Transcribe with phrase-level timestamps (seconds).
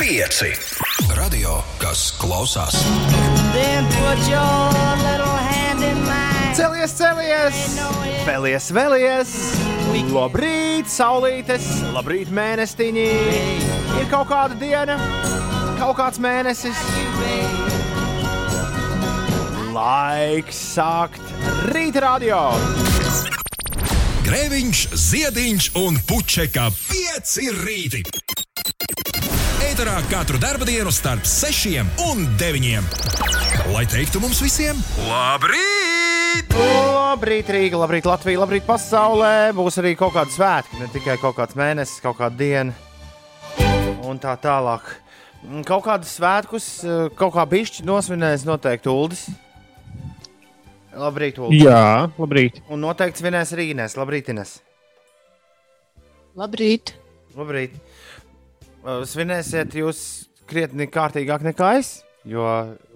[0.00, 0.48] Pieci.
[1.12, 2.72] Radio, kas klausās.
[6.56, 7.58] Celies, celies!
[8.24, 9.34] Vēlies, vēlies!
[10.08, 11.68] Labrīt, saulītes!
[11.92, 13.04] Labrīt, mēnestiņi!
[14.00, 14.96] Ir kaut kāda diena,
[15.76, 16.80] kaut kāds mēnesis.
[19.76, 21.20] Laiks sākt
[21.74, 22.40] rīta radio!
[24.24, 28.29] Grēviņš, ziediņš un puķeka pieci rīti.
[29.80, 30.36] Eterā katru
[30.68, 32.84] dienu starp sešiem un deviņiem.
[33.72, 34.76] Lai teiktu mums visiem,
[35.06, 36.52] labrīt!
[36.52, 39.54] Labrīt, Rīga, labrīt, Latvija, labrīt, pasaulē!
[39.56, 42.76] Būs arī kaut kāda svētki, ne tikai kaut kāds mēnesis, kaut kāda diena
[44.04, 44.84] un tā tālāk.
[45.64, 46.68] Kaut kādus svētkus,
[47.16, 49.30] kaut kā bišķi nosvinēs noteikti Uldis.
[50.92, 51.56] Labrīt, Ulu.
[51.56, 52.60] Jā, labrīt.
[52.68, 53.96] Un noteikti svinēs arī Ines.
[53.96, 54.58] Labrīt, Ines.
[56.36, 56.98] Labrīt!
[57.32, 57.80] Labrīt.
[58.80, 59.98] Uh, Svinēsiet jūs
[60.48, 62.44] krietni kārtīgāk nekā es, jo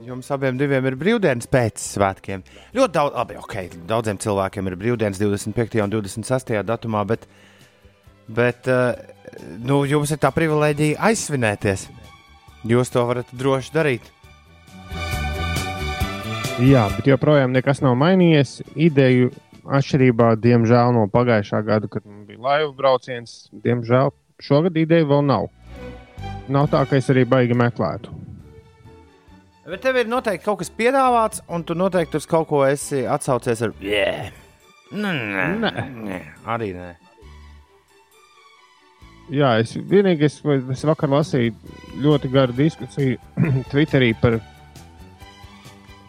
[0.01, 2.41] jums abiem ir brīvdienas pēc svētkiem.
[2.73, 5.83] Ļoti daudz, labi, ok, daudziem cilvēkiem ir brīvdienas 25.
[5.85, 6.55] un 26.
[6.65, 7.27] datumā, bet,
[8.33, 8.97] bet uh,
[9.61, 11.85] nu, jums ir tā privilēģija aizsvinēties.
[12.65, 14.09] Jūs to varat droši darīt.
[16.65, 18.63] Jā, bet joprojām nekas nav mainījies.
[18.73, 19.35] Ideju
[19.69, 25.51] atšķirībā, diemžēl, no pagājušā gada, kad bija laivu brauciens, diemžēl šogad ideja vēl nav.
[26.53, 28.13] Nav tā, ka es arī baigi meklētu.
[29.65, 33.63] Bet tev ir noteikti kaut kas piedāvāts, un tu noteikti uz kaut ko esi atsaucies
[33.65, 34.29] ar yeah.
[34.93, 35.13] Nē,
[35.63, 35.71] nē,
[36.05, 36.19] Nē.
[36.53, 36.91] arī nē.
[39.33, 40.37] Jā, es vienīgais,
[40.75, 41.55] es vakar lasīju,
[42.05, 43.17] ļoti garu diskusiju
[43.73, 44.37] Twitterī par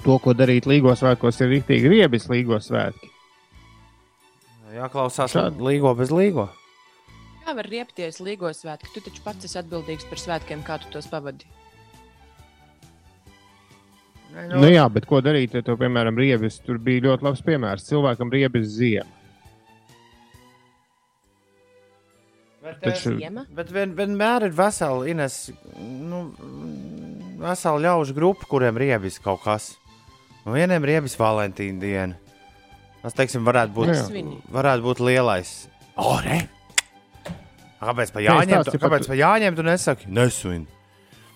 [0.03, 3.08] to, ko darīt Līgos svētkos, ir rīktīgi riebis Līgos svētki.
[4.75, 5.63] Jāklausās Šādi.
[5.63, 6.50] līgo bez līgo.
[7.45, 8.89] Kā var riepties Līgos svētki?
[8.95, 11.45] Tu taču pats esi atbildīgs par svētkiem, kā tu tos pavadi.
[14.35, 17.85] Nē, Nu, jā, bet ko darīt, ja tev, piemēram, riebis, tur bija ļoti labs piemērs.
[17.88, 19.07] Cilvēkam riebis ziema.
[22.66, 23.44] Bet, Taču- Ziema?
[23.53, 26.34] bet vien, vienmēr ir vesela, Ines, nu,
[27.38, 29.75] vesela ļaužu grupa, kuriem riebis kaut kas.
[30.45, 32.16] Un vieniem riebis Valentīna diena.
[33.03, 35.53] Tas, teiksim, varētu būt, varētu būt lielais.
[35.95, 36.50] O, ne?
[37.85, 40.07] Kāpēc pa Nē, Jāņiem, tu, stāsti par kāpēc to- pa Jāņiem tu nesaki?
[40.12, 40.68] Nesvin.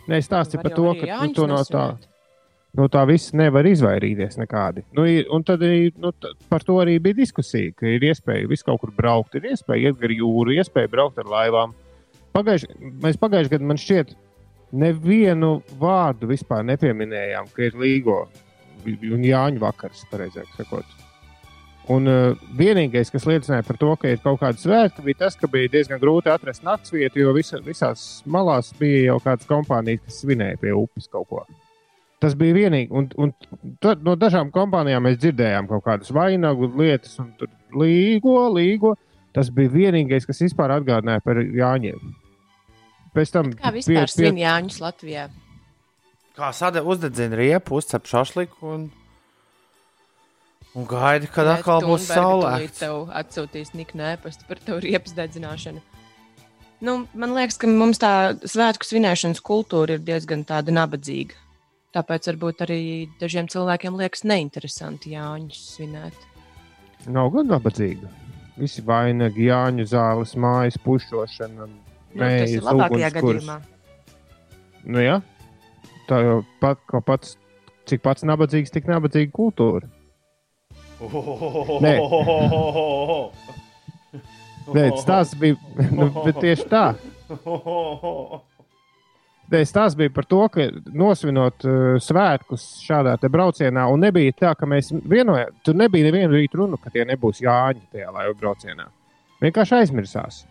[0.10, 1.84] Nē, Var par to, ka nu, Jāņus to no tā,
[2.78, 4.84] no tā viss nevar izvairīties nekādi.
[4.98, 6.12] Nu, ir- un tad arī, nu,
[6.50, 10.00] par to arī bija diskusija, ka ir iespēja visu kaut kur braukt, ir iespēja iet
[10.00, 11.74] gar jūru, iespēja braukt ar laivām.
[12.34, 12.66] Pagaiž,
[13.02, 14.16] mēs pagājušajā gadā man šķiet,
[14.74, 18.28] nevienu vārdu vispār nepieminējām, ka ir Līgo
[18.86, 20.86] un Jāņu vakars, pareizāk sakot.
[21.90, 25.50] Un uh, vienīgais, kas liecināja par to, ka ir kaut kāda svētki, bija tas, ka
[25.50, 30.60] bija diezgan grūti atrast naktsvietu, jo visa, visās malās bija jau kādas kompānijas, kas svinēja
[30.62, 31.42] pie upes kaut ko.
[32.22, 32.92] Tas bija vienīgi.
[32.94, 33.34] Un, un
[33.82, 38.94] tad no dažām kompānijām mēs dzirdējām kaut kādas vainagu lietas, un tur līgo, līgo.
[39.34, 42.14] Tas bija vienīgais, kas vispār atgādināja par Jāņiem.
[43.16, 45.30] Pēc tam Kā vispār svin Jāņus Latvijā?
[46.38, 48.90] Kā sada uzdedzina riepu, uzcep šašliku un,
[50.78, 52.52] un gaida, kad Nē, atkal būs Thunberga saulē.
[52.57, 55.81] tūlīt Tev atsūtīs niknu ēpastu par tavu riepas dedzināšanu.
[56.85, 58.12] Nu, man liekas, ka mums tā
[58.47, 61.35] svētku svinēšanas kultūra ir diezgan tāda nabadzīga.
[61.96, 62.81] Tāpēc varbūt arī
[63.19, 66.16] dažiem cilvēkiem liekas neinteresanti Jāņus svinēt.
[67.09, 68.07] Nav gan nabadzīga.
[68.59, 71.66] Visi vainagi, Jāņu zāles, mājas pušošana.
[71.66, 71.81] Nu,
[72.13, 73.44] tas ir Mējas, labākajā ugunskurs.
[73.44, 73.59] gadījumā.
[74.90, 75.18] Nu, jā,
[76.07, 77.36] tā jau pat, pats,
[77.90, 79.90] cik pats nabadzīgs, tik nabadzīga kultūra.
[81.00, 81.94] Nē.
[84.70, 85.56] Nē, tas bija
[85.96, 86.86] nu, tieši tā.
[89.50, 94.70] Nē, tas bija par to, ka nosvinot uh, svētkus šādā braucienā, un nebija tā, ka
[94.70, 98.90] mēs vienojām, tur nebija neviena rīta runa, ka tie nebūs Jāņi tajā laivu braucienā.
[99.42, 100.44] Vienkārši aizmirsās.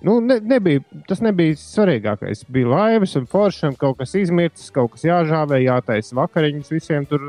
[0.00, 2.46] Nu, ne, nebija, tas nebija svarīgākais.
[2.48, 7.20] Bija laivas un foršam, kaut kas izmirts, kaut kas jāžāvē, jātaisa vakariņas visiem tur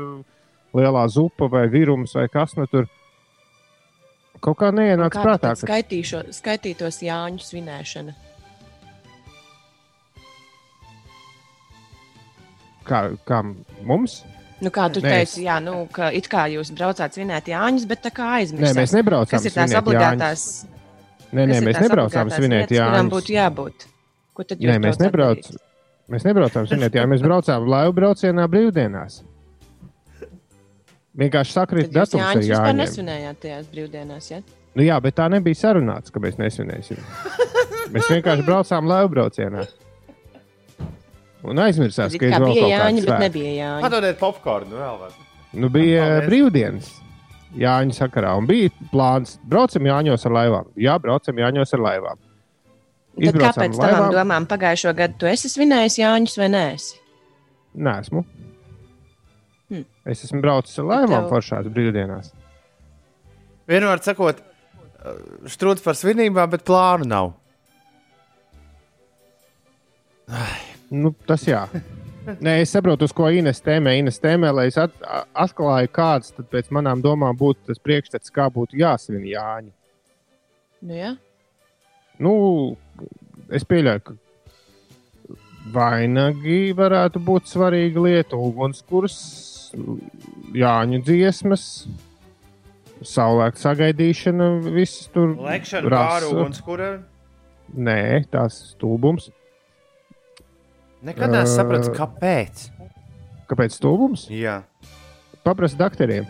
[0.76, 2.88] lielā zupa vai virums vai kas nu tur.
[4.42, 8.14] Kaut kā neienāca Kā prātā, ka skaitīšo, skaitītos Jāņu svinēšana?
[12.86, 13.40] kā, kā
[13.86, 14.22] mums.
[14.62, 18.04] Nu, kā tu Nē, teici, jā, nu, ka it kā jūs braucāt svinēt Jāņus, bet
[18.04, 18.78] tā kā Nē, aizmirsāt.
[18.78, 20.44] mēs nebraucām Kas ir tās obligātās?
[20.62, 21.32] Jāņus.
[21.32, 23.12] Nē, nē, mēs nebraucām svinēt lietas, kurām Jāņus.
[23.16, 23.86] būtu jābūt.
[24.36, 25.58] Ko tad jūs Nē, mēs nebraucām.
[26.12, 27.12] Mēs nebraucām svinēt Jāņus.
[27.14, 29.22] Mēs braucām laivu braucienā brīvdienās.
[31.18, 34.40] Vienkārši jūs datums ar Jāņus vispār nesvinējāt tajās brīvdienās, ja?
[34.72, 37.00] Nu, jā, bet tā nebija sarunāts, ka mēs nesvinēsim.
[37.92, 39.66] Mēs vienkārši braucām laivu braucienā.
[41.42, 43.22] Un aizmirsās, ka ir vēl bija kaut bet svētki.
[43.26, 43.82] nebija Jāņa.
[43.84, 44.98] Padodiet popkornu vēl.
[45.02, 45.10] vai?
[45.52, 46.28] Nu, bija Paldies.
[46.30, 46.90] brīvdienas
[47.58, 48.34] Jāņa sakarā.
[48.40, 50.70] Un bija plāns, braucam Jāņos ar laivām.
[50.80, 52.22] Jā, braucam Jāņos ar laivām.
[53.18, 56.64] Tad kāpēc tavām domām pagājušo gadu tu esi svinējis Jāņus vai nē?
[57.76, 58.24] Nē, esmu.
[59.72, 59.84] Hmm.
[60.04, 62.32] Es esmu braucis ar laivām tev- foršās brīvdienās.
[63.70, 64.42] Vienmēr sakot,
[65.48, 67.32] strūds par svinībām, bet plānu nav.
[70.92, 71.64] Nu, tas jā.
[72.44, 73.96] Nē, es saprotu, uz ko Ines tēmē.
[73.98, 74.92] Ines tēmē, lai es at,
[75.34, 79.72] atklāju, kāds tad pēc manām domām būtu tas priekšstats, kā būtu jāsvin Jāņa.
[80.82, 81.10] Nu, jā.
[82.22, 82.34] Nu,
[83.50, 84.14] es pieļauju, ka
[85.74, 88.38] vainagi varētu būt svarīga lieta.
[88.38, 89.16] Ugunskurs,
[89.72, 91.62] Jāņu dziesmas,
[93.02, 96.08] saulēkta sagaidīšana, viss tur Lekšana rasa.
[96.10, 96.90] pāri ugunskura.
[97.74, 99.30] Nē, tās stulbums.
[101.02, 101.96] Nekad nesapratu, Ā.
[101.96, 102.66] kāpēc.
[103.50, 104.26] Kāpēc stulbums?
[104.30, 104.60] Jā.
[105.42, 106.26] Paprasti doktoriem.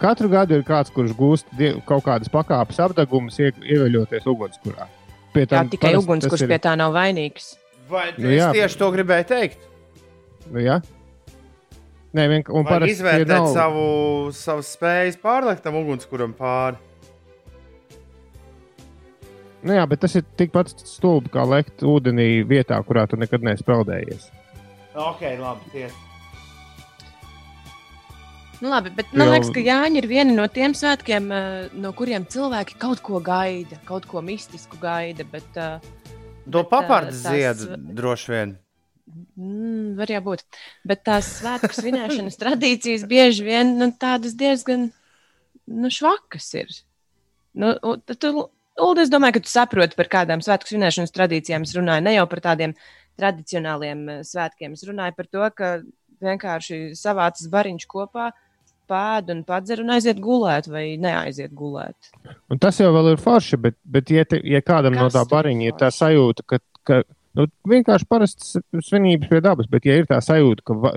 [0.00, 1.50] Katru gadu ir kāds, kurš gūst
[1.84, 4.86] kaut kādas pakāpes apgabumus, ieveļoties ugunskurā.
[5.34, 7.56] Pie Jā, tikai parasti uguns, tas kurš ir- pie tā nav vainīgs.
[7.90, 8.52] Vai Nu nu, es jā.
[8.54, 9.58] tieši to gribēju teikt?
[10.50, 10.80] Nu, jā.
[12.16, 12.66] Nē, vienkārši.
[12.66, 13.84] Parasti izvērtēt nav- savu,
[14.34, 16.76] savas spējas pārliekt tam ugunskuram pāri?
[19.62, 23.62] Nu, jā, bet tas ir tikpat stulbi kā lekt ūdenī vietā, kurā tu nekad neesi
[23.66, 24.30] peldējies.
[24.96, 25.68] Ok, labi.
[25.74, 25.90] Tie.
[28.60, 31.92] Nu, labi, bet man Jau- liekas, ka Jāņa ir viena no tiem svētkiem, eh, no
[31.92, 35.24] kuriem cilvēki kaut ko gaida, kaut ko mistisku gaida.
[35.30, 35.78] Bet, uh,
[36.50, 38.58] To Bet, papardu tās- ziedu droši vien.
[39.10, 40.44] Mm, var jau būt.
[40.86, 44.88] Bet tās svētku svinēšanas tradīcijas bieži vien nu, tādas diezgan
[45.70, 46.72] nu, švakas ir.
[47.58, 47.74] Nu,
[48.06, 48.32] tu,
[48.80, 52.04] Ulda, es domāju, ka tu saproti, par kādām svētku svinēšanas tradīcijām es runāju.
[52.06, 52.76] Ne jau par tādiem
[53.20, 54.76] tradicionāliem eh, svētkiem.
[54.76, 55.72] Es runāju par to, ka
[56.24, 58.30] vienkārši savācas bariņš kopā,
[58.90, 62.10] pēd un padzer un aiziet gulēt vai neaiziet gulēt.
[62.50, 65.30] Un tas jau ir forši, bet, bet ja, te, ja kādam no Kas tā tur
[65.30, 67.02] ir bariņa ir tā sajūta, ka, ka
[67.38, 68.56] nu, vienkārši parastas
[68.86, 70.96] svinības pie dabas, bet ja ir tā sajūta, ka, va-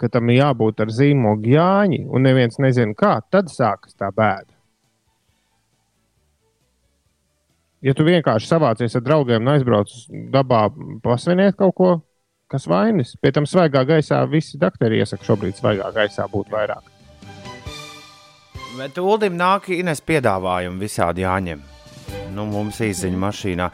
[0.00, 4.50] ka tam ir jābūt ar zīmogu Jāņi, un neviens nezina kā, tad sākas tā bēda.
[7.84, 9.90] Ja tu vienkārši savācies ar draugiem un aizbrauc
[10.32, 10.62] dabā,
[11.04, 11.90] pasviniet kaut ko,
[12.48, 13.12] kas vainas.
[13.20, 16.86] Pie tam svaigā gaisā visi doktori iesaka šobrīd svaigā gaisā būt vairāk.
[18.78, 21.60] Bet Ulim nāk Ines piedāvājumu visādi jāņem.
[22.34, 23.66] Nu, mums īsiņa mašīnā.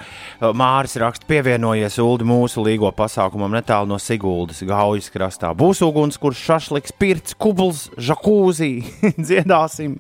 [0.57, 5.55] Māris raksta, pievienojies Ulu mūsu līgo pasākumam netālu no Siguldas, Gaujas krastā.
[5.57, 8.73] Būs uguns, kurš šašliks, pirts, kubls, žakūzī.
[9.27, 9.97] Dziedāsim,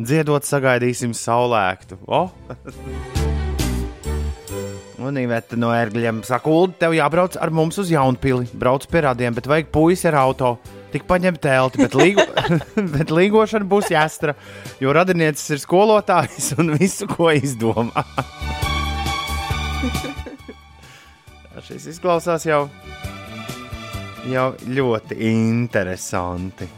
[0.00, 2.00] dziedot, sagaidīsim saulēktu.
[2.08, 2.24] O!
[5.02, 8.46] Un Iveta no ērgļiem saka, Ulu, tev jābrauc ar mums uz Jaunpili.
[8.54, 10.56] Brauc pie rādiem, bet vajag puisi ar auto.
[10.92, 12.24] Tik paņemt telti, bet, līgo,
[12.94, 14.34] bet līgošana būs jāstra,
[14.82, 18.04] jo radiniecis ir skolotājs un visu, ko izdomā.
[21.62, 22.66] Šis izklausās jau,
[24.28, 26.68] jau ļoti interesanti.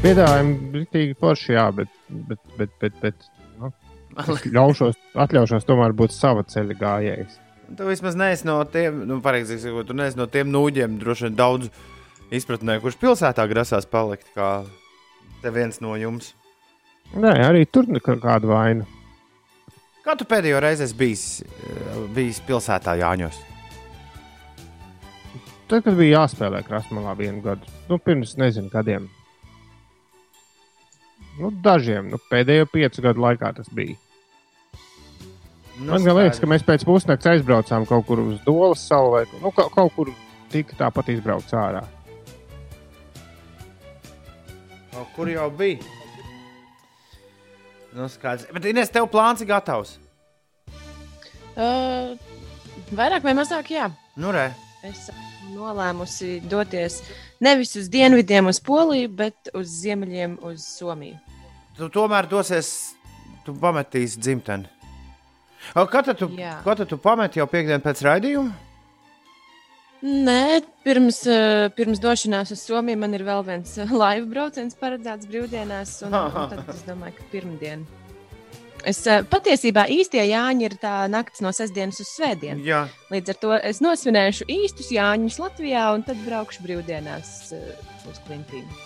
[0.00, 3.16] Piedāvājumi bija forši, jā, bet, bet, bet, bet, bet
[3.60, 3.70] nu,
[4.56, 7.38] ļaušos, atļaušos tomēr būt sava ceļa gājējs.
[7.76, 11.36] Tu vismaz neesi no tiem, nu, pareizi sakot, tu neesi no tiem nūģiem, droši vien
[11.38, 11.70] daudz
[12.30, 14.64] izpratnē, kurš pilsētā grasās palikt, kā
[15.42, 16.32] te viens no jums.
[17.14, 18.86] Nē, arī tur nekā- kāda vaina.
[20.04, 23.36] Kā tu pēdējo reizi esi bijis, eh, bijis pilsētā Jāņos?
[25.68, 29.08] Tad, kad bija jāspēlē krastmalā vienu gadu, nu, pirms nezinu, kādiem.
[31.38, 33.96] Nu, dažiem, nu, pēdējo piecu gadu laikā tas bija.
[35.78, 39.50] Nu, Man liekas, ka mēs pēc pusnakts aizbraucām kaut kur uz Dolas salu vai nu,
[39.50, 40.10] kaut, kur
[40.52, 41.84] tika tāpat izbraukts ārā.
[44.90, 45.78] Kaut kur jau bija.
[47.92, 48.46] Nu, skaidrs.
[48.54, 49.96] Bet, Ines, tev plāns ir gatavs.
[51.58, 52.14] Uh,
[52.94, 53.88] vairāk vai mazāk, jā.
[54.18, 54.50] Nu, re.
[54.86, 55.08] Es
[55.50, 57.00] nolēmusi doties
[57.42, 61.18] nevis uz dienvidiem, uz Poliju, bet uz ziemeļiem, uz Somiju.
[61.76, 62.70] Tu tomēr dosies,
[63.44, 64.70] tu pametīsi dzimteni.
[65.74, 66.30] O, Kad tad tu,
[66.88, 68.69] tu pameti jau piekdienu pēc raidījuma?
[70.00, 75.28] Nē, pirms, eh, pirms došanās uz Somiju man ir vēl viens eh, laivu brauciens paredzēts
[75.28, 77.82] brīvdienās, un, un tad es domāju, ka pirmdien.
[78.88, 82.64] Es eh, patiesībā īstie Jāņi ir tā naktis no sestdienas uz svētdienu.
[82.64, 82.86] Jā.
[83.12, 87.52] Līdz ar to es nosvinēšu īstus Jāņus Latvijā, un tad braukšu brīvdienās
[88.08, 88.80] uz Klimtīnu.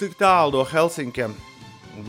[0.00, 1.38] Cik tālu no Helsinkiem,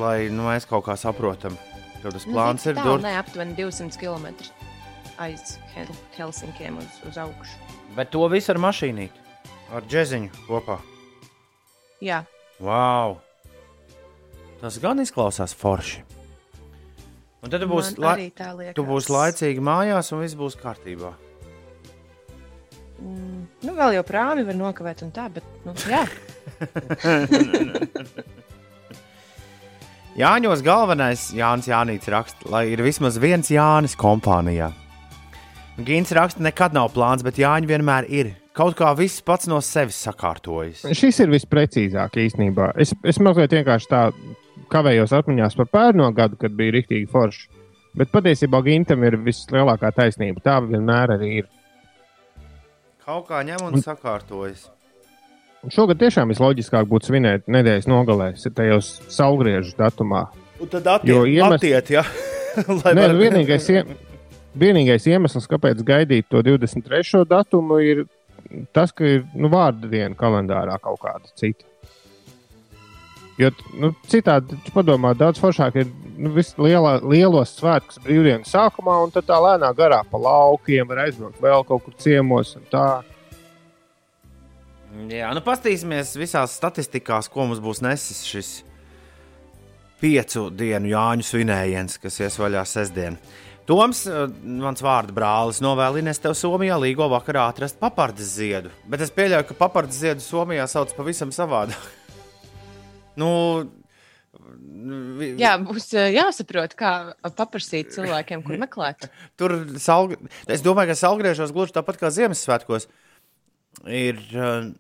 [0.02, 1.62] lai nu, mēs kaut kā saprotam,
[2.02, 3.06] ka tas plāns ir tālu, dur...
[3.06, 4.34] ne aptuveni 200 km.
[5.22, 7.73] aiz Hel Helsinkiem uz, uz augšu.
[7.98, 9.26] Bet to visu ar mašīnīti,
[9.74, 10.80] ar džeziņu kopā.
[12.04, 12.24] Jā,
[12.64, 13.18] Wow!
[14.62, 16.04] Tas gan izklausās forši.
[17.44, 18.14] Un tad tu būsi, la...
[18.16, 18.76] arī tā liekas.
[18.78, 21.12] tu būsi laicīgi mājās, un viss būs kārtībā.
[23.04, 26.08] Mm, nu, vēl jau prāmi var nokavēt un tā, bet, nu, jā.
[30.24, 34.72] Jāņos galvenais Jānis Jānis raksta, lai ir vismaz viens Jānis kompānijā.
[35.82, 38.28] Gins raksta, nekad nav plāns, bet Jāņa vienmēr ir.
[38.54, 40.84] Kaut kā viss pats no sevis sakārtojas.
[40.94, 42.70] Šis ir visprecīzāk īstenībā.
[42.78, 44.04] Es, es mazliet vienkārši tā
[44.70, 47.50] kavējos atmiņās par pērno gadu, kad bija rīktīgi forši.
[47.98, 50.46] Bet patiesībā Gintam ir vislielākā taisnība.
[50.46, 51.50] Tā vienmēr arī ir.
[53.04, 54.70] Kaut kā ņem un sakārtojas.
[55.66, 60.28] Un šogad tiešām visloģiskāk būtu svinēt nedēļas nogalē, tajos saulgriežu datumā.
[60.62, 62.06] Un tad attiet ja?
[62.84, 63.86] Lai Nē, var- vienīgais, ie...
[64.60, 67.24] vienīgais iemesls, kāpēc gaidīt to 23.
[67.30, 68.06] datumu, ir
[68.76, 71.68] tas, ka ir nu, vārdu diena kalendārā kaut kāda cita.
[73.42, 73.50] Jo
[73.82, 75.88] nu, citādi, padomā, daudz foršāk ir
[76.22, 81.42] nu, lielā, lielos svētkus brīvdienu sākumā, un tad tā lēnā garā pa laukiem var aizbraukt
[81.42, 82.54] vēl kaut kur ciemos.
[85.10, 88.52] Jā, nu paskatīsimies visās statistikās, ko mums būs nesis šis
[90.04, 93.18] piecu dienu Jāņu svinējiens, kas ies vaļā sestdien.
[93.70, 98.74] Toms, eh, mans vārds brālis, novēlinies tev Somijā līgo vakarā atrast papardes ziedu.
[98.90, 101.88] Bet es pieļauju, ka papardes ziedu Somijā sauc pavisam savādāk.
[103.22, 103.30] nu,
[105.40, 106.94] jā, būs eh, jāsaprot, kā
[107.38, 109.08] paprasīt cilvēkiem, kur meklēt.
[109.40, 110.18] Tur salg...
[110.48, 112.90] es domāju, ka salgriežos gluži tāpat kā Ziemassvētkos.
[113.88, 114.74] Ir, eh,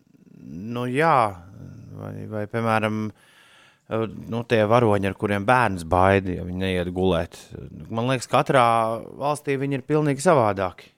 [0.76, 1.18] nu jā,
[2.00, 3.32] vai, vai piemēram, eh,
[4.02, 7.38] nu, tie varoņi, ar kuriem bērns baida, ja viņi neiet gulēt.
[7.94, 8.66] Man liekas, katrā
[9.20, 10.90] valstī viņi ir pilnīgi savādāki.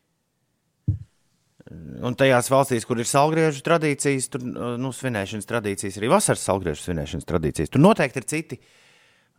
[2.06, 7.26] Un tajās valstīs, kur ir salgriežu tradīcijas, tur nu, svinēšanas tradīcijas, arī vasaras salgriežu svinēšanas
[7.26, 7.72] tradīcijas.
[7.74, 8.60] Tur noteikti ir citi,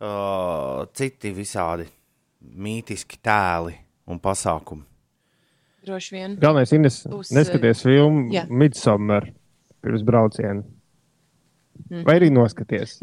[0.03, 1.87] uh, citi visādi
[2.43, 3.77] mītiski tēli
[4.11, 4.83] un pasākumi.
[5.87, 6.35] Droši vien.
[6.41, 8.43] Galvenais ir neskaties filmu jā.
[8.51, 9.29] Midsummer
[9.85, 10.65] pirms brauciena.
[11.87, 12.03] Mhm.
[12.03, 12.99] Vai arī noskaties?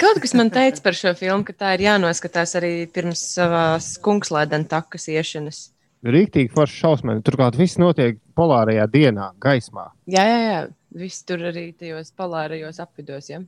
[0.00, 4.68] Kaut kas man teica par šo filmu, ka tā ir jānoskatās arī pirms savās kungslēdena
[4.70, 5.66] takas iešanas.
[6.06, 7.24] Rīktīgi forši šausmīgi.
[7.26, 9.88] Turklāt viss notiek polārajā dienā, gaismā.
[10.06, 10.60] Jā, jā, jā.
[10.98, 13.28] Viss tur arī tajos polārajos apvidos.
[13.32, 13.42] Ja?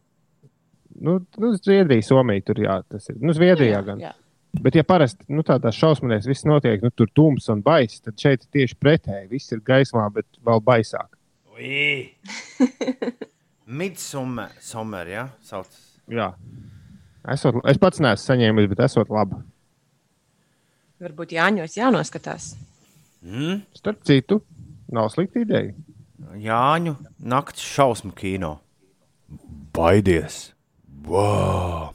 [1.00, 3.20] Nu, nu Zviedrija, Somija tur jā, tas ir.
[3.22, 4.02] Nu, Zviedrijā jā, gan.
[4.02, 4.12] jā.
[4.60, 8.42] Bet, ja parasti nu, tādās šausmās viss notiek, nu, tur tums un baiss, tad šeit
[8.42, 9.30] ir tieši pretēji.
[9.30, 11.14] Viss ir gaismā, bet vēl baisāk.
[13.80, 15.28] Midsummer, summer, ja?
[15.46, 15.70] Sauc.
[16.10, 16.32] Jā.
[17.30, 19.38] Esot, es pats neesmu saņēmis, bet esot labi.
[21.00, 22.54] Varbūt Jāņos jānoskatās.
[23.24, 23.62] Mm?
[23.76, 24.40] Starp citu,
[24.92, 25.72] nav slikta ideja.
[26.40, 28.58] Jāņu nakts šausmu kino.
[29.76, 30.50] Baidies!
[31.06, 31.94] Wow!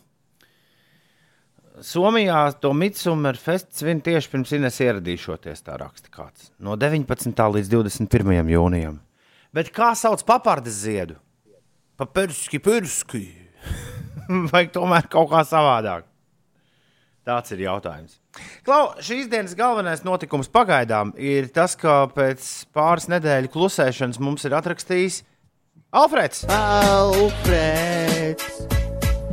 [1.85, 6.49] Somijā to Midsummer Fest svin tieši pirms Ines ieradīšoties, tā raksta kāds.
[6.57, 7.35] No 19.
[7.57, 8.47] līdz 21.
[8.55, 9.01] jūnijam.
[9.53, 11.19] Bet kā sauc papardes ziedu?
[11.99, 13.25] Papirski, pirski.
[14.51, 16.09] Vai tomēr kaut kā savādāk?
[17.25, 18.19] Tāds ir jautājums.
[18.65, 24.53] Klau, šīs dienas galvenais notikums pagaidām ir tas, ka pēc pāris nedēļu klusēšanas mums ir
[24.57, 25.23] atrakstījis
[25.95, 26.43] Alfreds.
[26.51, 28.45] Alfreds!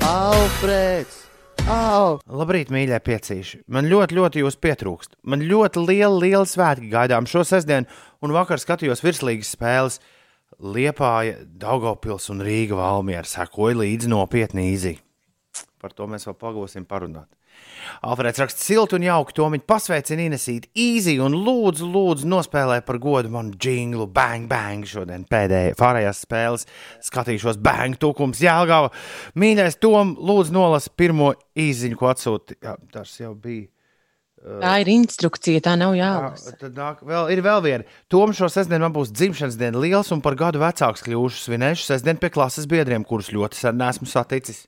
[0.07, 1.19] Alfreds!
[1.71, 2.21] Au!
[2.27, 3.61] Labrīt, mīļie piecīši.
[3.73, 5.17] Man ļoti, ļoti jūs pietrūkst.
[5.27, 7.91] Man ļoti liela, liela svētki gaidām šo sestdienu,
[8.23, 9.99] un vakar skatījos virslīgas spēles.
[10.62, 14.92] Liepāja, Daugopils un Rīga Valmiera sekoja līdzi nopietni īzī.
[15.83, 17.26] Par to mēs vēl pagūsim parunāt.
[18.07, 23.00] Alfrēds raksta siltu un jauku, to viņa pasveicina Inesīt īzī un lūdzu, lūdzu, nospēlē par
[23.02, 26.69] godu manu jinglu, bang, bang, šodien pēdējā, pārējās spēles
[27.09, 28.95] skatīšos, bang, tukums, jēlgava.
[29.35, 32.62] Mīļais Tom, lūdzu, nolasi pirmo īziņu, ko atsūti.
[32.62, 33.72] Jā, tas jau bija.
[34.43, 36.57] Tā ir instrukcija, tā nav Jā, jālasa.
[36.59, 37.85] tad nāk, vēl, ir vēl viena.
[38.11, 41.45] Tom šo sestdienu man būs dzimšanas diena liels un par gadu vecāks kļūšu.
[41.45, 44.65] Svinēšu sestdienu pie klases biedriem, kurus ļoti sen nesmu saticis.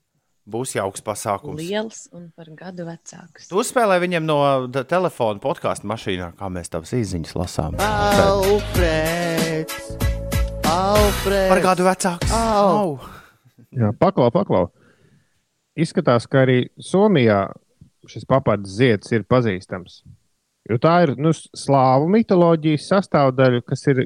[0.46, 1.58] Būs jauks pasākums.
[1.58, 3.48] Liels un par gadu vecāks.
[3.48, 4.38] Tu uzspēlē viņam no
[4.86, 7.74] telefona podkāstu mašīnā, kā mēs tavas īsiņas lasām.
[7.80, 9.74] Alfreds!
[10.68, 11.50] Alfreds!
[11.50, 12.30] Par gadu vecāks.
[12.36, 12.68] Au.
[12.76, 12.98] Au.
[13.74, 14.68] Jā, paklau, paklau.
[15.74, 17.48] Izskatās, ka arī Somijā
[18.10, 20.02] šis papards zieds ir pazīstams.
[20.70, 24.04] Jo tā ir nu, slāvu mitoloģijas sastāvdaļa, kas ir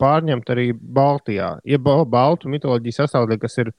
[0.00, 1.52] pārņemta arī Baltijā.
[1.64, 3.72] Ir ba baltu mitoloģijas sastāvdaļa, kas ir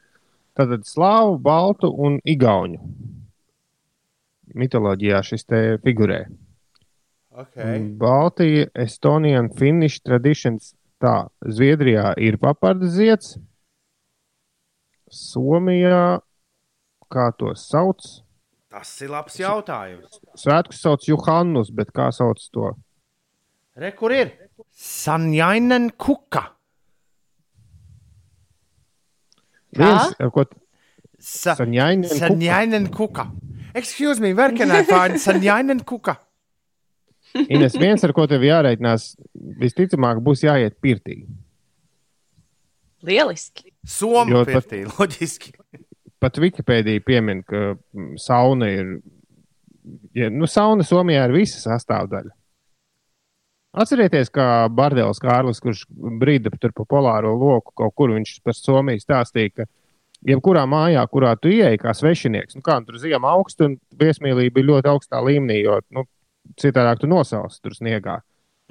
[0.58, 2.80] tātad slāvu, baltu un igauņu
[4.58, 6.26] mitoloģijā šis te figurē.
[7.32, 7.80] Okay.
[8.00, 10.74] Baltija, Estonija un Finnish traditions.
[11.02, 13.38] Tā, Zviedrijā ir papardes zieds.
[15.12, 16.20] Somijā,
[17.12, 18.04] kā to sauc?
[18.72, 20.22] Tas ir labs jautājums.
[20.40, 22.72] Svētkus sauc Johannus, bet kā sauc to?
[23.76, 24.32] Re, kur ir?
[24.72, 26.46] Sanjainen kuka.
[29.76, 30.46] Viens, ko
[31.22, 32.20] Sa Sanjainen kuka.
[32.26, 33.28] Sanjainen kuka.
[33.76, 36.18] Excuse me, where can I find Sanjainen kuka?
[37.48, 39.14] Ines, viens, ar ko tev jārēķinās,
[39.62, 41.22] visticamāk, būs jāiet pirtī.
[43.08, 43.72] Lieliski.
[43.88, 45.54] Somu Jo pat- pirtī, loģiski.
[46.22, 48.94] Pat Wikipēdija piemin, ka mm, sauna ir.
[50.14, 52.36] Ja, nu, sauna Somijā ir visa sastāvdaļa.
[53.82, 59.02] Atcerieties, kā Bardēls Kārlis, kurš brīdi tur pa polāro loku kaut kur viņš par Somiju
[59.02, 59.66] stāstīja, ka
[60.28, 64.62] jebkurā mājā, kurā tu ieej kā svešinieks, nu kā nu, tur ziemā augstu un viesmīlība
[64.62, 66.06] ir ļoti augstā līmenī, jo nu,
[66.62, 68.20] citādāk tu nosauc tur sniegā.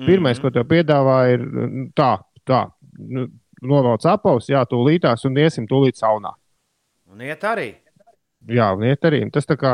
[0.00, 2.14] Pirmais, ko tev piedāvā, ir nu, tā,
[2.48, 2.66] tā.
[2.96, 3.26] Nu,
[3.60, 6.32] Novelc apavus, jā, tūlītās un iesim tūlīt saunā.
[7.10, 7.72] Un iet arī.
[8.50, 9.24] Jā, un iet arī.
[9.34, 9.72] Tas tā kā,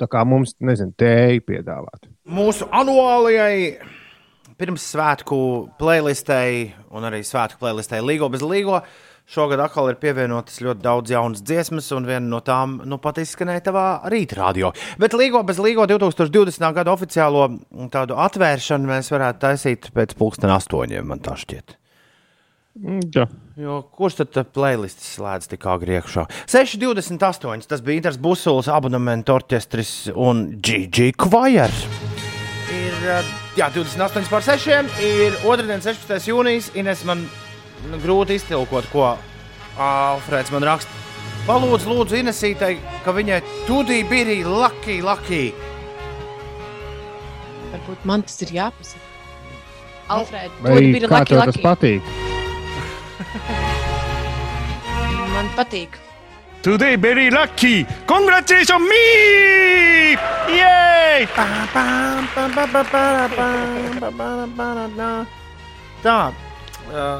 [0.00, 2.08] tā kā mums, nezinu, tēju piedāvāt.
[2.26, 3.78] Mūsu anuālajai
[4.58, 5.38] pirmssvētku
[5.78, 8.82] playlistei un arī svētku playlistei Līgo bez Līgo.
[9.30, 13.62] Šogad atkal ir pievienotas ļoti daudz jaunas dziesmas, un viena no tām nu, pat izskanēja
[13.70, 14.74] tavā rītdienā.
[15.00, 16.66] Bet Līgo bez Līgo 2020.
[16.76, 17.46] gada oficiālo
[17.94, 21.78] tādu atvēršanu mēs varētu taisīt pēc pulksten astoņiem, man tā šķiet.
[22.74, 26.24] Mm, Jā, Jo, kurš tad tā playlists slēdz tik agri iekšā?
[26.50, 27.68] 6,28.
[27.70, 31.70] Tas bija Inters Busuls, abonementu orķestris un GG Choir.
[32.74, 34.98] Ir eh, jā, 28 pār 6.
[35.06, 36.26] Ir otrdien, 16.
[36.32, 36.72] jūnijas.
[36.74, 37.22] Ines man
[37.92, 39.12] nu, grūti iztilkot, ko
[39.78, 40.90] Alfrēds man raksta.
[41.46, 42.74] Palūdzu, lūdzu, Inesītai,
[43.06, 43.38] ka viņai
[43.68, 45.44] tudī bija lucky, lucky.
[47.70, 49.10] Varbūt man tas ir jāpasaka.
[50.10, 50.18] Kā
[50.74, 51.62] laki, tev tas laki.
[51.62, 52.33] patīk?
[55.34, 55.98] Man patīk.
[56.62, 57.84] Today very lucky!
[58.06, 60.16] Congratulations me!
[60.54, 61.26] Yay!
[66.04, 66.18] Tā,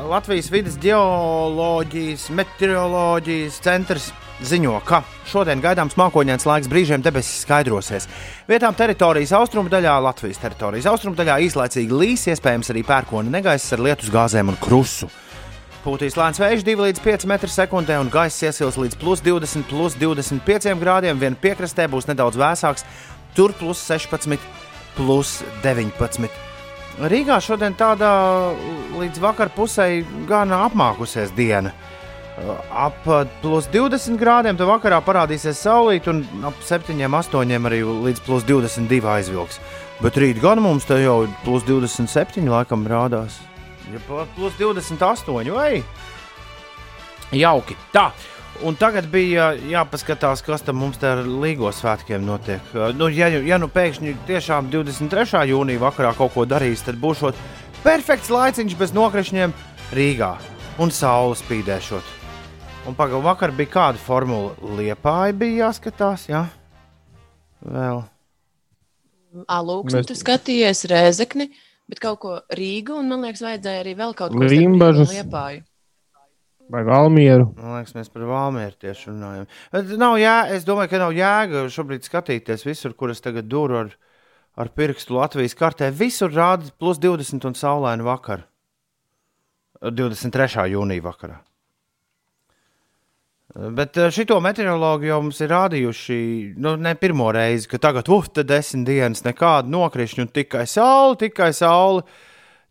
[0.08, 4.12] Latvijas vidas geoloģijas, meteoroloģijas centrs
[4.44, 8.08] ziņo, ka šodien gaidāms mākoņdienas laiks, brīžiem debesis skaidrosies.
[8.48, 13.82] Vietām teritorijas austrumu daļā, Latvijas teritorijas austrumu daļā īslaicīgi līs, iespējams arī pērkona negaiss ar
[13.82, 15.10] lietus gāzēm un krusu.
[15.84, 20.80] Pūtīs lēns vējš 2 līdz 5 m2 un gaisa iesils līdz plus 20, plus 25
[20.80, 21.20] grādiem.
[21.20, 22.86] Vien piekrastē būs nedaudz vēsāks,
[23.36, 24.40] tur plus 16,
[24.96, 26.32] plus 19.
[27.04, 28.08] Rīgā šodien tāda
[28.96, 29.90] līdz vakar pusē
[30.28, 31.74] gan apmākusies diena.
[32.72, 33.04] Ap
[33.42, 39.04] plus 20 grādiem tad vakarā parādīsies saulīt, un ap 7, 8 arī līdz plus 22
[39.18, 39.60] aizvilks.
[40.00, 43.42] Bet rīt gan mums te jau plus 27 laikam rādās.
[43.92, 44.00] Ja
[44.36, 45.82] plus 28, vai?
[47.34, 47.76] Jauki.
[47.92, 48.10] Tā.
[48.64, 52.62] Un tagad bija jāpaskatās, kas tam mums te ar Līgo svētkiem notiek.
[52.94, 55.42] Nu, ja, ja nu pēkšņi tiešām 23.
[55.50, 57.24] jūnija vakarā kaut ko darīs, tad būs
[57.82, 59.54] perfekts laiciņš bez nokrišņiem
[59.98, 60.30] Rīgā
[60.78, 62.14] un saules spīdēšot.
[62.86, 64.54] Un pagaidā vakar bija kāda formula.
[64.78, 66.44] Liepāja bija jāskatās, jā.
[67.64, 68.04] Vēl.
[69.50, 71.48] Alūks, Mēs- tu skatījies Rēzekni,
[71.90, 74.42] bet kaut ko Rīgu, un man liekas, vajadzēja arī vēl kaut ko.
[74.48, 75.64] Liepāju.
[76.72, 77.50] Vai Valmieru?
[77.58, 79.48] Man liekas, mēs par Valmieru tieši runājam.
[79.74, 83.82] Bet nav jā, es domāju, ka nav jēga šobrīd skatīties visur, kur es tagad dūru
[83.82, 83.92] ar,
[84.56, 85.92] ar pirkstu Latvijas kartē.
[85.92, 88.46] Visur rāda plus 20 un saulaini vakar.
[89.84, 90.70] 23.
[90.72, 91.42] jūnija vakarā.
[93.54, 96.16] Bet eh, šito meteorologu jau mums ir rādījuši
[96.58, 101.14] nu, ne pirmo reizi, ka tagad, uf, tad desmit dienas nekāda nokrišņa un tikai saule,
[101.20, 102.02] tikai saule,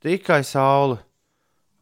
[0.03, 0.97] tikai saule.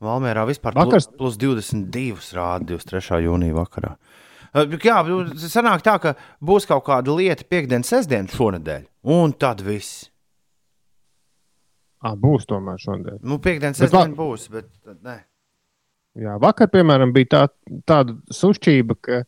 [0.01, 3.23] Valmērā vispār Vakars- plus, plus 22 rāda 23.
[3.25, 3.95] jūnija vakarā.
[4.53, 9.61] Eh, Jā, nu, sanāk tā, ka būs kaut kāda lieta piekdien, sestdien šonadēļ, un tad
[9.65, 10.09] viss.
[12.01, 13.19] À, būs tomēr šodien.
[13.21, 14.69] Nu, piekdien, Bet sestdien va- būs, bet
[15.05, 15.19] ne.
[16.19, 17.41] Jā, vakar, piemēram, bija tā,
[17.88, 19.21] tāda sušķība, ka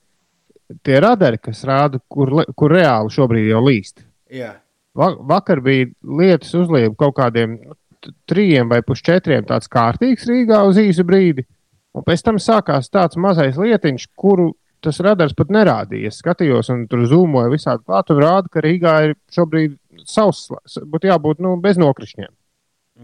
[0.84, 4.04] tie radari, kas rāda, kur, kur reāli šobrīd jau līst.
[4.34, 4.56] Jā.
[4.98, 7.56] Va vakar bija lietas uzliekta kaut kādiem
[8.04, 11.48] t- trijiem vai pusčetriem, tāds kārtīgs Rīgā uz īsu brīdi.
[11.93, 14.52] Un pēc tam sākās tāds mazais lietiņš, kuru
[14.84, 16.12] tas radars pat nerādīja.
[16.12, 19.78] Es skatījos, un tur zūmoja visādi klāt, un rāda, ka Rīgā ir šobrīd
[20.10, 20.52] sauss,
[20.84, 22.32] būtu jābūt nu, bez nokrišņiem.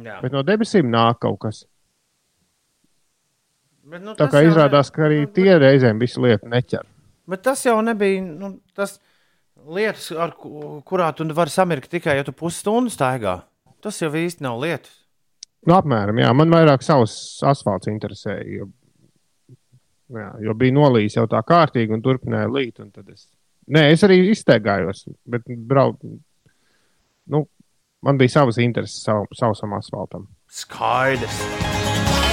[0.03, 0.19] Jā.
[0.21, 1.63] Bet no debesīm nāk kaut kas.
[3.89, 6.85] Bet, nu, Tā kā izrādās, ka arī nu, tie reizēm visu lietu neķer.
[7.29, 8.21] Bet tas jau nebija.
[8.21, 8.99] Nu, tas,
[9.65, 13.39] lietas, ar ku- kurā tu vari samirkt tikai, ja tu pusstundu staigā.
[13.81, 14.91] Tas jau īsti nav lietas.
[15.67, 18.45] Nu, apmēram, jā, man vairāk savs asfalts interesēja.
[18.59, 18.67] Jo,
[20.15, 22.79] jā, jo bija nolījis jau tā kārtīgi un turpināja līt.
[22.79, 23.27] un Es,
[23.67, 25.97] nē, es arī izteigājos, bet brau,
[27.27, 27.47] nu,
[28.01, 30.27] man bija savas intereses sav, savam asfaltam.
[30.47, 31.68] Skaidrs.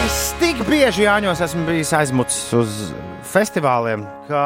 [0.06, 2.74] Es tik bieži Jāņos esmu bijis aizmucis uz
[3.26, 4.42] festivāliem, ka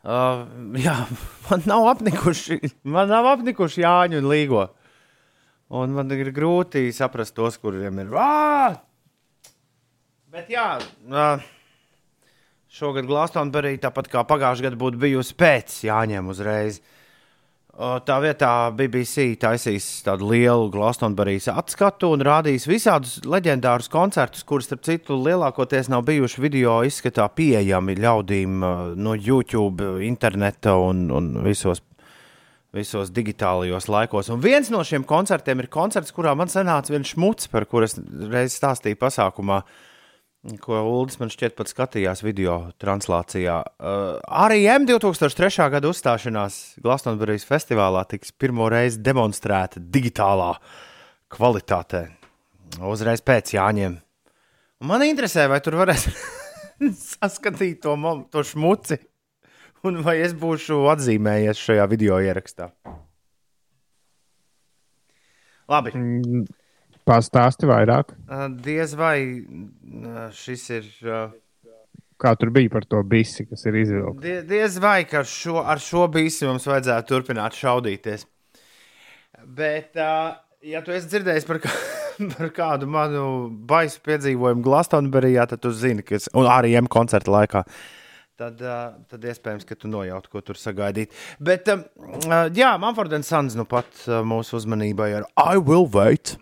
[0.00, 0.46] uh,
[0.80, 0.94] jā,
[1.50, 2.56] man nav apnikuši,
[2.96, 4.62] man nav apnikuši Jāņu un Līgo.
[5.76, 8.16] Un man ir grūti saprast tos, kuriem ir.
[8.16, 8.72] Ā!
[10.32, 10.80] Bet jā,
[11.12, 11.36] uh,
[12.72, 16.80] šogad Glastonburī, tāpat kā pagājušajā gadā, būtu bijusi pēc Jāņiem uzreiz.
[16.80, 16.84] O,
[17.76, 24.86] Tā vietā BBC taisīs tādu lielu Glastonburijas atskatu un rādīs visādus leģendārus koncertus, kurus, starp
[24.86, 31.82] citu, lielākoties nav bijuši video izskatā pieejami ļaudīm uh, no YouTube, interneta un, un visos,
[32.72, 34.32] visos digitālajos laikos.
[34.32, 37.98] Un viens no šiem koncertiem ir koncerts, kurā man sanāca viens šmuts, par kuru es
[38.32, 39.60] reiz stāstīju pasākumā.
[40.62, 43.56] Ko Ulas man šķiet pat skatījās video translācijā.
[43.82, 45.48] Uh, arī M2003.
[45.72, 50.52] gada uzstāšanās Glastonburgas festivālā tiks pirmo reizi demonstrēta digitālā
[51.34, 52.04] kvalitātē.
[52.78, 53.96] Uzreiz pēc Jāņiem.
[54.82, 56.06] Un man interesē, vai tur varēs
[57.16, 59.00] saskatīt to, mom- to šmuci,
[59.88, 62.70] un vai es būšu atzīmējies šajā video ierakstā.
[65.66, 65.90] Labi.
[65.96, 66.46] Mm,
[67.06, 70.86] Pastāsti vairāk, Uh, diez vai uh, šis ir.
[71.06, 71.28] Uh,
[72.20, 74.22] kā tur bija par to bisi, kas ir izvilkts.
[74.24, 78.26] Die, diez vai šo, ar šo bīsi mums vajadzētu turpināt šaudīties.
[79.56, 81.74] Bet, uh, ja tu esi dzirdējis par, kā,
[82.34, 83.26] par kādu manu
[83.68, 87.62] baisu piedzīvojumu Glastonburijā, tad tu zini, ka es, arī M koncerta laikā.
[88.36, 91.14] Tad, uh, tad iespējams, ka tu nojauti, ko tur sagaidīt.
[91.40, 96.34] Bet, uh, jā, Manfords Sons nu pat uh, mūsu uzmanībai ar I Will Wait.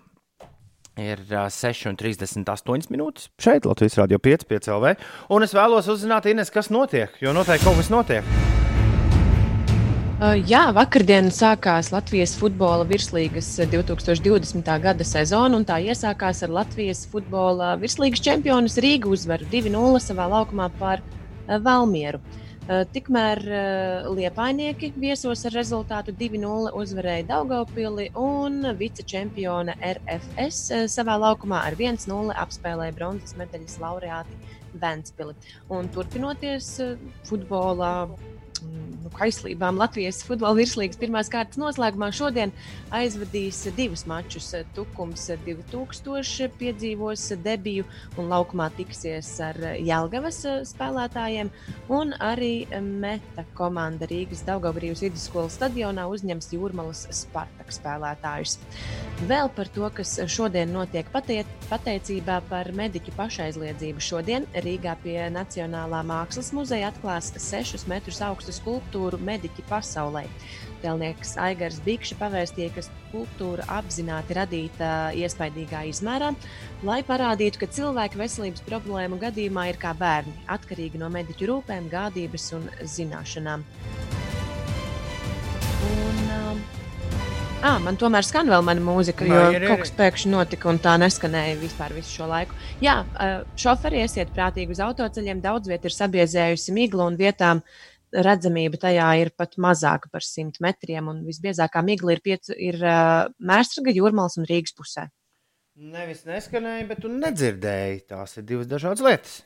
[0.95, 4.93] Ir uh, 6,38 minūtes šeit, Latvijas Rādio 5, 5 LV.
[5.35, 8.37] Un es vēlos uzzināt, Ines, kas notiek, jo noteikti kaut kas notiek.
[10.47, 14.71] Jā, vakardien sākās Latvijas futbola virslīgas 2020.
[14.81, 20.71] gada sezona, un tā iesākās ar Latvijas futbola virslīgas čempionus Rīgu uzvaru 2-0 savā laukumā
[20.79, 21.03] par
[21.67, 22.23] Valmieru.
[22.23, 31.19] Uh, Tikmēr uh, Liepainieki viesos ar rezultātu 2-0 uzvarēja Daugaupili un vicečempione RFS uh, savā
[31.21, 34.39] laukumā ar 1-0 apspēlēja bronzas medaļas laureāti
[34.81, 35.37] Ventspili.
[35.69, 36.71] Un turpinoties
[37.29, 37.93] futbolā
[39.05, 42.53] nu, kaislībām Latvijas futbola virslīgas pirmās kārtas noslēgumā šodien
[42.95, 44.51] aizvadīs divus mačus.
[44.77, 47.85] Tukums 2000 piedzīvos debiju
[48.21, 51.53] un laukumā tiksies ar Jelgavas spēlētājiem.
[51.93, 58.57] Un arī Meta komanda Rīgas Daugabrības vidusskolas stadionā uzņems Jūrmalas Spartak spēlētājus.
[59.29, 64.03] Vēl par to, kas šodien notiek patie, pateicībā par mediķu pašaizliedzību.
[64.03, 70.25] Šodien Rīgā pie Nacionālā mākslas muzeja atklās 6 metrus augstu skulptūru mediķi pasaulē.
[70.85, 76.35] Tēlnieks Aigars Bikšs pavēstīja, ka skulptūra apzināti radīta iespaidīgā izmērā,
[76.85, 82.51] lai parādītu, ka cilvēka veselības problēmu gadījumā ir kā bērni, atkarīgi no mediķu rūpēm, gādības
[82.59, 83.65] un zināšanām.
[85.85, 86.61] Un, um,
[87.65, 89.71] Ah, man tomēr skan vēl mana mūzika, jo ir, ir?
[89.71, 92.53] kaut kas pēkšņi notika un tā neskanēja vispār visu šo laiku.
[92.85, 95.41] Jā, uh, šoferi iesiet prātīgi uz autoceļiem.
[95.41, 97.63] Daudz vietā ir sabiezējusi migla un vietām
[98.15, 101.09] redzamība tajā ir pat mazāka par 100 metriem.
[101.11, 105.09] Un visbiezākā migla ir, piec, ir uh, Mērsraga, Jūrmālas un Rīgas pusē.
[105.75, 108.05] Nevis neskanēja, bet tu nedzirdēji.
[108.13, 109.41] Tās ir divas dažādas lietas.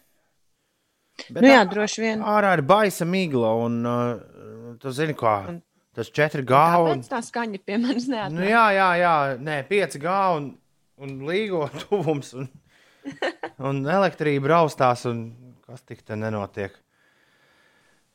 [1.32, 2.20] Bet Nu jā, droši vien.
[2.22, 5.62] Ārā ir baisa migla, un uh, tu zini, kā Un-
[5.96, 6.60] tas 4G.
[6.92, 8.36] Un, tā skaņa pie manis neatnāk?
[8.36, 10.46] nu, jā, jā, jā, nē, 5G un,
[11.02, 12.46] un līgo tuvums, un,
[13.70, 15.24] un elektrība raustās, un
[15.66, 16.76] kas tik te nenotiek.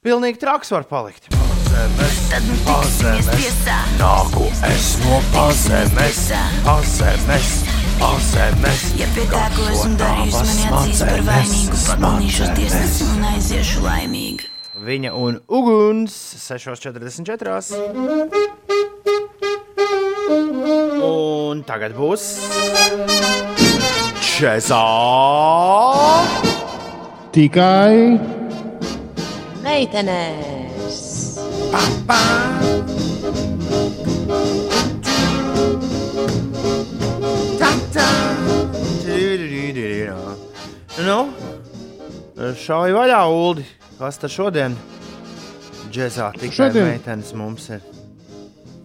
[0.03, 1.29] Pilnīgi traks var palikt.
[2.67, 3.53] Pazemes,
[3.95, 6.19] nāku es no pazemes,
[6.65, 7.51] pazemes,
[8.01, 8.83] pazemes.
[8.99, 14.51] Ja pie tā, ko esmu darījis, man atzīs par vainīgu, pamanīšos tiesnesim un aiziešu laimīgi.
[14.83, 17.63] Viņa un uguns 6,44.
[21.07, 22.27] Un tagad būs
[24.33, 24.83] Čezā.
[27.31, 28.42] Tikai
[29.63, 30.99] Meitenēs!
[41.03, 41.19] Nu,
[42.59, 43.65] šauj vaļā, Uldi.
[43.99, 44.75] Kas tad šodien?
[45.93, 47.81] džēzā tikai Šodien- meitenes mums ir.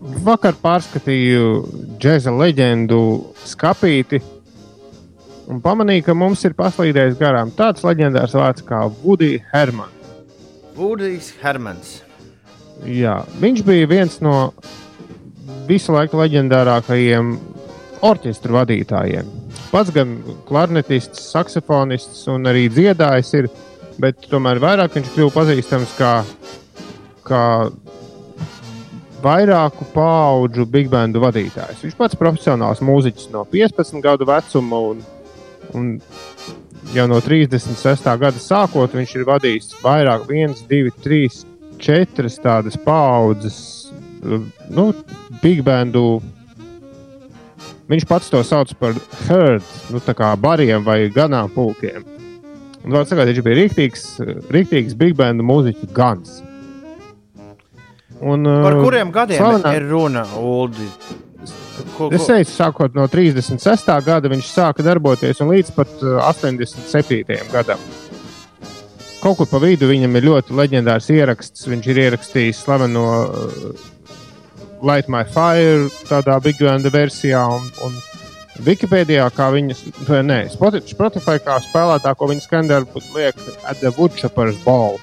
[0.00, 1.44] Vakar pārskatīju
[1.98, 2.98] džēza leģendu
[3.48, 4.20] skapīti
[5.48, 9.97] un pamanīju, ka mums ir paslīdējis garām tāds leģendārs vārds kā Woody Herman.
[10.78, 11.98] Vudijs Hermans.
[12.86, 14.52] Jā, viņš bija viens no
[15.66, 17.32] visu laiku leģendārākajiem
[18.06, 19.32] orķestra vadītājiem.
[19.72, 20.14] Pats gan
[20.48, 23.50] klarnetists, saksofonists un arī dziedājs ir,
[23.98, 26.12] bet tomēr vairāk viņš kļuva pazīstams kā,
[27.26, 27.42] kā
[29.24, 31.82] vairāku pauģu big bandu vadītājs.
[31.84, 35.02] Viņš pats profesionāls mūziķis no 15 gadu vecuma un,
[35.74, 35.96] un
[36.94, 38.08] jau no 36.
[38.20, 41.42] gada sākot viņš ir vadījis vairāk, viens, divi, trīs,
[41.82, 43.58] četras tādas paudzes,
[44.22, 44.90] nu,
[45.42, 46.18] big bandu.
[47.88, 48.96] Viņš pats to sauc par
[49.28, 52.02] herd, nu, tā kā bariem vai ganāmpulkiem.
[52.84, 54.02] Un, vārds sakot, viņš bija rīktīgs,
[54.52, 56.42] rīktīgs big bandu mūziķu gans.
[58.18, 60.88] Un, Par uh, kuriem gadiem slavenā- ir runa, Uldi?
[61.96, 63.92] Ko, Es teicu, sākot no 36.
[64.06, 67.38] gada viņš sāka darboties un līdz pat uh, 87.
[67.52, 67.80] gadam.
[69.18, 71.66] Kaut kur pa vidu viņam ir ļoti leģendārs ieraksts.
[71.66, 73.88] Viņš ir ierakstījis slaveno uh,
[74.86, 77.42] Light My Fire, tādā big band versijā.
[77.56, 77.98] Un, un
[78.66, 79.84] Wikipēdijā, kā viņas,
[80.26, 83.38] nē, Spoti- Spotify kā spēlētāko viņa skandalu liek
[83.70, 84.98] at the Woodchoppers Ball.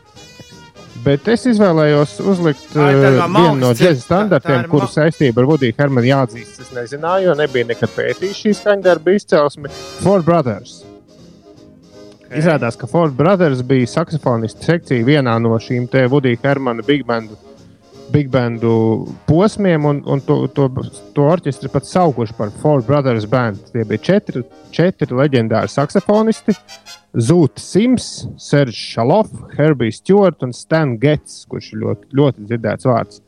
[1.06, 6.63] Bet es izvēlējos uzlikt uh, vienu no džēza standartiem, kuru saistība ar Vudiju Hermanu jāatzīst.
[6.63, 9.70] Es nezināju, jo nebija nekad pētījis šīs skaņdarba izcelsmi.
[10.02, 10.80] Four Brothers.
[12.26, 12.39] Okay.
[12.41, 17.38] Izrādās, ka Four Brothers bija saksofonistu sekcija vienā no šīm te Vudija Hermana big bandu,
[18.12, 20.68] big bandu posmiem, un, un to, to,
[21.15, 23.62] to orķestri pat saukuši par Four Brothers band.
[23.74, 24.44] Tie bija četri,
[24.76, 26.56] četri leģendāri saksofonisti.
[27.15, 28.10] Zūta Sims,
[28.41, 33.22] Sergejs Šalofs, Herbijs Stjorts un Stan Gets, kurš ir ļoti, ļoti dzirdēts vārds.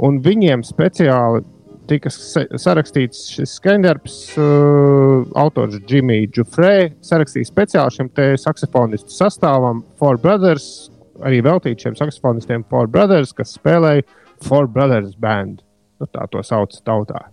[0.00, 1.44] Un viņiem speciāli
[1.90, 4.16] tika sa- sarakstīts šis skandarbs.
[4.38, 10.90] Uh, autors Jimmy Jufrē sarakstīja speciāli šim te saksofonistu sastāvam Four Brothers,
[11.26, 14.06] arī veltīt šiem saksofonistiem Four Brothers, kas spēlēja
[14.46, 15.60] Four Brothers band.
[16.00, 17.26] Nu, tā to sauc tautā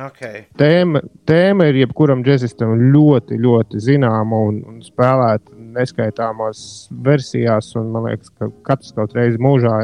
[0.00, 0.44] Okay.
[0.56, 6.62] tēma, tēma ir jebkuram džekistam ļoti, ļoti zināma un, un spēlēta neskaitāmās
[7.04, 7.72] versijās.
[7.76, 9.74] Un, man liekas, ka katrs kaut reizi mūžā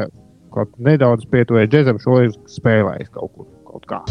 [0.55, 3.51] kaut nedaudz pietuvēs džekam, šo ir spēlējis kaut kur.
[3.67, 4.01] Kaut kā.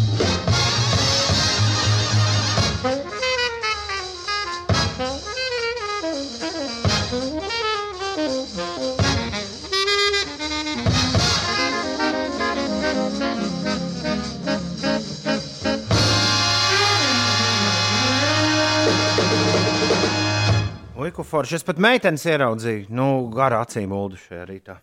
[21.06, 21.60] Uiku forši.
[21.60, 22.88] Es pat meitenes ieraudzīju.
[22.94, 24.78] Nu, garā acīm uldu šajā rītā.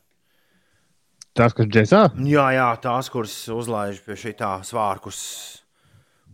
[1.34, 5.20] Tas, kas džekā, Jā, jā, tās, kuras uzlaiž pie šī tā svārkus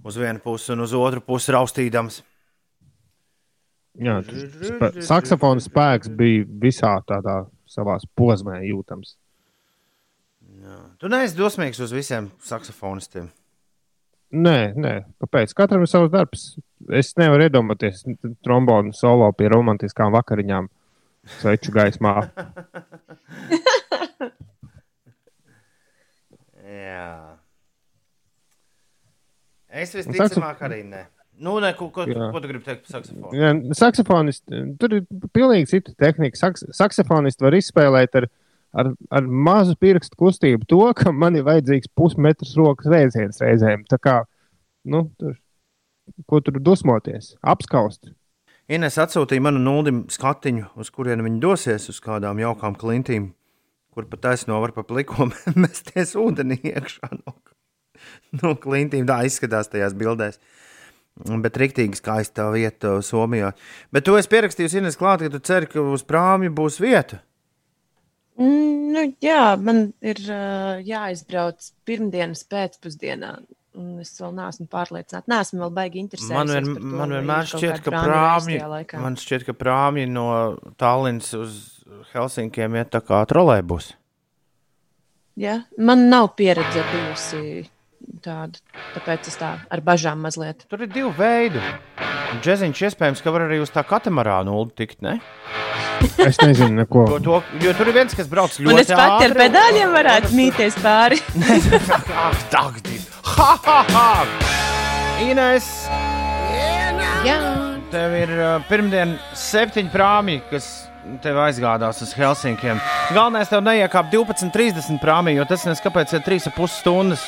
[0.04, 2.20] uz vienu pusi un uz otru pusi raustīdams.
[4.00, 4.18] jā,
[4.68, 9.16] spē, saksofona spēks bija visā tādā savā posmē jūtams.
[11.00, 13.32] Tu neesi dosmīgs uz visiem saksofonistiem.
[14.30, 15.54] Nē, nē, kāpēc?
[15.58, 16.42] Katram ir savs darbs.
[16.94, 18.04] Es nevaru iedomāties
[18.46, 20.70] trombonu solo pie romantiskām vakariņām,
[21.40, 22.14] sveču gaismā.
[26.70, 27.38] Jā.
[29.70, 31.08] Es visticamāk arī nē.
[31.40, 32.30] Nu, ne, ko, ko, Jā.
[32.34, 33.32] ko tu gribi teikt par saksofonu?
[33.38, 36.36] Jā, Saksofonisti, tur ir pilnīgi cita tehnika.
[36.36, 38.28] Saks, saksofonisti var izspēlēt ar,
[38.74, 43.86] ar, ar mazu pirkstu kustību to, ka man ir vajadzīgs pusmetrs rokas vēziens reizēm.
[43.90, 44.16] Tā kā,
[44.90, 45.36] nu, tur,
[46.30, 48.12] ko tur dusmoties, apskaust.
[48.70, 53.32] Ines atsūtīja manu nullim skatiņu, uz kurien viņi dosies, uz kādām jaukām klintīm,
[53.96, 55.32] kur pat taisno var pa pliko
[55.64, 57.34] mesties ūdenī iekšā no,
[58.44, 59.08] no klintīm.
[59.10, 60.38] Tā izskatās tajās bildēs.
[61.20, 63.50] Bet rīktīgi skaista vieta Somijā.
[63.92, 67.20] Bet tu esi pierakstījusi Ines klāt, ka tu ceri, ka uz prāmju būs vieta.
[68.40, 73.34] Mm, nu, jā, man ir uh, jāizbrauc pirmdienas pēcpusdienā.
[74.02, 75.30] Es vēl neesmu pārliecināta.
[75.30, 76.40] Nē, esmu vēl baigi interesēta.
[76.40, 78.58] Man, vien, man vienmēr šķiet, ka prāmji,
[79.00, 80.26] man šķiet, ka prāmji no
[80.82, 81.60] Tallinas uz
[82.14, 83.94] Helsinkiem iet tā kā trolēbus.
[85.40, 85.62] Ja?
[85.78, 87.44] Man nav pieredze bijusi
[88.26, 88.60] tāda,
[88.96, 90.66] tāpēc es tā ar bažām mazliet.
[90.72, 91.64] Tur ir divi veidi.
[92.44, 95.18] Džeziņš iespējams, ka var arī uz tā katamarāna ulu tikt, ne?
[96.24, 97.06] Es nezinu, neko.
[97.10, 99.40] To, to, jo tur ir viens, kas brauc ļoti Un es pati ar ātri.
[99.42, 101.20] pedāļiem varētu mīties pāri.
[102.62, 103.04] Ak, div.
[103.36, 104.12] Ha, ha, ha!
[105.20, 105.68] Ines,
[107.28, 107.36] Jā,
[107.92, 110.70] tev ir uh, pirmdien septiņi prāmi, kas
[111.20, 112.80] tevi aizgādās uz Helsinkiem.
[113.12, 117.26] Galvenais tev neiekāp 12.30 prāmī, jo tas neskapēc ir 3,5 stundas.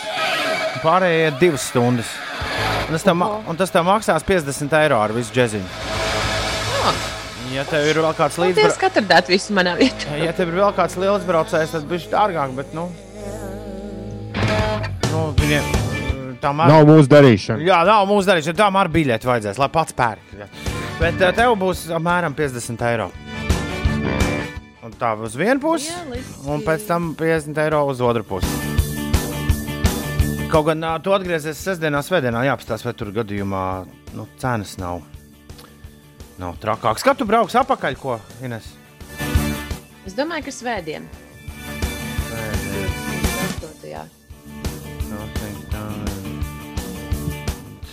[0.79, 2.13] Pārējie ir 2 stundas.
[2.91, 5.67] Un tas, tev, un tas tev maksās 50 eiro ar visu džeziņu.
[7.53, 10.11] Ja tev ir vēl kāds Paldies, līdzbraucējs, ka atradāt visu manā vietā.
[10.19, 12.51] ja tev ir vēl kāds liels braucējs, tad viņš ir dārgāk.
[12.57, 12.89] Bet, nu,
[15.13, 15.71] nu, viņiem
[16.43, 17.63] tam arī Nav mūsu darīšana.
[17.63, 18.59] Jā, nav mūsu darīšana.
[18.59, 20.35] Tam ar biļeti vajadzēs, lai pats pērk.
[20.41, 20.49] Jā.
[20.99, 23.07] Bet eh, tev būs apmēram 50 eiro.
[24.83, 25.95] Un tā uz vienu pusi,
[26.43, 28.70] un pēc tam 50 eiro uz otru pusi.
[30.51, 33.63] Kaut gan tu atgriezies sestdienā, svētdienā, jāapstāsta, vai tur gadījumā
[34.17, 34.99] nu, cenas nav,
[36.41, 37.05] nav trakākas.
[37.07, 38.67] Kad tu brauks atpakaļ, ko Ines?
[40.03, 41.07] Es domāju, ka svētdien.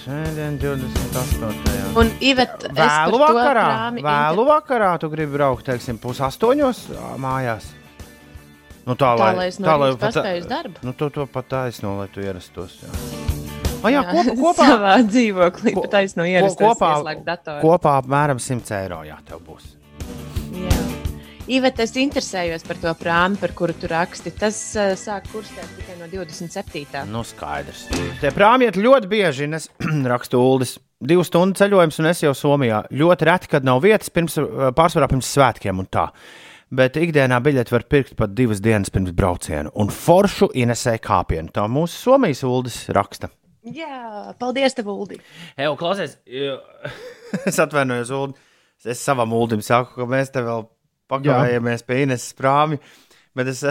[0.03, 1.95] Svētdien, 28.
[1.95, 2.11] Un
[2.43, 3.69] par Vēlu vakarā,
[4.03, 7.71] vēlu vakarā tu gribi braukt, teiksim, pusastoņos ā, mājās.
[8.89, 10.83] Nu, tā, Tā, lai es rīta pat- paspēju uz darbu.
[10.87, 12.79] Nu, tu to pat taisno, lai tu ierastos.
[12.81, 16.93] Jā, ah, jā kopā, kopā, Savā dzīvoklī Ko- ko- ierasties, kopā,
[17.61, 19.03] kopā apmēram 100 eiro.
[19.07, 19.75] Jā, tev būs.
[20.57, 20.79] Jā.
[21.49, 24.35] Iveta, es interesējos par to prāmi, par kuru tu raksti.
[24.37, 27.07] Tas uh, sāk kursēt tikai no 27.
[27.09, 27.87] Nu, skaidrs.
[28.21, 29.71] Tie prāmi iet ļoti bieži, un es
[30.13, 30.75] rakstu ULDIS.
[31.09, 32.83] Divu stundu ceļojums, un es jau Somijā.
[32.91, 34.35] Ļoti reti, kad nav vietas, pirms,
[34.77, 36.09] pārsvarā pirms svētkiem un tā.
[36.69, 39.71] Bet ikdienā biļeti var pirkt pat divas dienas pirms brauciena.
[39.81, 41.49] Un foršu inesēja kāpienu.
[41.55, 43.31] Tā mūsu Somijas ULDIS raksta.
[43.75, 45.19] Jā, paldies, tev, Uldi.
[45.59, 46.61] Ej, klausies, jo-
[47.49, 48.37] es atvainojos, Ulu.
[48.87, 50.63] Es savam Ulim saku, ka mēs te vēl
[51.11, 52.79] pagājāmies pie Ines prāmi.
[53.37, 53.65] Bet es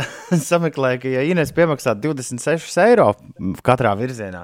[0.43, 3.12] sameklēju, ka, ja Ines piemaksā 26 eiro
[3.65, 4.43] katrā virzienā,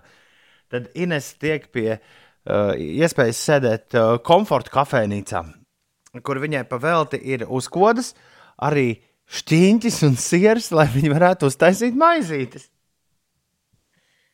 [0.72, 5.44] tad Ines tiek pie uh, iespējas sēdēt uh, komforta kafejnīcā,
[6.24, 8.14] kur viņai pavelti ir uzkodas
[8.62, 8.88] arī
[9.34, 12.70] šķīņķis un siers, lai viņi varētu uztaisīt maizītes.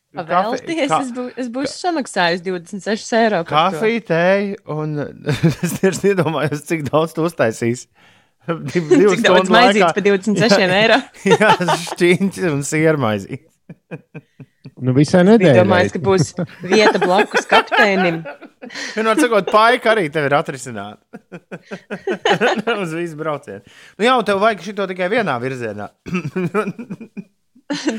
[0.09, 3.43] Pavēlties, ka- es, bū, es būšu samaksājis 26 eiro.
[3.45, 4.95] Kafija, tēja, un
[5.67, 7.85] es tieši iedomājos, cik daudz tu uztaisīsi.
[8.49, 10.97] Div, Cik daudz maizītes par 26 eiro?
[11.29, 11.51] Jā,
[11.91, 13.43] šķīņķis un siermaizī.
[14.79, 15.57] Nu, visai Es nedēļai.
[15.59, 16.29] domāju, ka būs
[16.63, 18.21] vieta blakus kapteinim.
[18.95, 21.03] Vienmēr sakot, paika arī tev ir atrisināta.
[22.83, 23.59] Uz visu braucienu.
[23.99, 25.89] Nu jā, un tev vajag šito tikai vienā virzienā.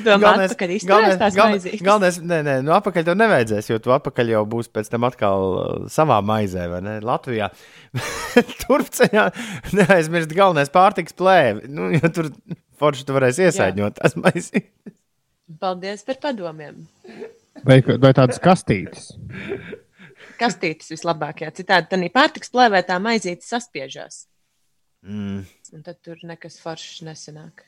[0.02, 1.82] Domā, atpakaļ izturēs tās maizītes.
[1.86, 5.44] galvenais, nē, nē, nu apakaļ tev nevajadzēs, jo tu apakaļ jau būs pēc tam atkal
[5.46, 5.60] uh,
[5.92, 6.96] savā maizē, vai ne?
[7.06, 7.52] Latvijā.
[8.64, 9.28] Turpceļā
[9.78, 11.70] neaizmirst galvenais pārtiks plēvi.
[11.70, 12.32] Nu, jo tur
[12.82, 14.96] forši tu varēsi iesaņot tās maizītes.
[15.58, 16.84] Paldies par padomiem.
[17.66, 19.10] Vai, vai tādas kastītes?
[20.38, 21.50] Kastītes vislabākajā.
[21.58, 24.26] Citādi tā pārtiks plēvē tā maizīte saspiežās.
[25.02, 25.42] Mm.
[25.74, 27.66] Un tad tur nekas foršs nesanāk.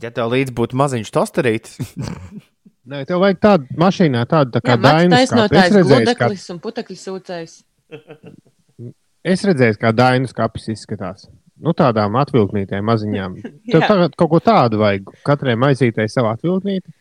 [0.00, 1.80] Ja tev līdzi būtu maziņš tosterītis,
[2.84, 5.24] Nē, tev vajag tādu mašīnā, tādu tā kā dainas kapi.
[5.24, 7.54] Es taisnotājs redzēju, kā, gludeklis un putekļu sūcējs.
[9.32, 11.24] es redzēju, kā dainas kapis izskatās.
[11.64, 13.38] Nu, tādām atvilknītēm maziņām.
[13.72, 15.08] Tev tagad kaut ko tādu vajag.
[15.24, 16.92] Katrai maizītei savu atvilknīti.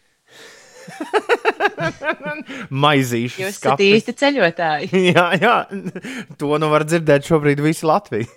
[2.84, 3.90] maizīšu Jūs esat skapis.
[3.98, 5.02] īsti ceļotāji.
[5.14, 5.56] Jā, jā,
[6.40, 8.30] to nu var dzirdēt šobrīd visu Latviju.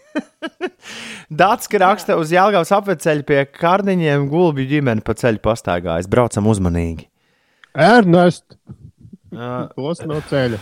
[1.42, 6.10] Dārts, ka raksta uz Jālgavas apveceļa pie kārniņiem gulbju ģimeni pa ceļu pastaigājas.
[6.10, 7.08] Braucam uzmanīgi.
[7.76, 8.46] Ernest!
[9.76, 10.60] Tos no ceļa.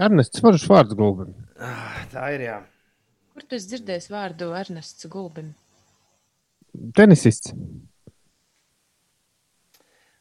[0.00, 1.34] Ernests, varš vārds gulbim.
[2.12, 2.58] Tā ir jā.
[3.40, 5.54] Kur tu esi dzirdējis vārdu Ernests Gulbim?
[6.92, 7.54] Tenisists.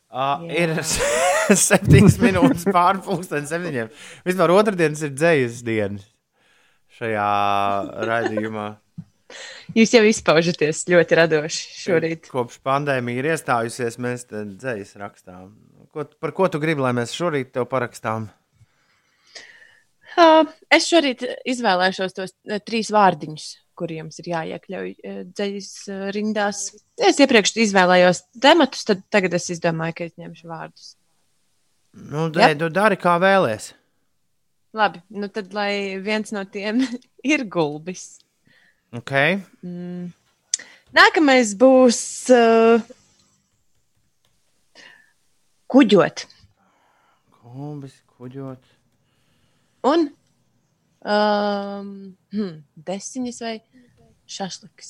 [0.08, 0.71] Uh, ir
[1.67, 3.91] septiņas minūtes pārpusdienas septiņiem.
[4.23, 6.08] Vispār otrdienas ir dzējas dienas
[6.95, 7.27] šajā
[8.08, 8.69] raidījumā.
[9.75, 12.32] Jūs jau izpaužaties ļoti radoši šorīt.
[12.32, 15.51] Kopš pandēmija ir iestājusies, mēs te dzējas rakstām.
[15.91, 18.32] Ko, par ko tu gribi, lai mēs šorīt tev parakstām?
[20.20, 22.36] Uh, es šorīt izvēlēšos tos
[22.67, 23.48] trīs vārdiņus,
[23.80, 24.94] kuriem ir jāiekļauj
[25.32, 26.63] dzīslas rindās.
[27.00, 30.94] Es iepriekš izvēlējos tematus, tad tagad es izdomāju, ka es ņemšu vārdus.
[31.96, 33.74] Nu, dē, tu dari kā vēlēsies.
[34.78, 36.84] Labi, nu tad lai viens no tiem
[37.34, 38.20] ir gulbis.
[38.94, 39.40] Okay.
[39.65, 40.12] Mm.
[40.94, 42.02] Nākamais būs
[42.34, 42.82] uh,
[45.70, 46.26] kuģot.
[47.40, 48.79] Kumbis, kuģot.
[49.88, 50.10] Un
[51.06, 51.92] um,
[52.34, 52.56] hmm,
[52.90, 53.54] desiņas vai
[54.30, 54.90] šašliks,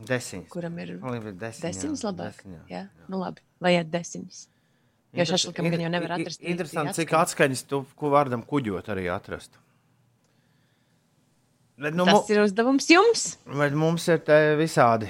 [0.00, 0.48] Desiņas.
[0.48, 1.60] kuram ir desiņas.
[1.66, 2.38] desiņas labāk.
[2.40, 2.60] Desiņā.
[2.72, 4.46] Jā, nu labi, lai iet desiņas.
[5.18, 6.40] Jo šašlikam gan jau nevar atrast.
[6.46, 9.58] Interesanti, cik atskaņas tu ko vārdam kuģot arī atrast.
[11.80, 13.24] Bet, nu, Tas ir uzdevums jums.
[13.48, 14.20] bet mums ir
[14.60, 15.08] visādi.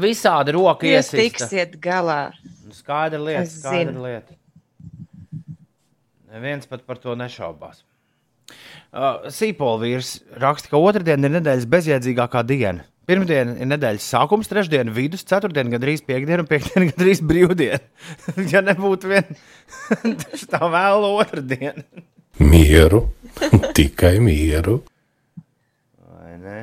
[0.00, 1.18] Visādi roka Jūs iesista.
[1.18, 2.30] tiksiet galā.
[2.70, 4.36] Skaidra lieta, skaidra lieta.
[6.30, 7.82] Neviens pat par to nešaubās.
[8.90, 10.12] Uh, Sīpola vīrs
[10.42, 12.86] raksta, ka otrdiena ir nedēļas bezjēdzīgākā diena.
[13.10, 17.80] Pirmdiena ir nedēļas sākums, trešdiena vidus, ceturtdiena gandrīz piekdiena un piekdiena gandrīz brīvdiena.
[18.52, 19.38] ja nebūtu viena
[20.52, 21.82] tā vēl otrdiena.
[22.40, 23.02] Mieru,
[23.76, 24.78] tikai mieru.
[25.98, 26.60] Vai ne?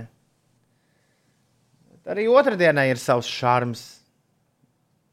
[1.92, 3.84] Bet Arī otrdienai ir savs šarms.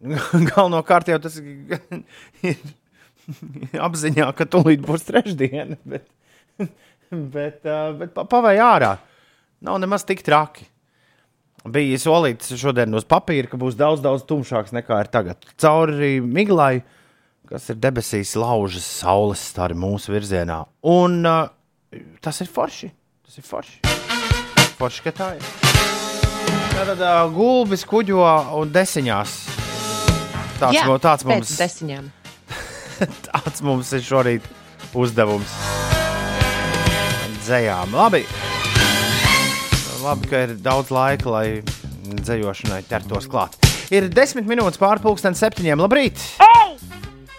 [0.05, 2.59] Galvenokārt jau tas ir
[3.87, 5.79] apziņā, ka tūlīt būs trešdiena.
[5.95, 6.07] Bet,
[7.11, 7.61] bet,
[8.01, 8.95] bet pa- pavai ārā.
[9.63, 10.65] Nav nemaz tik traki.
[11.71, 15.47] Bija solīts šodien uz papīra, ka būs daudz, daudz tumšāks nekā ir tagad.
[15.61, 16.81] Cauri miglai,
[17.49, 20.59] kas ir debesīs, laužas saules stari mūsu virzienā.
[20.91, 21.47] Un uh,
[22.25, 22.91] tas ir forši.
[23.29, 23.79] Tas ir forši.
[24.81, 25.47] Forši, ka tā ir.
[26.75, 28.25] Tad uh, gulbis kuģo
[28.59, 29.39] un desiņās.
[30.59, 32.11] Tāds, Jā, tāds, mums, desmiņām.
[33.29, 34.49] tāds mums ir šorīt
[34.95, 35.51] uzdevums.
[37.45, 37.95] Dzējām.
[37.95, 38.25] Labi.
[40.05, 41.47] Labi, ka ir daudz laika, lai
[42.25, 43.57] dzējošanai ķertos klāt.
[43.93, 45.81] Ir desmit minūtes pārpusdienas septiņiem.
[45.85, 46.21] Labrīt!
[46.45, 46.75] Ei!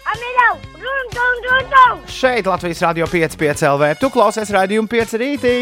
[0.06, 0.52] Amīļau!
[0.82, 2.04] Run, run, run, run!
[2.10, 3.90] Šeit Latvijas Rādio 5,5 LV.
[4.00, 5.56] Tu klausies raidījumu 5 rītī.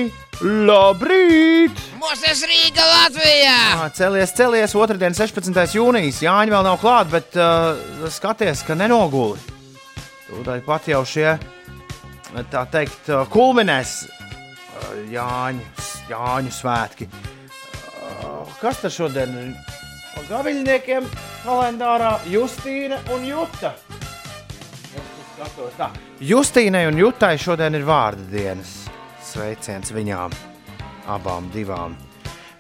[0.45, 1.81] Labrīt!
[2.01, 3.57] Mūsu Rīga Latvijā!
[3.79, 5.77] Ā, Celies, celies, otrdien, 16.
[5.79, 6.21] jūnijas.
[6.25, 9.41] Jāņa vēl nav klāta, bet uh, skaties, ka nenoguli.
[10.35, 11.29] Tūdaļ pat jau šie,
[12.51, 15.63] tā teikt, uh, kulminēs uh, Jāņu,
[16.11, 17.07] Jāņu svētki.
[17.07, 19.55] Uh, kas tas šodien ir?
[20.25, 21.07] Gaviļniekiem
[21.45, 23.75] kalendārā Justīna un Juta.
[26.25, 28.75] Justīnai un Jutai šodien ir vārda dienas.
[29.25, 30.35] Sveiciens viņām,
[31.15, 31.95] abām divām.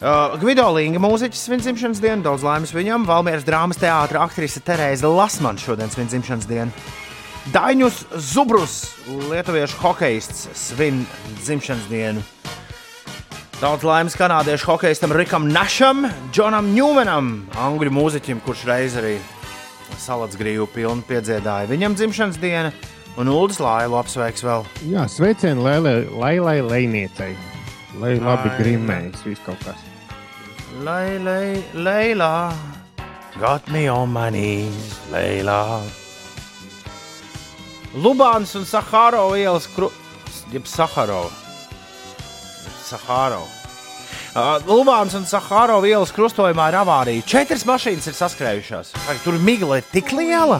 [0.04, 3.06] Uh, Gvido Linga mūziķis svin dzimšanas dienu, daudz laimes viņam.
[3.08, 6.84] Valmieras drāmas teātris aktrise Terēza Lasmana šodien svin dzimšanas dienu.
[7.52, 8.74] Daņus Zubrus,
[9.04, 11.02] lietuviešu hokejists, svin
[11.42, 12.22] dzimšanas dienu.
[13.60, 17.28] Daudz laimes kanādiešu hokejistam Rikam Našam, Džonam Ņūmenam,
[17.60, 19.18] angļu mūziķim, kurš reiz arī
[20.00, 21.68] salats grīvu pilnu piedziedāja.
[21.68, 22.70] Viņam dzimšanas diena,
[23.20, 24.64] un Ulas Lailu apsveiks vēl.
[24.88, 27.34] Jā, sveicienu Lailai, Lēniecei.
[28.00, 29.84] Lai labi grimējas, viss kaut kas.
[30.80, 32.54] Lai, lai, Leila,
[33.36, 35.84] got me on my knees, Leila.
[37.94, 40.02] Lubāns un Sahārova ielas krustojumā,
[40.50, 41.30] jeb Sahārova.
[42.82, 43.46] Sahārova.
[44.34, 47.26] Uh, Lubāns un Sahārova ielas krustojumā ir avārija.
[47.30, 48.90] Četras mašīnas ir saskrējušās.
[49.06, 50.58] Vai Tur migla ir tik liela.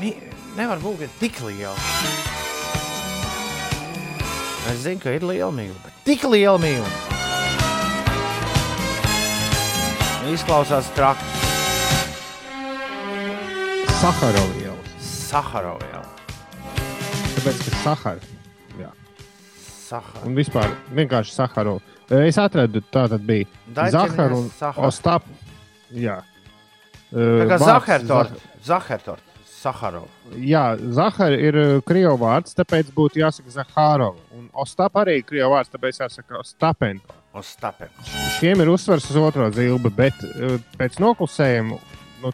[0.00, 0.14] Mi
[0.56, 1.76] nevar būt, tik liela.
[4.72, 6.88] Es zinu, ka ir liela migla, bet tik liela migla.
[10.32, 11.28] Izklausās traki.
[14.00, 14.71] Saharova
[15.32, 15.42] iela.
[15.42, 16.02] Saharova jau.
[17.32, 18.20] Tāpēc, ka Sahara.
[18.78, 18.90] Jā.
[19.88, 20.26] Sahara.
[20.28, 21.80] Un vispār vienkārši Saharova.
[22.12, 23.46] Es atradu, tā tad bija
[23.90, 24.50] Zahara un.
[24.84, 25.24] Ostap.
[25.92, 26.18] Jā.
[27.12, 28.32] Tā kā Vārds Zahertort.
[28.32, 29.28] Zah- Zahertort.
[29.62, 30.08] Saharova.
[30.42, 31.54] Jā, Zahara ir
[31.86, 34.18] krievu vārds, tāpēc būtu jāsaka Zaharova.
[34.34, 37.14] Un Ostap arī ir krievu vārds, tāpēc jāsaka Ostapenko.
[37.32, 37.88] Stapēm.
[38.38, 40.12] Šiem ir uzsvars uz otro zilbi, bet
[40.76, 41.78] pēc noklusējuma
[42.22, 42.32] nu,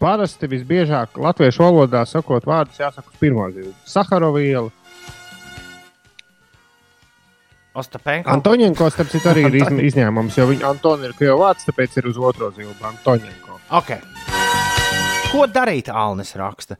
[0.00, 3.74] parasti visbiežāk latviešu valodā sakot vārdus jāsaka uz pirmo zilbi.
[3.88, 4.70] Saharova iela.
[7.76, 8.32] Ostapenko.
[8.32, 12.08] Antoņenko, starp citu, arī ir izņ- izņēmums, jo viņa Antoni ir krievu vārds, tāpēc ir
[12.08, 12.78] uz otro zilbi.
[12.80, 13.58] Antoņenko.
[13.70, 14.00] Okay.
[15.32, 15.90] Ko darīt?
[15.92, 16.78] Alnis raksta.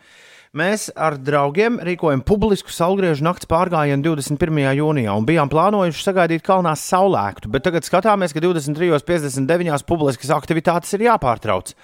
[0.57, 4.71] Mēs ar draugiem rīkojam publisku saulgriežu nakts pārgājienu 21.
[4.79, 9.85] jūnijā un bijām plānojuši sagaidīt kalnā saulēktu, bet tagad skatāmies, ka 23.59.
[9.85, 11.75] publiskas aktivitātes ir jāpārtrauc.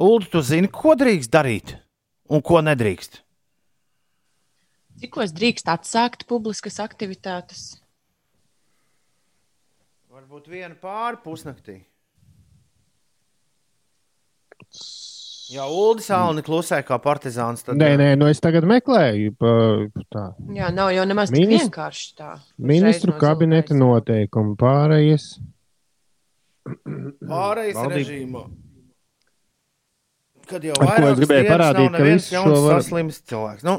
[0.00, 1.74] Ulu, tu zini, ko drīkst darīt
[2.32, 3.20] un ko nedrīkst?
[5.00, 7.66] Cikos drīkst atsākt publiskas aktivitātes?
[10.10, 11.78] Varbūt viena pāri pusnaktī.
[15.50, 19.32] Ja Ulas Alni klusē kā partizāns, tad Nē, nē, nu es tagad meklēju.
[19.40, 19.54] Pa,
[20.14, 20.24] tā.
[20.54, 22.28] Jā, nav jau nemaz tik Minist- vienkārši tā.
[22.56, 25.26] Ministru no kabineta noteikumi pārējas.
[27.26, 28.44] pārējais Valdība- režīmā.
[30.50, 33.66] Kad jau gribēju dienas parādīt, nav ka neviens jauns var- saslims cilvēks.
[33.66, 33.78] Nu,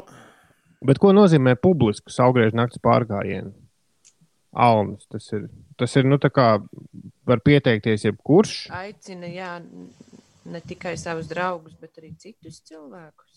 [0.82, 3.52] Bet ko nozīmē publisku saulgriežu nakts pārgājienu?
[4.52, 5.44] Alnis, tas ir.
[5.78, 6.46] Tas ir, nu, tā kā
[7.24, 8.54] var pieteikties jebkurš.
[8.76, 9.52] Aicina, jā,
[10.44, 13.31] ne tikai savus draugus, bet arī citus cilvēkus.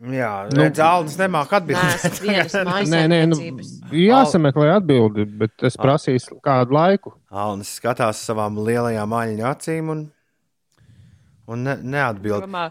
[0.00, 2.14] Jā, Nu, nemāk Nē, atbildēt.
[2.88, 3.36] Nē, nē, nu,
[3.92, 7.12] jāsameklē atbildi, bet es prasīšu kādu laiku.
[7.28, 10.02] Alnis skatās savām lielajām aļņu acīm un,
[11.52, 12.48] un ne, neatbild.
[12.48, 12.70] Domā,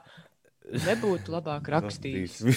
[0.89, 2.41] nebūtu labāk rakstīt.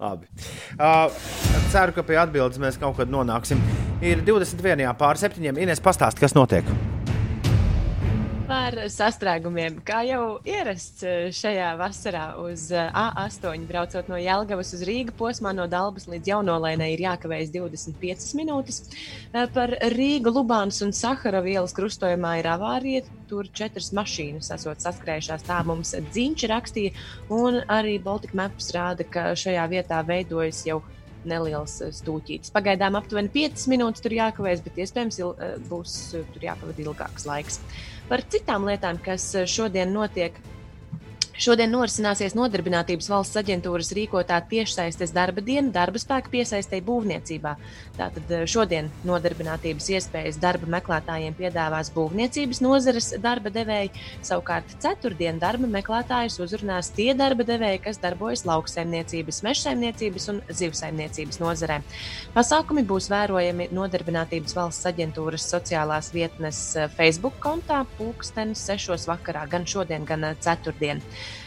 [0.00, 0.28] Labi.
[0.76, 1.12] Uh,
[1.72, 3.60] ceru, ka pie atbildes mēs kaut kad nonāksim.
[4.04, 4.88] Ir 21.
[4.96, 5.52] pār 7.
[5.52, 6.95] Ines pastāst, kas notiek.
[8.46, 14.84] Par sastrēgumiem, kā jau ierasts eh, šajā vasarā, uz eh, A8 braucot no Jālgavas uz
[14.86, 18.78] Rīgas posmā, no Dabas līdz Jaunolēnai ir jākavējas 25 minūtes.
[19.32, 23.02] Eh, Par Rīgu, Lubānas un Saharovu ielas krustojumā ir avārija.
[23.26, 25.42] Tur četras mašīnas esot saskrējušās.
[25.48, 26.94] Tā mums dziņš rakstīja,
[27.34, 30.84] un arī Baltika Maps rāda, ka šajā vietā veidojas jau
[31.26, 32.54] neliels stūķītis.
[32.54, 35.34] Pagaidām aptuveni 5 minūtes tur jākavējas, bet iespējams il,
[35.66, 37.58] būs tur jāpavada ilgāks laiks.
[38.06, 40.36] Par citām lietām, kas eh, šodien notiek.
[41.36, 47.50] Šodien norisināsies Nodarbinātības valsts aģentūras rīkotā tiešsaistes darba diena darba spēka piesaistē būvniecībā.
[47.98, 53.92] Tātad eh, šodien nodarbinātības iespējas darba meklētājiem piedāvās būvniecības nozares darba devēji,
[54.24, 61.82] savukārt ceturtdien darba meklētājus uzrunās tie darba devēji, kas darbojas lauksaimniecības, mežsaimniecības un zivsaimniecības nozarē.
[62.32, 69.04] Pasākumi būs vērojami Nodarbinātības valsts aģentūras sociālās vietnes eh, Facebook kontā pulkstenis 6.
[69.12, 71.04] vakarā, gan šodien, gan eh, ceturtdien.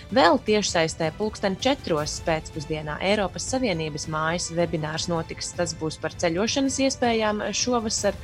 [0.09, 1.97] Vēl tiešsaistē pulksten 4.
[2.25, 5.51] pēcpusdienā Eiropas Savienības mājas webinārs notiks.
[5.53, 8.17] Tas būs par ceļošanas iespējām šovasar.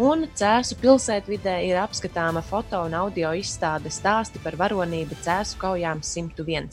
[0.00, 6.68] Un Cēzu pilsētvidē ir apskatāma foto un audio izstāde stāsti par varonību Cēzu kaujām 101.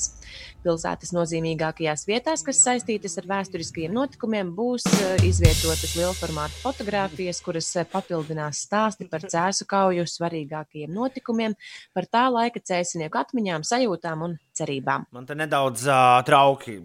[0.68, 7.88] Pilsētas nozīmīgākajās vietās, kas saistītas ar vēsturiskajiem notikumiem, būs eh, izvietotas lielformāta fotogrāfijas, kuras eh,
[7.88, 11.55] papildinās stāsti par Cēzu kauju svarīgākajiem notikumiem,
[11.95, 15.07] par tā laika cēsinieku atmiņām, sajūtām un cerībām.
[15.15, 16.82] Man te nedaudz uh, trauki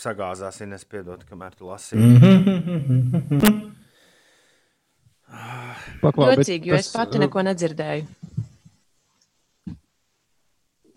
[0.00, 2.00] sagāzās, ja nespiedot, kamēr tu lasīji.
[2.16, 3.60] Mhm.
[6.00, 8.06] Paklau, bet Jocīgi, jo es pati neko nedzirdēju.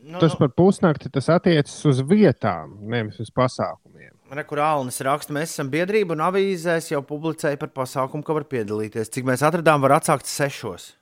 [0.10, 4.16] Nu, Tas nu, par pusnakti tas attiecas uz vietām, nevis uz pasākumiem.
[4.34, 9.12] Rekur Alnis raksta, mēs esam biedrība un avīzēs jau publicēja par pasākumu, ka var piedalīties.
[9.14, 10.96] Cik mēs atradām, var atsākt sešos.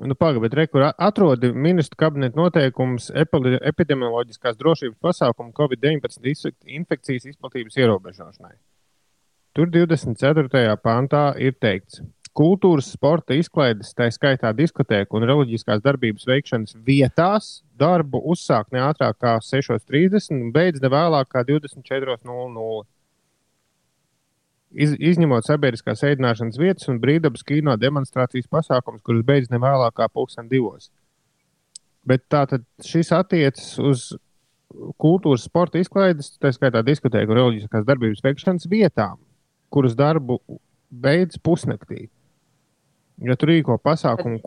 [0.00, 8.56] Nu, Pagaidiet, rekur atrodi ministru kabineta noteikumus epidemioloģiskās drošības pasākumu COVID-19 izsek- infekcijas izplatības ierobežošanai.
[9.52, 10.78] Tur 24.
[10.80, 12.00] pantā ir teikts,
[12.36, 19.18] kultūras, sporta izklaides, tā skaitā diskotēku un reliģiskās darbības veikšanas vietās darbu uzsākt ne ātrāk
[19.20, 22.82] kā 6.30 un beidz ne vēlāk kā 24.00.
[24.72, 30.08] Iz, izņemot sabiedriskās ēdināšanas vietas un brīvdabas kino demonstrācijas pasākumus, kurus beidz ne vēlāk kā
[30.08, 30.88] pulksten divos.
[32.08, 34.06] Bet tātad šis attiecas uz
[35.00, 39.20] kultūras, sporta izklaides, tā skaitā diskotēku un reliģiskās darbības veikšanas vietām,
[39.68, 40.40] kuras darbu
[40.88, 42.08] beidz pusnaktī.
[43.22, 44.40] Ja tu rīko pasākumu,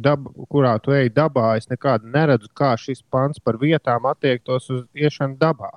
[0.00, 4.84] dab, kurā tu ej dabā, es nekādu neredzu, kā šis pants par vietām attiektos uz
[4.94, 5.70] iešanu dabā.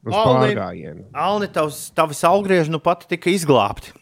[0.00, 0.54] Uz Alni.
[0.54, 1.08] pārgājienu.
[1.12, 3.92] Alni, tavs, tavs augrieži nu pat tika izglābti.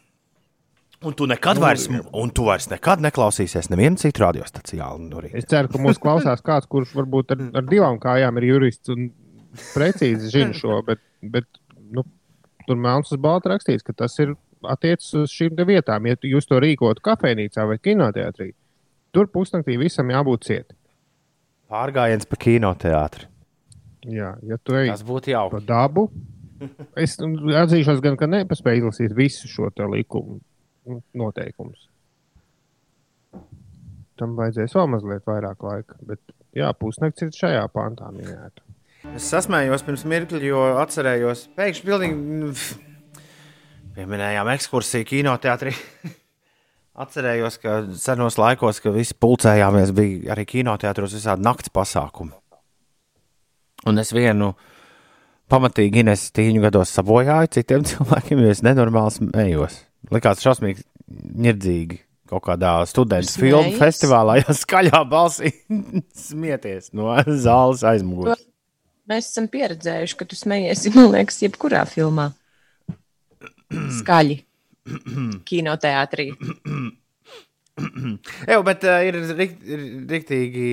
[1.02, 5.38] Un tu nekad vairs, un tu vairs nekad neklausīsies nevienu citu no rīta.
[5.38, 9.10] Es ceru, ka mūsu klausās kāds, kurš varbūt ar, ar divām kājām ir jurists un
[9.74, 11.46] precīzi zina šo, bet, bet
[11.94, 12.02] nu,
[12.66, 14.34] tur melns uz balta rakstīts, ka tas ir
[14.66, 16.08] attiecas uz šīm vietām.
[16.08, 18.52] Ja jūs to rīkotu kafejnīcā vai kinoteātrī,
[19.14, 20.74] tur pusnaktī visam jābūt ciet.
[21.68, 23.28] Pārgājiens pa kinoteātri.
[24.08, 25.64] Jā, ja tu ej Tas būtu pa jauki.
[25.68, 26.06] dabu,
[27.04, 30.38] es atzīšos, gan, ka nepaspēju izlasīt visu šo te likumu
[31.18, 31.88] noteikumus.
[34.18, 36.22] Tam vajadzēs vēl mazliet vairāk laika, bet
[36.56, 38.64] jā, pusnakts ir šajā pantā minēta.
[39.14, 42.48] Es sasmējos pirms mirkļa, jo atcerējos, pēkšņi pilnīgi nu,
[43.98, 45.74] pieminējām ekskursiju kinoteātrī.
[47.02, 52.34] Atcerējos, ka senos laikos, kad visi pulcējāmies, bija arī kinoteātros visādi nakts pasākumi.
[53.86, 54.52] Un es vienu
[55.50, 59.80] pamatīgi Ines tīņu gados sabojāju citiem cilvēkiem, es nenormāli smējos.
[60.14, 60.84] Likās šausmīgi
[61.38, 63.40] nirdzīgi kaut kādā studentu Smējies?
[63.40, 65.54] filmu festivālā, jau skaļā balsī
[66.28, 68.42] smieties no zāles aizmugures.
[69.08, 72.28] Mēs esam pieredzējuši, ka tu smejies, man liekas, jebkurā filmā.
[74.00, 74.40] Skaļi.
[75.48, 76.30] Kinoteātrī.
[78.50, 79.20] Jā, bet uh, ir
[80.10, 80.70] riktīgi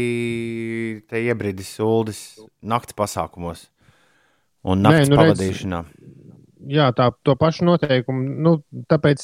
[1.05, 2.21] te iebridis ULDIS
[2.65, 3.67] naktas pasākumos
[4.65, 5.83] un naktas nu redz- pavadīšanā.
[6.73, 8.25] jā, tā, to pašu noteikumu.
[8.41, 8.55] Nu,
[8.89, 9.21] tāpēc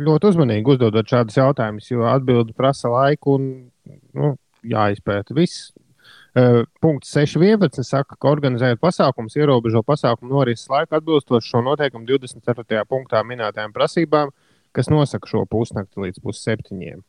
[0.00, 3.48] ļoti uzmanīgi uzdodot šādus jautājumus, jo atbildi prasa laiku un
[4.16, 5.70] nu, jāizpēta viss.
[6.30, 7.82] Uh, punkts 6.11.
[7.82, 12.84] saka, ka organizējot pasākumus, ierobežo pasākumu norises laiku atbilstoši šo noteikumu 24.
[12.86, 14.30] punktā minētajām prasībām,
[14.70, 17.02] kas nosaka šo pusnakti līdz pusseptiņiem.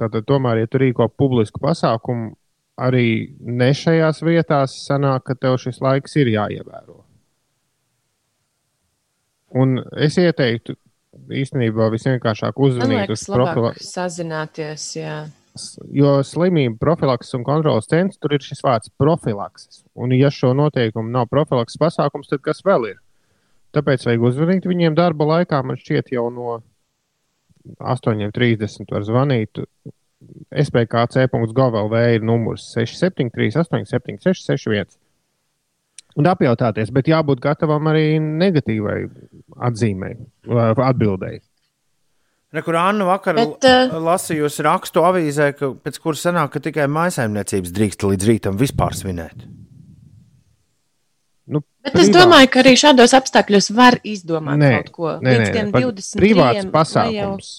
[0.00, 2.32] Tātad, tomēr, ja tu rīko publisku pasākumu,
[2.80, 7.04] arī ne šajās vietās sanāk, ka tev šis laiks ir jāievēro.
[9.60, 10.76] Un es ieteiktu
[11.30, 13.66] īstenībā visvienkāršāk liekas, uz profilu.
[13.66, 14.86] labāk sazināties.
[14.96, 15.18] Jā.
[15.90, 19.82] Jo slimību profilakses un kontrolas centrs tur ir šis vārds profilakses.
[19.98, 22.98] Un, ja šo noteikumu nav profilakses pasākums, tad kas vēl ir?
[23.74, 25.60] Tāpēc vajag uzzvanīt viņiem darba laikā.
[25.66, 26.60] Man šķiet, jau no
[27.78, 29.62] 8.30 var zvanīt.
[30.50, 34.90] SPKC.GOVLV ir numurs 673, 876, 61.
[36.18, 38.98] Un apjautāties, bet jābūt gatavam arī negatīvai
[39.70, 40.16] atzīmei,
[40.50, 41.40] atbildēji.
[42.52, 47.70] Rekur Anna vakar Bet, uh, lasījusi rakstu avīzē, ka, pēc kuras sanāk, ka tikai maisaimniecības
[47.76, 49.44] drīkst līdz rītam vispār svinēt.
[51.50, 55.12] Nu, Bet es privāts- domāju, ka arī šādos apstākļos var izdomāt Nē, kaut ko.
[55.22, 57.52] nē, Līdz nē, tiem par 20 privāts pasākums.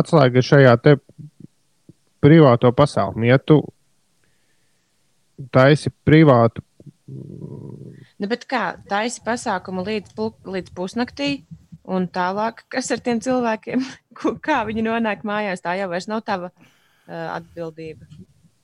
[0.00, 0.96] Atslēga ir šajā te
[2.22, 3.26] privāto pasākumu.
[3.28, 3.60] Ja tu
[5.52, 6.62] taisi privātu,
[8.20, 10.12] Nu, bet kā taisi pasākumu līdz,
[10.46, 11.42] līdz pusnaktī,
[11.84, 13.84] un tālāk, kas ar tiem cilvēkiem,
[14.18, 18.06] Ko- kā viņi nonāk mājās, tā jau vairs nav tava uh, atbildība.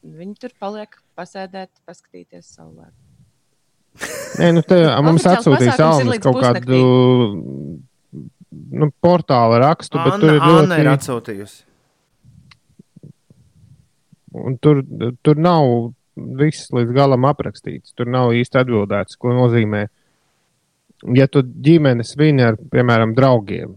[0.07, 2.91] Viņi tur paliek, pasēdēt, paskatīties saulē.
[4.39, 6.81] nē, nu te mums atsūtīs Almas kaut kādu
[8.53, 11.63] nu, portāla rakstu, bet tur Anna, ir Anna ir ļoti, atsūtījusi.
[14.37, 14.83] un tur,
[15.25, 17.95] tur nav viss līdz galam aprakstīts.
[17.97, 19.87] Tur nav īsti atbildēts, ko nozīmē.
[21.17, 23.75] Ja tu ģimenes svini ar, piemēram, draugiem,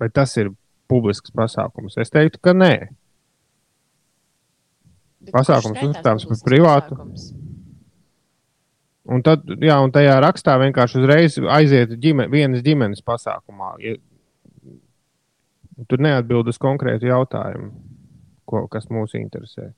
[0.00, 0.50] vai tas ir
[0.90, 1.96] publisks pasākums?
[2.02, 2.74] Es teiktu, ka nē.
[5.24, 6.98] Bet Pasākums uzstāms par privātu?
[6.98, 7.32] pasākums?
[9.04, 13.74] Un tad, jā, un tajā rakstā vienkārši uzreiz aiziet ģime, vienas ģimenes pasākumā.
[13.84, 13.98] Ja,
[15.90, 17.68] tur neatbild uz konkrētu jautājumu,
[18.48, 19.74] ko, kas mūs interesē.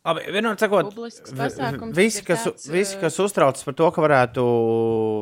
[0.00, 0.94] Abi, vienot sakot,
[1.36, 4.44] pasākums visi, kas, tāds, visi, eh, kas uztraucas par to, ka varētu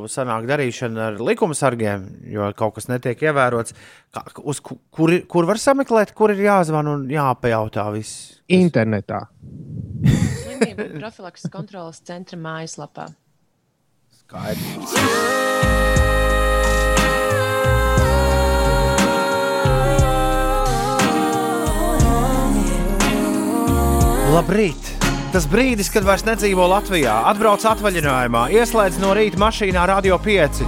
[0.06, 3.74] sanākt darīšana ar likumsargiem, jo kaut kas netiek ievērots,
[4.14, 8.38] kā, uz, ku- kur, ir- kur var sameklēt, kur ir jāzvan un jāpajautā viss.
[8.48, 9.24] Internetā.
[10.06, 13.10] Slimību profilakses kontrolas centra mājaslapā.
[14.22, 16.06] Skaidrs.
[24.28, 24.90] Labrīt!
[25.32, 30.58] Tas brīdis, kad vairs nedzīvo Latvijā, atbrauc atvaļinājumā, ieslēdz no rīta mašīnā Radio 5,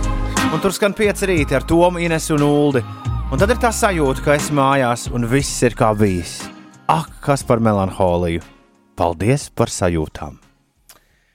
[0.48, 2.80] un tur skan 5 rīti ar Tomu, Inesu un Uldi.
[3.28, 6.38] Un tad ir tā sajūta, ka esi mājās un viss ir kā bijis.
[6.88, 8.40] Ak, kas par melanholiju!
[8.96, 10.40] Paldies par sajūtām!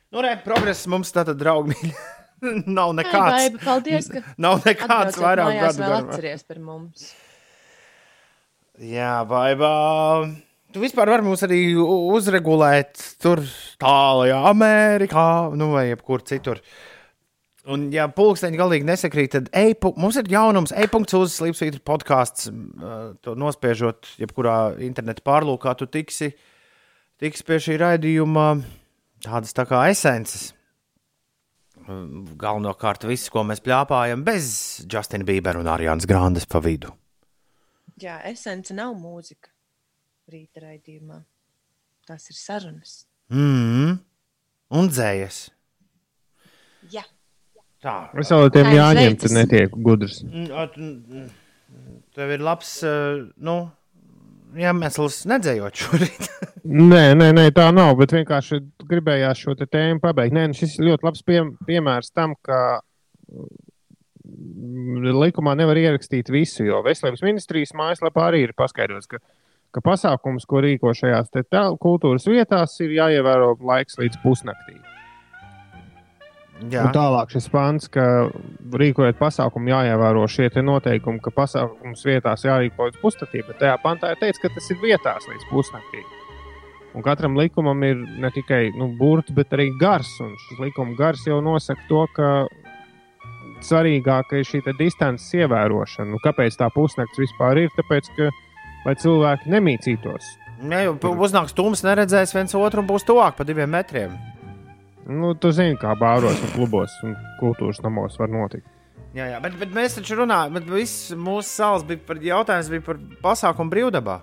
[0.10, 1.94] Nu, re, progress mums tātad, draugi, mīļi,
[2.80, 3.38] nav Ai, nekāds.
[3.38, 7.06] Baiba, paldies, ka Nav nekāds vairāk gadu atceries par mums.
[8.82, 9.76] Jā, baigā.
[10.76, 13.40] Tu vispār vari mums arī uzregulēt tur
[13.80, 16.60] tālākajā Amerikā, nu vai jebkur citur.
[17.72, 22.52] Un, ja pulksteņi galīgi nesakrīt, tad e mums ir jaunums, e-punkts uz Slimsvītra podkāsts.
[23.24, 26.34] To nospiežot, jebkurā interneta pārlūkā, tu tiksi,
[27.24, 28.46] tiksi pie šī raidījuma
[29.24, 30.50] tādas tā kā esences.
[31.88, 36.92] Galvenokārt viss, ko mēs plāpājam, bez Justina Bībera un Ariānas Grandes pa vidu.
[37.96, 39.55] Jā, esence nav mūzika
[40.32, 41.22] rīta raidījumā.
[42.08, 43.06] Tas ir sarunas.
[43.34, 43.98] Mm.
[44.76, 45.50] Un dzējas.
[46.94, 47.04] Jā,
[47.86, 47.96] Tā.
[48.18, 50.24] Es jau tiem jāņem, tad netiek gudrs.
[50.26, 51.28] Mm, at- mm,
[52.16, 53.56] Tev ir labs, eh, nu,
[54.58, 56.30] iemesls nedzējot šorīt.
[56.66, 57.92] Nē, nē, nē, tā nav.
[58.00, 58.58] Bet vienkārši
[58.90, 60.34] gribējās šo te tēmu pabeigt.
[60.34, 62.80] Nē, nu šis ir ļoti labs pie, piemērs tam, ka
[64.26, 66.64] mm, likumā nevar ierakstīt visu.
[66.66, 69.22] Jo Veselības ministrijas mājaslapā arī ir paskaidrots, ka,
[69.76, 71.32] ka pasākums, ko rīko šajās
[71.84, 74.80] kultūras vietās, ir jāievēro laiks līdz pusnaktī.
[76.72, 78.30] Jā, Un tālāk šis pants, ka
[78.80, 83.42] rīkojot pasākumu, jāievēro šie te noteikumi, ka pasākums vietās jārīko līdz pusnaktī.
[83.44, 86.06] Bet tajā pantā ir teikts, ka tas ir vietās līdz pusnaktī.
[86.96, 90.14] Un katram likumam ir ne tikai nu, burts, bet arī gars.
[90.24, 92.30] Un šis likuma gars jau nosaka to, ka
[93.66, 96.14] svarīgāka ir šī distances ievērošana.
[96.14, 97.76] Nu, kāpēc tā pusnakts vispār ir?
[97.76, 98.32] Tāpēc, ka
[98.86, 100.32] lai cilvēki nemīcītos.
[101.02, 104.14] pu- uznāks tums, neredzēs viens otru un būs tuvāk pa diviem metriem.
[105.06, 108.66] Nu, tu zini, kā bāros un klubos un kultūras namos var notikt.
[109.16, 112.84] Jā, jā, bet, bet mēs taču runājam, bet viss mūsu salas bija par jautājums bija
[112.84, 114.18] par pasākumu brīvdabā.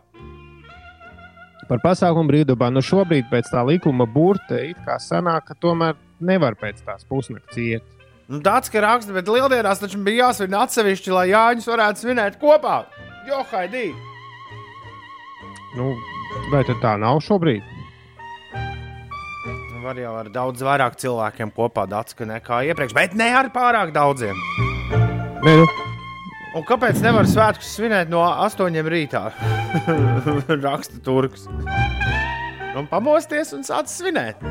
[1.68, 2.68] Par pasākumu brīvdabā.
[2.74, 7.56] Nu, šobrīd pēc tā likuma burta it kā sanāk, ka tomēr nevar pēc tās pusnakts
[7.56, 7.86] iet.
[8.28, 12.82] Nu, tāds, ka raksta, bet lieldienās taču bija jāsvin atsevišķi, lai Jāņus varētu svinēt kopā.
[13.28, 13.90] Jo, haidī!
[15.76, 15.92] Nu,
[16.52, 17.62] vai tā nav šobrīd?
[19.44, 23.48] Nu, Var jau ar daudz vairāk cilvēkiem kopā dats, ka nekā iepriekš, bet ne ar
[23.54, 24.38] pārāk daudziem.
[25.42, 25.66] Nē, nu,
[26.52, 29.22] Un kāpēc nevar svētkus svinēt no 8 rītā?
[30.66, 31.46] Raksta turks.
[32.76, 34.44] Un pamosties un sāc svinēt.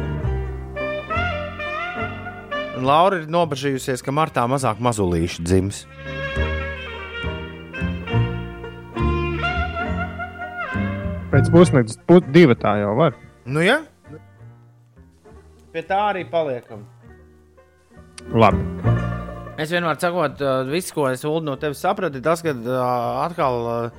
[2.73, 5.83] Un Laura ir nobežījusies, ka martā mazāk mazulīšu dzims.
[11.41, 13.15] Pēc pusnakts pu divi tā jau var.
[13.49, 13.79] Nu, ja?
[15.73, 16.83] Pie tā arī paliekam.
[18.29, 18.61] Labi.
[19.57, 22.53] Es vienmēr sakot, uh, viss, ko es Ulu, no tevis sapratu, ir tas, ka
[23.25, 23.89] atkal,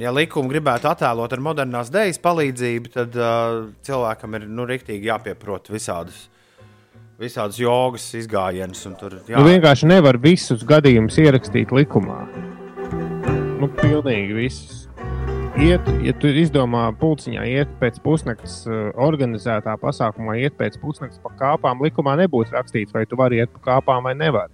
[0.00, 3.18] ja likumu gribētu attēlot ar modernās dēļas palīdzību, tad
[3.84, 6.26] cilvēkam ir nu, rīktīgi jāpieprot visādus,
[7.20, 8.86] visādus jogas izgājienus.
[8.88, 12.24] un Tur, jā, Nu, vienkārši nevar visus gadījumus ierakstīt likumā.
[13.60, 14.83] Nu, pilnīgi visus.
[15.54, 21.30] Iet, ja tu izdomā pulciņā, iet pēc pusnakts, uh, organizētā pasākumā, iet pēc pusnakts pa
[21.38, 24.50] kāpām, likumā nebūs rakstīts, vai tu vari iet pa kāpām vai nevari.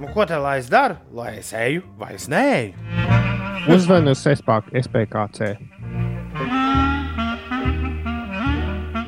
[0.00, 0.96] nu, ko te lai es daru?
[1.14, 2.74] Lai es eju vai es neeju?
[3.70, 5.52] Uzvani uz SPK, SPKC.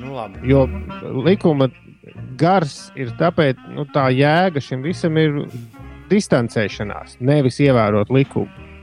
[0.04, 0.38] Nu, labi.
[0.46, 0.68] Jo
[1.26, 1.66] likuma
[2.38, 5.42] gars ir tāpēc, nu, tā jēga šim visam ir
[6.12, 8.73] distancēšanās, nevis ievērot likumu.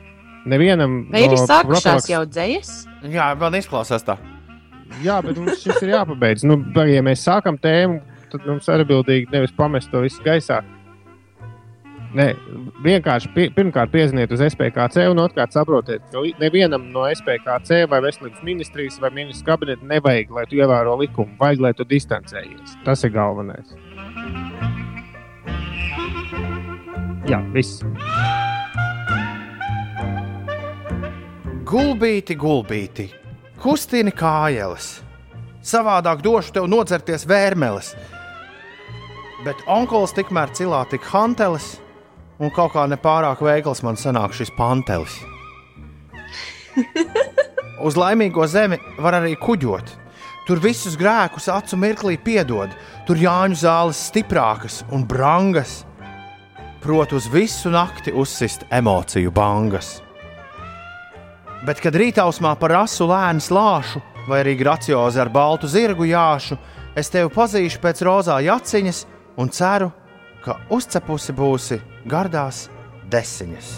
[0.49, 2.71] Nevienam Vai ir no izsākušās profilaks- jau dzējas?
[3.13, 4.17] Jā, man izklausās tā.
[5.03, 6.43] Jā, bet mums šis ir jāpabeidz.
[6.43, 10.61] Nu, bet, ja mēs sākam tēmu, tad mums ir atbildīgi nevis pamest to visu gaisā.
[12.11, 12.33] Nē,
[12.83, 18.41] vienkārši pie, pirmkārt pieziniet uz SPKC un otrkārt saprotiet, ka nevienam no SPKC vai veselības
[18.43, 21.31] ministrijas vai ministrs kabineta nevajag, lai tu ievēro likumu.
[21.39, 22.75] Vajag, lai tu distancējies.
[22.83, 23.71] Tas ir galvenais.
[27.31, 27.79] Jā, viss.
[31.71, 33.05] Gulbīti, gulbīti,
[33.63, 34.97] kustini kājeles.
[35.63, 37.93] Savādāk došu tev nocerties vērmeles.
[39.45, 41.77] Bet onkulis tikmēr cilā tik hantelis,
[42.43, 45.15] un kaut kā nepārāk veikls man sanāk šis pantelis.
[47.87, 49.95] Uz laimīgo zemi var arī kuģot.
[50.49, 52.75] Tur visus grēkus acu mirklī piedod,
[53.07, 55.85] tur Jāņu zāles stiprākas un brangas.
[56.83, 60.01] Proti, uz visu nakti uzsist emociju bangas.
[61.61, 66.57] Bet, kad rītausmā par asu lēnu slāšu, vai arī graciozi ar baltu zirgu jāšu,
[66.97, 69.01] es tevi pazīšu pēc rozā jaciņas
[69.37, 69.91] un ceru,
[70.41, 71.77] ka uzcepusi būsi
[72.09, 72.63] gardās
[73.13, 73.69] desiņas.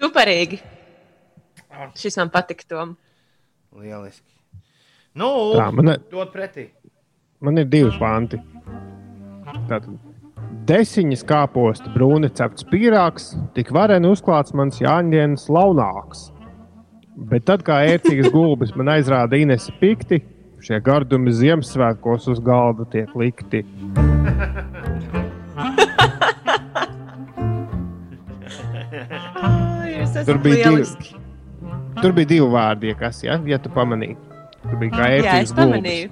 [0.00, 0.62] Superīgi!
[2.00, 2.96] Šis man patika, Tom.
[3.76, 4.30] Lieliski.
[5.20, 5.92] Nu, Tā, man,
[6.32, 6.70] pretī.
[7.44, 8.40] man ir divi panti.
[9.68, 10.13] Tātad.
[10.64, 16.30] Desiņas kāposta, brūni cepts pīrāgs, tik vareni uzklāts mans Jāņģēns launāks.
[17.28, 20.22] Bet tad, kā ērcīgas gulbis man aizrāda Inese pikti,
[20.64, 23.60] šie gardumi Ziemassvētkos uz galda tiek likti.
[30.24, 31.12] Tur bija divi-.
[32.00, 34.16] Tur bija divi vārdi, kas, ja, ja tu pamanīji.
[34.64, 35.12] Tur bija kā
[35.42, 36.06] es gulbis.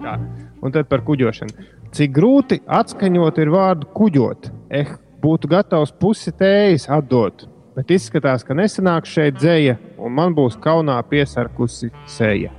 [0.00, 0.18] Jā.
[0.64, 1.73] Un tad par kuģošanu.
[1.94, 4.48] Cik grūti atskaņot ir vārdu kuģot.
[4.74, 4.88] Eh,
[5.22, 7.44] būtu gatavs pusi tējas atdot.
[7.76, 12.50] Bet izskatās, ka nesanāks šeit dzēja, un man būs kaunā piesarkusi seja.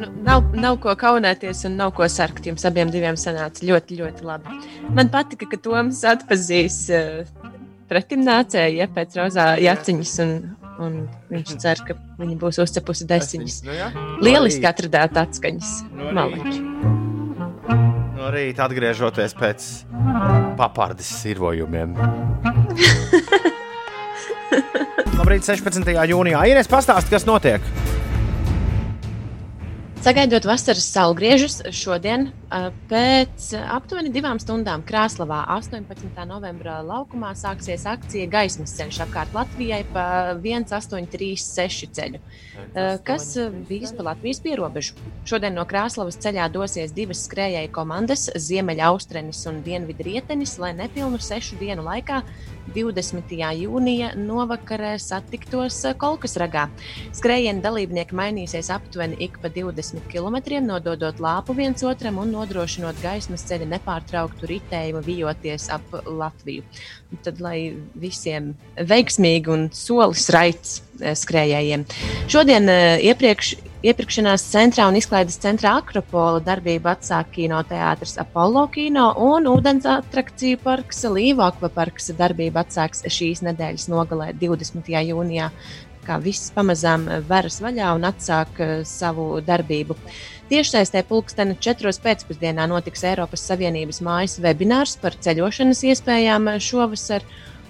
[0.00, 2.46] Nu, nav, nav ko kaunēties un nav ko sarkt.
[2.50, 4.58] Jums abiem diviem sanāca ļoti, ļoti labi.
[4.98, 7.22] Man patika, ka Toms atpazīs uh,
[7.86, 10.36] pretim nācēju ja, pēc rozā jaciņas, un,
[10.82, 13.56] un viņš cer, ka viņa būs uzcepusi desiņas.
[13.66, 13.88] Nu, jā.
[14.24, 15.70] Lieliski atradāt atskaņas.
[15.94, 16.16] No rīta.
[16.20, 16.60] Maleči.
[18.14, 19.68] No rīta atgriežoties pēc
[20.58, 21.94] papardes sirvojumiem.
[25.18, 25.94] Labrīt, 16.
[26.10, 26.40] jūnijā.
[26.50, 27.62] Ines, pastāsti, kas notiek?
[30.04, 32.26] Sagaidot vasaras saulgriežus šodien,
[32.90, 36.10] pēc aptuveni divām stundām Krāslavā, 18.
[36.28, 40.04] novembrā laukumā sāksies akcija Gaismas ceļš apkārt Latvijai pa
[40.44, 42.20] 1836 ceļu,
[43.04, 43.28] kas
[43.68, 44.94] vīs pa Latvijas pierobežu.
[45.28, 51.84] Šodien no Krāslavas ceļā dosies divas skrējēju komandas- Ziemeļaustrenis un Dienvidrietenis, lai nepilnu sešu dienu
[51.86, 52.22] laikā
[52.72, 53.34] 20.
[53.60, 56.64] jūnija novakarē satiktos Kolkas ragā.
[57.12, 63.44] Skrējiena dalībnieki mainīsies aptuveni ik pa 20 km, nododot lāpu viens otram un nodrošinot gaismas
[63.48, 66.64] ceļa nepārtrauktu ritējumu, vijoties ap Latviju.
[67.24, 71.86] Tad, lai visiem veiksmīgi un solis raits eh, skrējējiem.
[72.32, 73.54] Šodien eh, iepriekš,
[73.84, 81.04] iepirkšanās centrā un izklaides centrā Akropola darbību atsāk kinoteātris Apollo kino un ūdens atrakciju parks
[81.04, 84.88] Līva akvaparks darbību atsāks šīs nedēļas nogalē 20.
[85.10, 85.50] jūnijā.
[86.04, 89.96] Kā viss pamazām veras vaļā un atsāk eh, savu darbību.
[90.50, 91.92] Tiešsaistē pulksteni 4.
[92.04, 97.24] pēcpusdienā notiks Eiropas Savienības mājas webinārs par ceļošanas iespējām šovasar.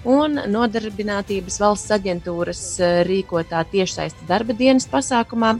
[0.05, 5.55] Un Nodarbinātības valsts aģentūras eh, rīkotā tiešsaistes darba dienas pasākumā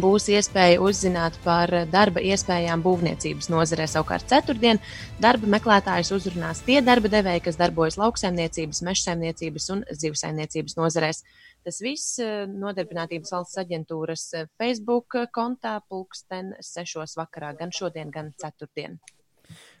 [0.00, 3.86] būs iespēja uzzināt par darba iespējām būvniecības nozarē.
[3.90, 4.80] Savukārt, ceturtdien
[5.22, 11.24] darba meklētājus uzrunās tie darba devēji, kas darbojas lauksaimniecības, mežsaimniecības un zivsaimniecības nozarēs.
[11.64, 17.14] Tas viss eh, Nodarbinātības valsts aģentūras eh, Facebook kontā pulksten 6.
[17.16, 18.98] vakarā, gan šodien, gan ceturtdien.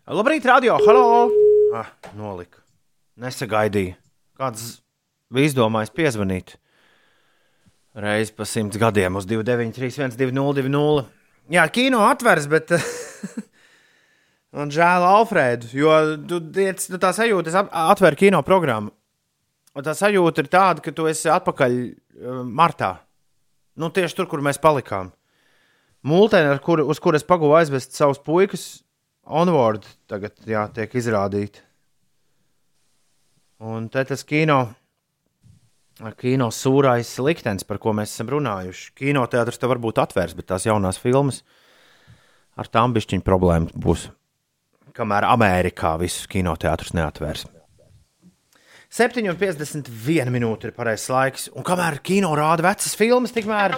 [0.08, 0.78] Labrīt, radio!
[0.86, 1.26] Halo!
[1.76, 2.62] Ah, nolika.
[3.20, 3.98] Nesagaidīju.
[4.40, 4.78] Kāds
[5.28, 6.56] bija izdomājis piezvanīt?
[8.00, 11.04] Reiz pa simts gadiem uz 293, 202,
[11.52, 12.72] Jā, kino atveras, bet
[14.56, 18.94] man žēl Alfrēdu, jo tu, tu tā sajūta, es atveru kino programmu.
[19.74, 22.94] Un tā sajūta ir tāda, ka tu esi atpakaļ uh, martā.
[23.74, 25.10] Nu, tieši tur, kur mēs palikām.
[26.06, 28.84] Multeni, ar kuru, uz kuras pagūvu aizvest savus puikas,
[29.24, 31.62] onboard tagad jā, tiek izrādīti.
[33.64, 34.58] Un te tas kino,
[36.20, 38.90] kino sūrais liktenis, par ko mēs esam runājuši.
[39.00, 41.40] Kinoteātris te varbūt atvērs, bet tās jaunās filmas
[42.60, 44.08] ar tām bišķiņu problēmas būs.
[44.94, 47.48] Kamēr Amerikā visus kinoteātrus neatvērs.
[48.94, 53.74] 7,51 minūte ir pareizais laiks, un kamēr kino rāda vecas filmas, tikmēr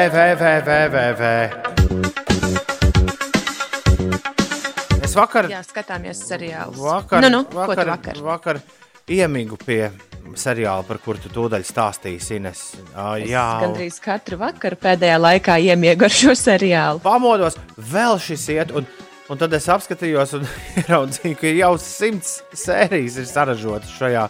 [5.02, 6.78] Es vakar, Jā, skatāmies seriālus.
[6.78, 8.22] vakar, nu, nu, vakar, vakar?
[8.22, 8.62] vakar
[9.10, 9.90] iemigu pie
[10.38, 12.38] seriāla, par kuru tu tūdaļ stāstīsi.
[12.38, 12.78] Ines.
[12.94, 17.02] Ā, Jā, Gandrīz katru vakaru pēdējā laikā iemiegu ar šo seriālu.
[17.02, 17.58] pamodos,
[17.90, 18.70] vēl šis iet.
[18.78, 18.86] Un,
[19.32, 20.46] un tad es apskatījos un
[20.84, 24.28] ieraudzīju, ka jau simts sērijas ir saražotas šajā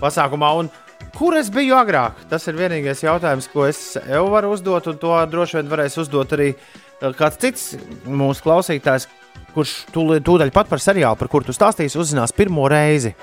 [0.00, 0.52] pasākumā.
[0.62, 0.70] Un
[1.18, 2.24] kur es biju agrāk?
[2.30, 6.36] Tas ir vienīgais jautājums, ko es jau varu uzdot, un to droši vien varēs uzdot
[6.38, 7.68] arī eh, kāds cits
[8.06, 9.08] mūsu klausītājs,
[9.54, 13.14] kurš tūlīt- pat par seriālu, par kuru tu stāstīsi, uzzinās pirmo reizi.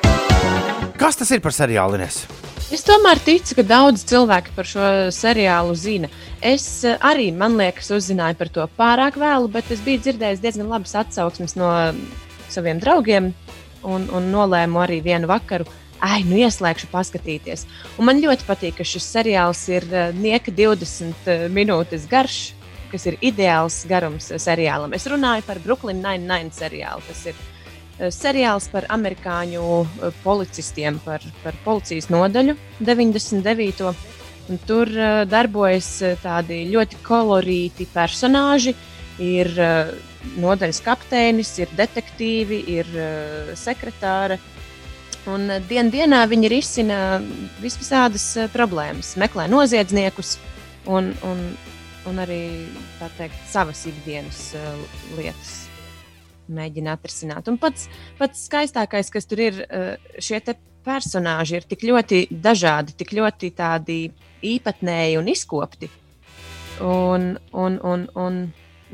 [1.02, 1.97] Kas tas ir par seriālu?
[1.97, 2.20] Ines?
[2.70, 6.12] Es tomēr ticu, ka daudz cilvēku par šo seriālu zina.
[6.45, 10.70] Es eh, arī, man liekas, uzzināju par to pārāk vēlu, bet es biju dzirdējis diezgan
[10.70, 11.72] labas atsauksmes no
[12.54, 13.32] saviem draugiem
[13.82, 15.66] un, un nolēmu arī vienu vakaru.
[16.06, 17.66] Ai, nu ieslēgšu, paskatīties.
[17.97, 22.52] Un man ļoti patīk, ka šis seriāls ir eh, nieka 20 minūtes garš,
[22.93, 24.93] kas ir ideāls garums eh, seriālam.
[24.93, 27.02] Es runāju par Brooklyn Nine-Nine seriālu.
[27.10, 27.51] Tas ir eh,
[28.10, 33.91] seriāls par amerikāņu eh, policistiem, par, par policijas nodaļu 99.
[34.52, 38.76] Un tur uh, darbojas eh, tādi ļoti kolorīti personāļi.
[39.22, 39.52] Ir
[40.41, 42.88] nodaļas kapteinis, ir detektīvi, ir
[43.60, 44.39] sekretāra.
[45.30, 46.99] Un dien dienā viņi risina
[47.62, 48.26] visvisādas
[48.56, 50.39] problēmas, meklē noziedzniekus
[50.89, 51.43] un, un,
[52.10, 52.41] un arī
[53.20, 54.47] teikt, savas ikdienas
[55.20, 55.71] lietas
[56.56, 57.49] mēģina atrisināt.
[57.52, 57.88] Un pats,
[58.20, 60.41] pats skaistākais, kas tur ir, uh, šie
[60.86, 63.99] personāļi ir tik ļoti dažādi, tik ļoti tādi
[64.45, 65.89] īpatnēji un izkopti.
[66.82, 68.39] Un, un, un, un,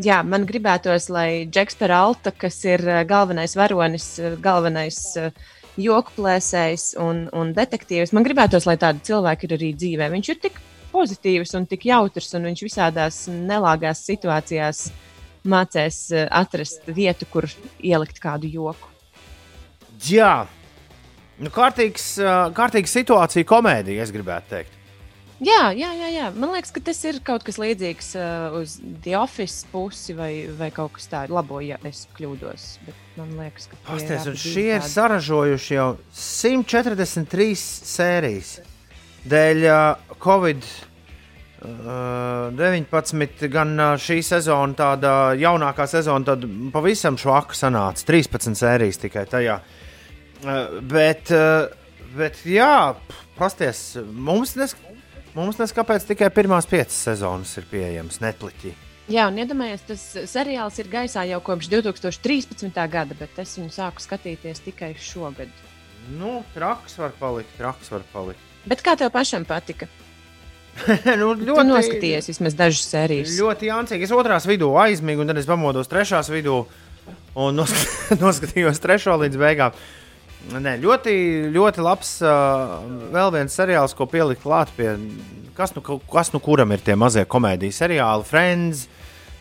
[0.04, 5.32] jā, man gribētos, lai Džeks Peralta, kas ir uh, galvenais varonis, uh, galvenais uh,
[5.78, 10.10] joku plēsējs un, un detektīvs, man gribētos, lai tādi cilvēki ir arī dzīvē.
[10.16, 10.60] Viņš ir tik
[10.92, 15.06] pozitīvs un tik jautrs, un viņš visādās nelāgās situācijās mācīs
[16.14, 17.48] uh, atrast vietu, kur
[17.80, 18.90] ielikt kādu joku.
[20.08, 20.46] Jā,
[21.42, 24.74] nu, kārtīgs, ā, kārtīga situācija, komēdija, es gribētu teikt.
[25.38, 26.28] Jā, jā, jā, jā.
[26.34, 30.72] Man liekas, ka tas ir kaut kas līdzīgs uh, uz The Office pusi vai, vai
[30.74, 31.30] kaut kas tāds.
[31.34, 32.64] Labo, ja es kļūdos.
[33.20, 35.88] Man liekas, ka tie ir Pasties, divi šie ir tādi- saražojuši jau
[36.18, 37.54] 143
[37.94, 38.56] sērijas.
[39.30, 40.66] Dēļ uh, Covid
[41.62, 48.06] uh, 19, gan šī sezona, tāda jaunākā sezona, tad pavisam švaka sanāca.
[48.10, 49.60] 13 sērijas tikai tajā.
[50.44, 51.70] Uh, bet, uh,
[52.18, 52.96] bet, jā,
[53.38, 54.76] pasties, mums nes,
[55.38, 58.74] mums nes kāpēc tikai pirmās piecas sezonas ir pieejamas Netflixī.
[59.08, 62.76] Jā, un iedomājieties, tas seriāls ir gaisā jau kopš 2013.
[62.92, 65.54] gada, bet es viņu sāku skatīties tikai šogad.
[66.20, 68.44] Nu, traks var palikt, traks var palikt.
[68.68, 69.88] Bet kā tev pašam patika?
[71.22, 71.48] nu, Ļoti...
[71.48, 73.36] Tu noskatījies vismaz dažas sērijas.
[73.40, 74.08] Ļoti jāncīgi.
[74.08, 76.62] Es otrās vidū aizmigu, un tad es pamodos trešās vidū
[77.38, 79.80] un noskat, noskatījos trešo līdz beigām.
[80.48, 81.14] Nē, ļoti,
[81.52, 82.14] ļoti labs.
[82.24, 82.78] Uh,
[83.14, 84.94] vēl viens seriāls, ko pielikt klāt pie.
[85.58, 88.86] Kas nu, kas nu kuram ir tie mazie komēdijas seriāli, Friends,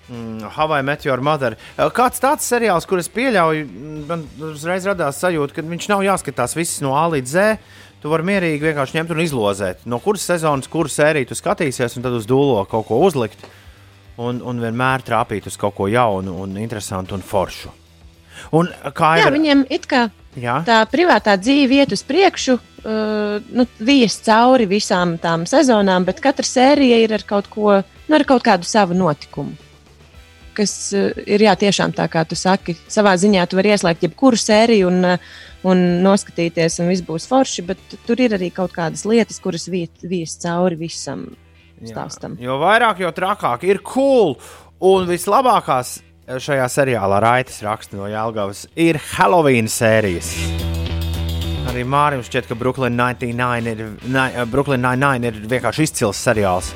[0.09, 1.59] mm, Hawaii Meteor Mother.
[1.77, 3.69] Uh, kāds tāds seriāls, kurus pieļauju,
[4.09, 7.59] man uzreiz radās sajūta, ka viņš nav jāskatās viss no A līdz Z.
[8.03, 12.05] Tu vari mierīgi vienkārši ņemt un izlozēt, no kuras sezonas, kuru sēriju tu skatīsies, un
[12.05, 13.41] tad uz dūlo kaut ko uzlikt.
[14.17, 17.73] Un, un vienmēr trāpīt uz kaut ko jaunu, un interesantu un foršu.
[18.57, 20.61] Un kā Jā, jau viņiem it kā Jā.
[20.67, 26.47] tā privātā dzīve iet uz priekšu, uh, nu, vies cauri visām tām sezonām, bet katra
[26.47, 29.57] sērija ir ar kaut, ko, nu, ar kaut kādu savu notikumu.
[30.57, 34.41] Kas uh, ir jā, tiešām tā, kā tu saki, savā ziņā tu vari ieslēgt jebkuru
[34.41, 35.37] sēriju un, uh,
[35.67, 40.37] un noskatīties, un viss būs forši, bet tur ir arī kaut kādas lietas, kuras vies
[40.43, 41.27] cauri visam
[41.83, 42.37] stāstam.
[42.41, 44.37] Jo vairāk, jo trakāk ir cool.
[44.87, 50.35] Un vislabākās šajā seriālā Raitas raksta no Jālgavas ir Halloween sērijas.
[51.71, 56.73] Arī Mārim šķiet, ka Brooklyn 99 ir, ne, Brooklyn 99 ir vienkārši izcils seriāls.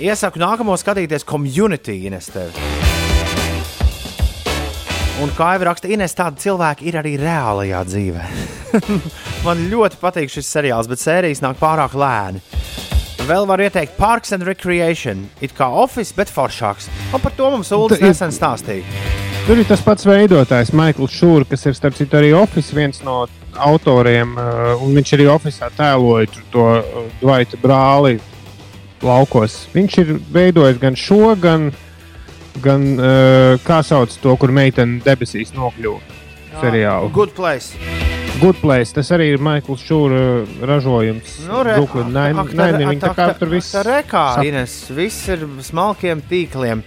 [0.00, 2.89] Iesaku nākamo skatīties community Ines tevi.
[5.20, 8.28] Un kā jau raksta Ines, tādi cilvēki ir arī reālajā dzīvē.
[9.46, 12.40] Man ļoti patīk šis seriāls, bet sērijas nāk pārāk lēni.
[13.28, 15.26] Vēl var ieteikt Parks and Recreation.
[15.44, 16.88] It kā office, bet foršāks.
[17.12, 18.86] Un par to mums Ulas nesen stāstīja.
[19.44, 23.26] Tur ir tas pats veidotājs, Maikls Šūrs, kas ir starp citu arī Office viens no
[23.60, 24.32] autoriem.
[24.40, 28.16] uh, Un viņš arī Office tēloja to uh, Dvaita brāli
[29.04, 29.66] laukos.
[29.76, 31.70] Viņš ir veidojis gan šo, gan,
[32.62, 36.00] gan uh, kā sauc to, kur meitene debesīs nokļuva
[36.60, 37.12] seriālu.
[37.14, 37.76] Good place.
[38.40, 38.94] Good Place.
[38.96, 40.20] Tas arī ir Maikls Šūra
[40.64, 41.34] ražojums.
[41.44, 42.96] Nu, re, Brooklyn Nine-.
[43.02, 46.80] Tā kā tur viss Tā rekā, sap- Ines, viss ir smalkiem tīkliem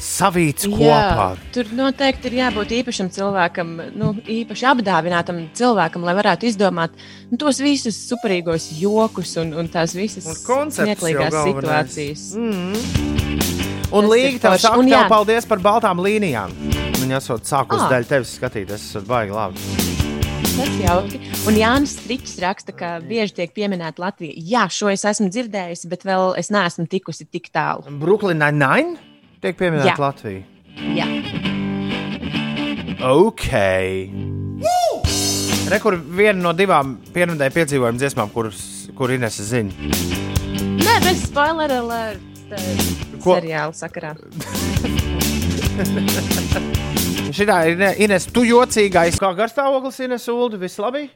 [0.00, 1.36] savīts kopā.
[1.54, 6.96] tur noteikti ir jābūt īpašam cilvēkam, nu, īpaši apdāvinātam cilvēkam, lai varētu izdomāt
[7.30, 12.30] nu, tos visus superīgos jokus un, un tās visas smieklīgās situācijas.
[12.34, 13.29] Mm.
[13.92, 15.04] Un Līga, tev saka, jā.
[15.10, 16.52] paldies par baltām līnijām.
[17.00, 17.88] Viņa esot sākus Ah.
[17.90, 19.58] daļu tevis skatīties, esot baigi labi.
[20.50, 21.20] Tas jauki.
[21.48, 24.34] Un Jānis Strīčs raksta, ka bieži tiek pieminēta Latvija.
[24.36, 27.86] Jā, šo es esmu dzirdējusi, bet vēl es neesmu tikusi tik tālu.
[27.98, 28.98] Brooklyn Nine-Nine
[29.40, 29.96] tiek pieminēta.
[29.98, 30.42] Latvija.
[30.94, 31.06] Jā,
[33.00, 33.46] Ok.
[35.70, 39.70] Re, kur viena no divām pierunāja piedzīvojuma dziesmām, kuras kur Inese zina.
[40.80, 42.20] Nē, bez spoiler alert.
[43.20, 43.36] Ko?
[43.36, 44.14] Seriāla sakarā.
[47.30, 49.18] Šitā ir ne- Ines, tu jocīgais.
[49.22, 51.06] Kā garstāvoklis Ines Uldi, viss labi?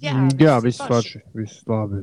[0.00, 1.20] Jā, Mm, Jā, viss forši.
[1.36, 2.00] Viss labi.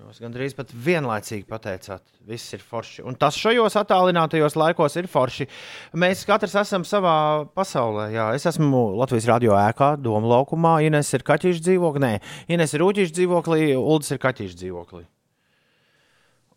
[0.00, 3.04] Jūs gandrīz pat vienlaicīgi pateicāt, viss ir forši.
[3.06, 5.46] Un tas šajos attālinātajos laikos ir forši.
[5.94, 8.08] Mēs katrs esam savā pasaulē.
[8.10, 10.80] Jā, es esmu Latvijas radio ēkā, Doma laukumā.
[10.82, 12.00] Ines ir kaķīša dzīvoklī.
[12.02, 15.04] Nē, Ines ir ūķīša dzīvoklī, Uldis ir kaķīša dzīvoklī.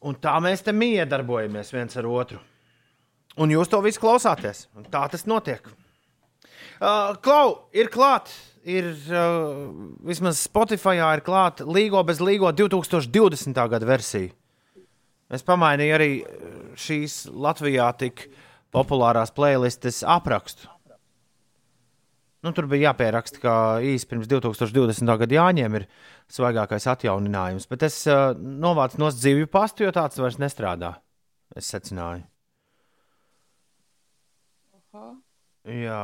[0.04, 2.40] Un tā mēs te miedarbojamies viens ar otru.
[3.40, 4.68] Un jūs to visu klausāties.
[4.78, 5.66] Un tā tas notiek.
[6.84, 8.30] Uh, Klau, ir klāt,
[8.68, 9.72] ir uh,
[10.06, 13.56] vismaz Spotify ir klāta Līgo bez Līgo 2020.
[13.72, 14.34] gada versija.
[15.34, 18.28] Es pamainīju arī uh, šīs Latvijā tik
[18.74, 20.73] populārās playlistes aprakstu.
[22.44, 25.08] Nu, tur bija jāpieraksta, ka īsi pirms 2020.
[25.22, 25.88] gada Jāņiem ir
[26.32, 30.98] svaigākais atjauninājums, bet es uh, novācu no dzīvju pastu, jo tāds vairs nestrādā.
[31.56, 32.26] Es secināju.
[35.72, 36.04] Jā.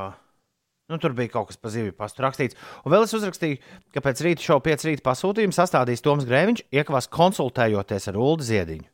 [0.90, 2.58] Nu, tur bija kaut kas par zivju pastu rakstīts.
[2.82, 3.60] Un vēl es uzrakstīju,
[3.94, 8.88] ka pēc rīta šova 5 rīta pasūtījuma sastādīs Toms Grēviņš, iekavās konsultējoties ar Ulu Ziediņu.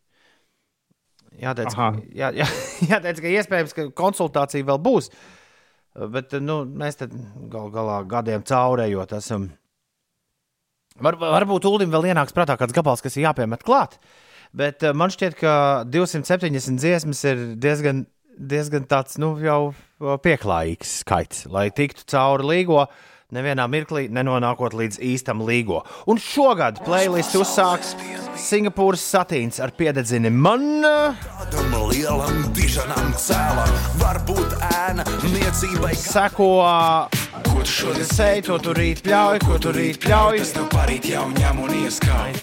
[1.40, 1.88] Jāteic, Aha.
[2.16, 2.50] jā, jā,
[2.92, 5.12] jāteic, ka iespējams, ka konsultācija vēl būs.
[5.96, 7.14] Bet nu, mēs tam
[7.52, 9.48] gal galā gadiem caurējot esam.
[11.00, 13.98] Var, varbūt Ulim vēl ienāks prātā kāds gabals, kas ir jāpiemet klāt.
[14.56, 15.54] Bet eh, man šķiet, ka
[15.92, 22.86] 270 dziesmas ir diezgan, diezgan tāds nu, jau pieklājīgs skaits, lai tiktu cauri līgo.
[23.34, 25.80] Nevienā mirklī nenonākot līdz īstam līgo.
[26.06, 27.96] Un šogad playlist uzsāks
[28.38, 30.86] Singapūras satīns ar piededzini man.
[31.90, 35.96] Lielam, dižanam cēlam, varbūt ēna niecībai.
[35.98, 36.52] Seko,
[37.50, 40.46] Ko tu šodien sēž, to tur rīt pļauj, ko tur rīt pļauj.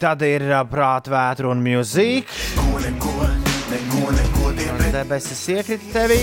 [0.03, 3.51] Tad ir vētra un mūzika.
[3.73, 6.18] Ko neko, neko, debesis iekrita tevī.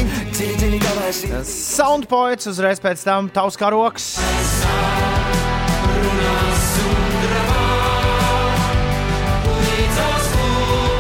[1.50, 4.12] Soundpoints uzreiz pēc tam tavs karoks.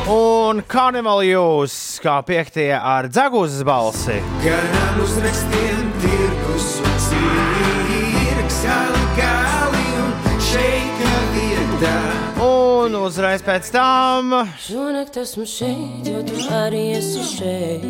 [0.09, 4.17] Un karnevāla jūs kā piektie ar dzegūzes balsi.
[4.41, 5.88] Garām uzrakstiem tirgus
[12.89, 14.31] Un uzreiz pēc tam,
[14.63, 17.83] Šonakt esmu šeit, jo tu arī esi šeit.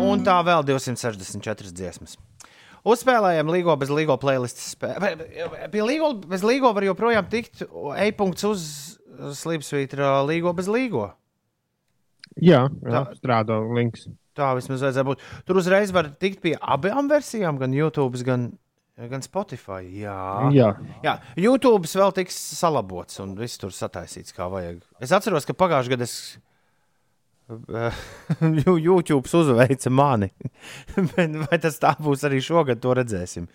[0.00, 2.14] un tā vēl 264 dziesmas.
[2.86, 4.72] Uzspēlējām līgo bez līgo playlists.
[4.80, 7.66] Pie līgo bez līgo var joprojām tikt
[8.06, 8.64] e-punkts uz
[9.42, 11.10] slīpsvītra līgo bez līgo.
[12.40, 14.08] Jā, jā Tā- strādā links.
[14.36, 15.20] Tā vismaz vajadzēja būt.
[15.44, 18.54] Tur uzreiz var tikt pie abām versijām, gan YouTube, gan,
[18.96, 19.82] gan Spotify.
[20.00, 20.16] Jā.
[20.56, 20.70] Jā.
[21.04, 24.80] Jā, YouTube vēl tiks salabots un viss tur sataisīts kā vajag.
[25.04, 26.16] Es atceros, ka pagājušajā gadā es.
[28.88, 30.30] YouTube uzveica mani.
[31.16, 33.46] Bet Vai tas tā būs arī šogad, to redzēsim.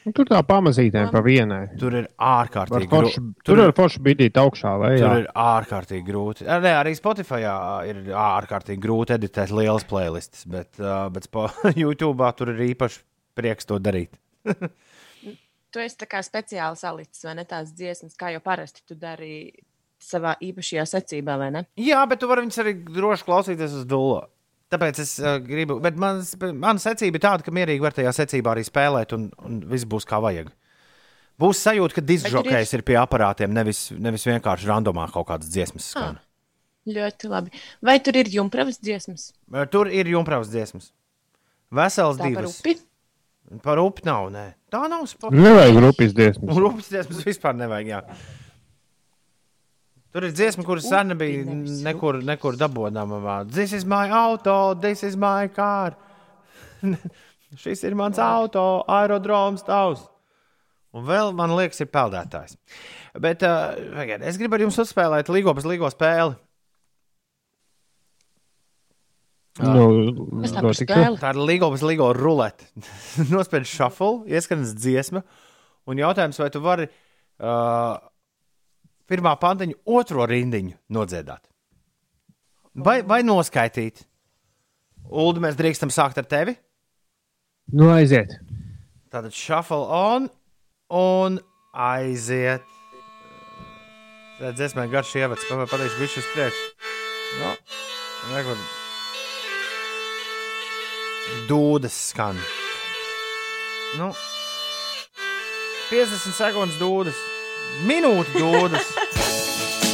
[0.00, 1.64] Nu, Tur tā pamazītēm pa vienai.
[1.80, 3.20] Tur ir ārkārtīgi grūti.
[3.44, 5.10] tur var forši bidīt augšā Tur lejā.
[5.20, 6.46] ir ārkārtīgi grūti.
[6.48, 7.42] Ar- Ne, arī Spotify
[7.90, 11.28] ir ārkārtīgi grūti editēt lielas playlists, bet, uh, bet
[11.82, 13.02] YouTube tur ir īpaši
[13.36, 14.16] prieks to darīt.
[15.70, 19.52] Tu esi tā kā speciāli salicis, vai ne tās dziesmas, kā jau parasti tu dari
[20.02, 21.64] savā īpašajā secībā, vai ne?
[21.78, 24.24] Jā, bet tu vari viņus arī droši klausīties uz dūlo.
[24.70, 28.54] Tāpēc es uh, gribu, bet mans, mana secība ir tāda, ka mierīgi var tajā secībā
[28.54, 30.50] arī spēlēt, un, un viss būs kā vajag.
[31.40, 36.20] Būs sajūta, ka disžokejs ir pie aparātiem, nevis, nevis vienkārši randomā kaut kādas dziesmas skan.
[36.90, 37.62] Ļoti labi.
[37.84, 39.30] Vai tur ir jumpravas dziesmas?
[39.52, 39.66] Ah.
[39.70, 40.90] Tur ir jumpravas dziesmas.
[41.70, 42.58] Vesels divas.
[42.60, 42.76] upi?
[43.58, 44.44] Par upi nav, nē.
[44.70, 45.34] Tā nav spēka.
[45.34, 46.60] Nevajag rupjas dziesmas.
[46.62, 47.88] Rupjas dziesmas vispār nevajag.
[47.90, 48.02] Jā.
[50.10, 51.42] Tur ir dziesma, kuras sen nebija
[51.86, 53.40] nekur, nekur dabūjama.
[53.50, 55.98] This is my auto, this is my car.
[57.62, 60.06] Šis ir mans auto, aerodroms tavs.
[60.94, 62.56] Un vēl, man liekas, ir peldētājs.
[63.22, 63.74] Bet uh,
[64.26, 66.34] es gribu ar jums uzspēlēt bez līgo spēli.
[69.60, 70.54] Nu, Kas
[71.20, 72.68] tā ir līgo bez līgo rulete.
[73.32, 75.22] Nospēļ shuffle, ieskanas dziesma.
[75.90, 77.98] Un jautājums, vai tu vari uh,
[79.10, 81.44] pirmā pantiņu, otro rindiņu nodziedāt?
[82.80, 84.04] Vai, vai noskaitīt?
[85.10, 86.54] Ulu, mēs drīkstam sākt ar tevi.
[87.74, 88.36] Nu, aiziet.
[89.10, 90.28] Tātad shuffle on
[90.94, 91.40] un
[91.74, 92.66] aiziet.
[94.40, 95.48] Redzēsim, kā garš ievads.
[95.50, 96.68] Pamēr pateikšu, viņš uz priekšu.
[97.40, 97.56] No,
[98.34, 98.79] nekur.
[101.48, 102.38] Dūdas skan.
[103.98, 104.12] Nu,
[105.90, 107.16] 50 sekundes dūdas.
[107.86, 108.90] Minūte dūdas.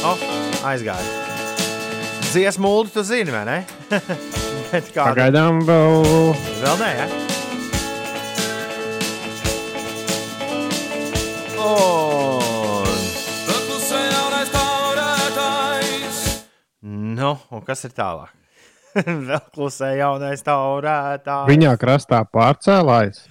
[0.05, 0.13] O,
[0.69, 1.25] aizgāja.
[2.27, 3.57] Dziesmu mūlu tu zini, vai ne?
[4.71, 5.13] Bet kāda?
[5.15, 6.03] Pagaidām vēl.
[6.61, 7.07] Vēl nē, ja?
[11.57, 12.47] Un...
[17.17, 18.29] Nu, un kas ir tālāk?
[19.29, 21.49] Vēl klusē jaunais taurētājs.
[21.51, 23.25] Viņā krastā pārcēlājs.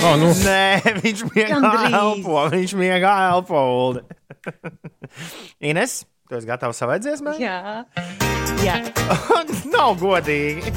[0.00, 0.30] Oh, nu.
[0.32, 2.46] Nē, viņš miegā elpo.
[2.54, 3.60] Viņš miegā elpo.
[5.70, 7.36] Ines, tu esi gatavs savai dziesmai?
[7.42, 7.84] Jā,
[8.64, 8.76] Jā.
[9.74, 10.72] Nav godīgi.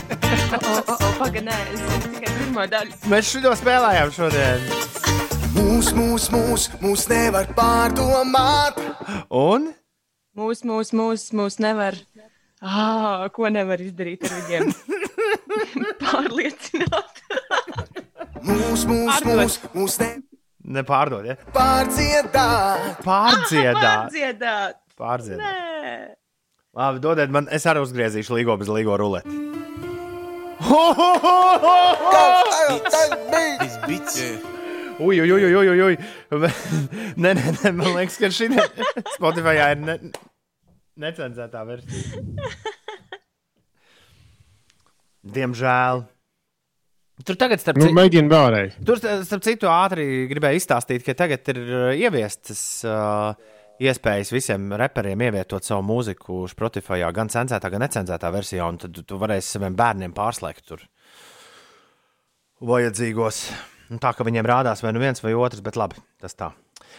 [1.20, 2.97] pagaidi, nē, es zinu tikai pirmo daļu.
[3.12, 4.68] Mēs šo spēlējām šodien.
[5.54, 8.80] Mūs, mūs, mūs, mūs nevar pārdomāt.
[9.30, 9.72] Un
[10.34, 11.97] Mūs, mūs, mūs, mūs nevar.
[12.64, 14.72] Ah, ko nevar izdarīt ar viņiem?
[16.03, 17.26] Pārliecināt.
[18.43, 20.22] Mūs, mūs, mūs, mūs nevar
[20.64, 21.35] nepārdod, ja?
[21.53, 23.01] pārdziedāt.
[23.03, 24.11] Pārdziedāt.
[24.14, 24.80] Dziedāt.
[24.99, 25.41] Pārdziedāt.
[25.43, 25.95] Nē.
[26.73, 29.30] Labi, dodiet man, es arī uzgriezīšu līgo bez līgo ruleti.
[30.64, 30.93] Ui,
[34.99, 35.98] ui, ui, ui, ui, ui.
[37.18, 38.49] Nē, nē, nē, man liekas, ka šī
[39.15, 39.98] Spotify ir ne,
[41.02, 42.22] necenzētā versija.
[45.24, 46.03] Diemžēl.
[47.24, 48.78] Tur tagad, starp Nu, citu, mēģini vēlreiz.
[48.84, 53.38] Tur, starp citu, ātri gribēju izstāstīt, ka tagad ir uh, ieviestas uh,
[53.84, 59.20] iespējas visiem reperiem ievietot savu mūziku Spotify, gan cenzētā, gan necenzētā versijā, un tad tu
[59.22, 60.84] varēsi saviem bērniem pārslēgt tur
[62.64, 63.45] vajadzīgos.
[63.91, 66.51] Nu, tā kā viņiem rādās vai nu viens vai otrs, bet labi, tas tā.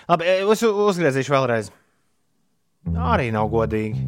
[0.09, 1.70] Labi, e, es uzgriezīšu vēlreiz.
[3.15, 4.05] Arī nav godīgi.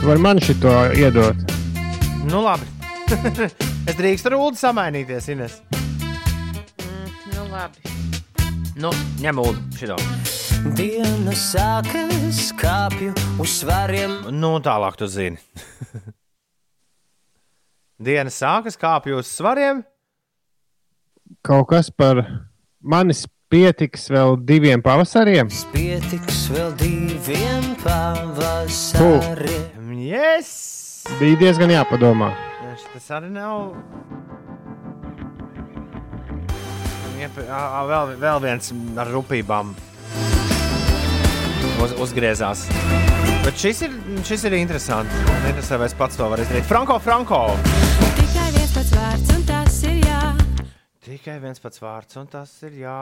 [0.00, 1.36] Tu vari man šito iedot.
[2.30, 2.68] Nu, labi.
[3.88, 5.60] es drīkstu ar ulu samainīties, Ines.
[5.72, 7.96] Mm, nu labi.
[8.80, 9.98] Nu, ņem ulu šito.
[10.80, 13.10] Diena sākas, kāpju
[13.42, 14.14] uz svariem.
[14.32, 15.36] Nu, tālāk tu zini.
[18.08, 19.82] Diena sākas, kāpju uz svariem.
[21.44, 22.22] Kaut kas par
[22.80, 25.52] manis pietiks vēl diviem pavasariem.
[25.74, 29.92] Pietiks vēl diviem pavasariem.
[30.00, 31.04] Yes!
[31.20, 32.32] Bija diezgan jāpadomā.
[32.94, 33.76] Tas arī nav.
[37.20, 39.76] Iep, ā, ā, vēl, vēl viens ar rupībām
[41.84, 42.66] uz, uzgriezās.
[43.44, 43.94] Bet šis ir,
[44.26, 45.14] šis ir interesants.
[45.28, 46.66] Man interesē, vai es pats to varu izdarīt.
[46.68, 47.40] Franko, Franko!
[48.20, 50.20] Tikai viens pats vārds, un tas ir jā.
[51.06, 52.98] Tikai viens pats vārds, un tas ir jā.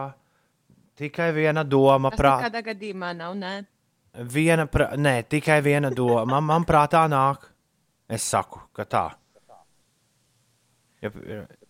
[0.98, 2.48] Tikai viena doma, Tas prātā.
[2.48, 3.34] nekādā gadījumā nav.
[3.38, 3.54] Nē.
[4.34, 4.90] Viena, pra...
[4.98, 6.40] Nē, tikai viena doma.
[6.42, 7.44] Man prātā nāk.
[8.08, 9.04] Es saku, ka tā.
[11.04, 11.10] Ja,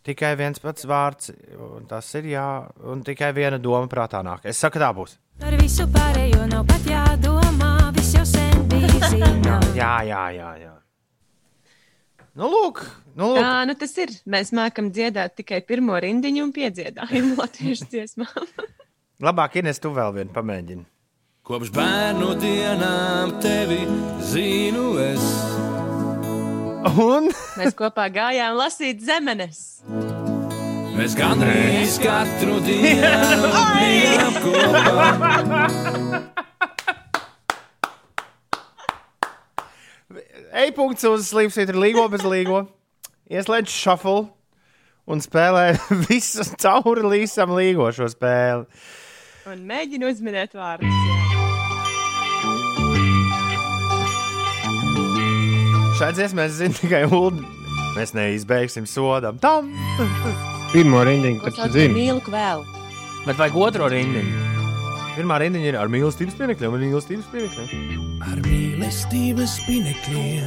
[0.07, 2.47] tikai viens pats vārds, un tas ir jā,
[2.89, 4.47] un tikai viena doma prātā nāk.
[4.49, 5.19] Es saku, tā būs.
[5.43, 6.65] Par visu pārējo nav
[9.89, 10.51] Jā, jā, jā.
[10.67, 10.75] jā.
[12.39, 12.83] Nu, lūk,
[13.17, 13.41] nu, lūk.
[13.41, 14.13] Jā, nu tas ir.
[14.29, 18.53] Mēs mākam dziedāt tikai pirmo rindiņu un piedziedājumu latviešu dziesmām.
[19.27, 20.85] Labāk, Ines, tu vēl vienu pamēģini.
[21.49, 23.81] Kopš bērnu dienām tevi
[24.29, 25.25] zinu es.
[27.01, 27.31] Un?
[27.59, 29.81] Mēs kopā gājām lasīt zemenes.
[30.99, 33.51] Mēs gandrīz katru dienu
[33.81, 35.09] bijām kopā.
[40.59, 42.65] E-punkts uz slīpsvītra līgo bez līgo.
[43.31, 44.25] Ieslēdz shuffle
[45.07, 45.77] un spēlē
[46.09, 48.67] visu cauri līsam līgo šo spēli.
[49.49, 50.91] Un mēģinu uzminēt vārdus.
[55.99, 57.39] Šādi dziesmā es zinu tikai ulu.
[57.95, 59.71] Mēs neizbeigsim sodam tam.
[60.75, 61.95] Pirmo rindiņu, par zini.
[61.95, 62.67] mīlu vēl?
[63.25, 64.58] Bet vajag otro rindiņu.
[65.19, 67.69] Pirmā rindiņa ir ar mīlestības pienekļiem un mīlestības pienekļiem.
[68.23, 70.47] Ar mīlestības pinekļiem.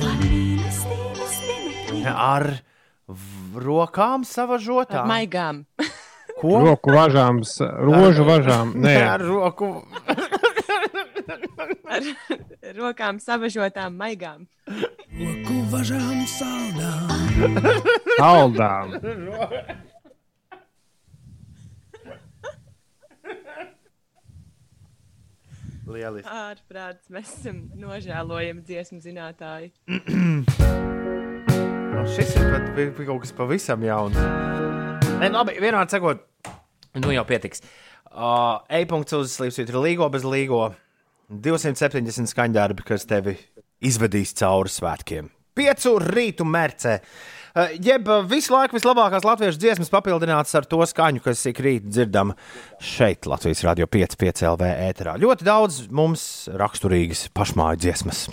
[2.07, 2.45] Ar
[3.11, 5.07] v- rokām Ar savažotām.
[5.11, 5.59] maigām.
[6.39, 6.61] Ko?
[6.65, 7.41] Roku važām,
[7.83, 8.71] rožu važām.
[8.79, 9.73] Nē, Ar roku.
[11.91, 12.01] Ar
[12.79, 14.47] rokām savažotām maigām.
[15.19, 17.11] Roku važām saldām.
[18.23, 18.95] aldām.
[25.93, 26.29] Lieliski.
[26.31, 29.71] Ārprāts, mēs esam nožēlojami dziesmu zinātāji.
[31.91, 34.15] Nu, šis ir pat pi- pi- kaut kas pavisam jauns.
[35.21, 36.23] Nē, labi, vienādi sakot,
[36.97, 37.61] nu jau pietiks.
[38.11, 40.63] Uh, E-punkts uz slīpsvītra līgo bez līgo.
[41.31, 43.35] 270 skaņdarbi, kas tevi
[43.87, 45.29] izvedīs cauri svētkiem.
[45.55, 46.97] Piecu rītu mērcē.
[47.51, 51.89] Uh, jeb uh, visu laiku vislabākās latviešu dziesmas papildinātas ar to skaņu, kas ik rīt
[51.89, 52.37] dzirdama
[52.79, 55.17] šeit, Latvijas Rādio 5, 5 LV ēterā.
[55.19, 58.23] Ļoti daudz mums raksturīgas pašmāju dziesmas.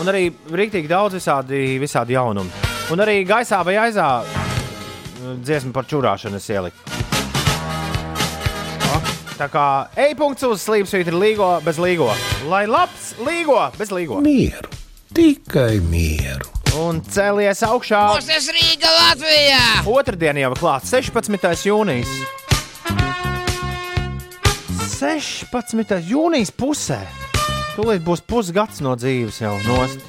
[0.00, 2.64] Un arī rīktīgi daudz visādi, visādi jaunumi.
[2.96, 6.88] Un arī gaisā vai aizā uh, dziesmu par čurāšanu es ieliku.
[9.34, 9.68] Tā kā
[9.98, 12.08] e-punkts uz slīpsvītra līgo bez līgo.
[12.48, 14.24] Lai labs līgo bez līgo.
[14.24, 14.72] Mieru,
[15.12, 16.63] tikai mieru.
[16.74, 18.00] Un cēlies augšā.
[18.16, 19.60] Mūsu Rīga Latvijā!
[19.86, 21.68] Otradien jau klāts 16.
[21.68, 22.10] jūnijas.
[24.98, 25.94] 16.
[26.08, 26.98] jūnijas pusē.
[27.76, 30.02] Tūlīt būs pusgads no dzīves jau nost.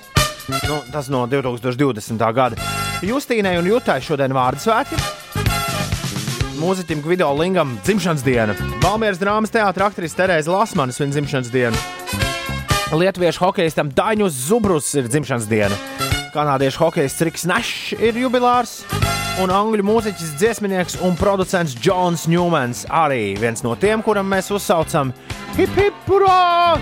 [0.66, 2.26] Nu, tas no 2020.
[2.38, 2.58] gada.
[3.06, 4.98] Justīnai un Jutai šodien vārdu svētki.
[6.58, 8.56] Mūziķim Gvido Lingam dzimšanas diena.
[8.82, 11.86] Valmieras drāmas teātris aktrise Terēza Lasmanis viņa dzimšanas diena.
[12.96, 15.78] Lietuviešu hokeistam Daņus Zubrus ir dzimšanas diena.
[16.36, 18.82] Kanādiešu hokejists Riks Nešs ir jubilārs.
[19.40, 25.14] Un angļu mūziķis, dziesminieks un producents Jons Newmans arī viens no tiem, kuram mēs uzsaucam
[25.56, 26.76] hip hip hurrā!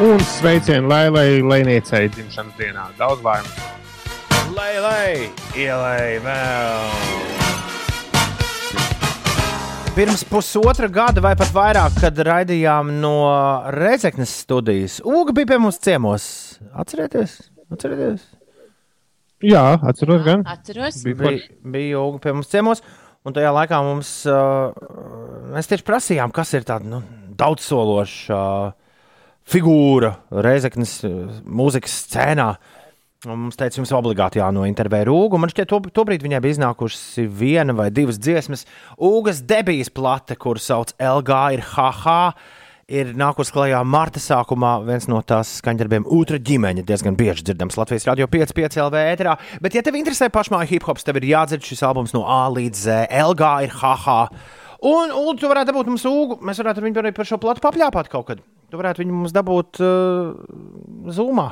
[0.00, 2.88] Un sveicienu Lailai Lēniecei dzimšanas dienā.
[2.96, 3.52] Daudz laimes.
[4.56, 5.12] Lai, lai,
[5.60, 7.49] ielai vēl!
[10.00, 13.10] Pirms pusotra gada vai pat vairāk, kad raidījām no
[13.74, 16.28] Reizeknas studijas, Uga bija pie mums ciemos.
[16.72, 17.34] Atcerieties?
[17.68, 18.22] Atcerieties?
[19.44, 19.60] Jā,
[19.90, 20.46] atceros gan.
[20.48, 21.02] Atceros.
[21.04, 22.80] Bija Bija, bija Uga pie mums ciemos,
[23.28, 24.72] un tajā laikā mums, uh,
[25.52, 27.02] mēs tieši prasījām, kas ir tāda nu,
[27.36, 28.72] daudzsološa uh,
[29.52, 30.14] figūra
[30.48, 32.54] Reizeknas uh, mūzikas scēnā.
[33.28, 35.36] Un mums teica, jums obligāti jānointervē Rūga.
[35.36, 38.64] Man šķiet, to, tobrīd viņai bija iznākušas viena vai divas dziesmas.
[38.96, 42.14] Ugas debijas plate, kuras sauc LG, ir HH,
[42.96, 48.08] ir nākus klajā marta sākumā viens no tās skaņdarbiem Ultra ģimeņa, diezgan bieži dzirdams Latvijas
[48.08, 49.36] radio 5,5 LV ēterā.
[49.60, 52.84] Bet, ja tev interesē pašmāja hip hops, tev ir jādzird šis albums no A līdz
[52.88, 53.00] Z.
[53.20, 54.20] LG ir haha.
[54.80, 56.40] Un, un tu varētu dabūt mums ūgu.
[56.40, 58.46] Mēs varētu ar viņu arī par šo platu papļāpāt kaut kad.
[58.72, 61.50] Tu varētu viņu mums dabūt uh, Zoomā.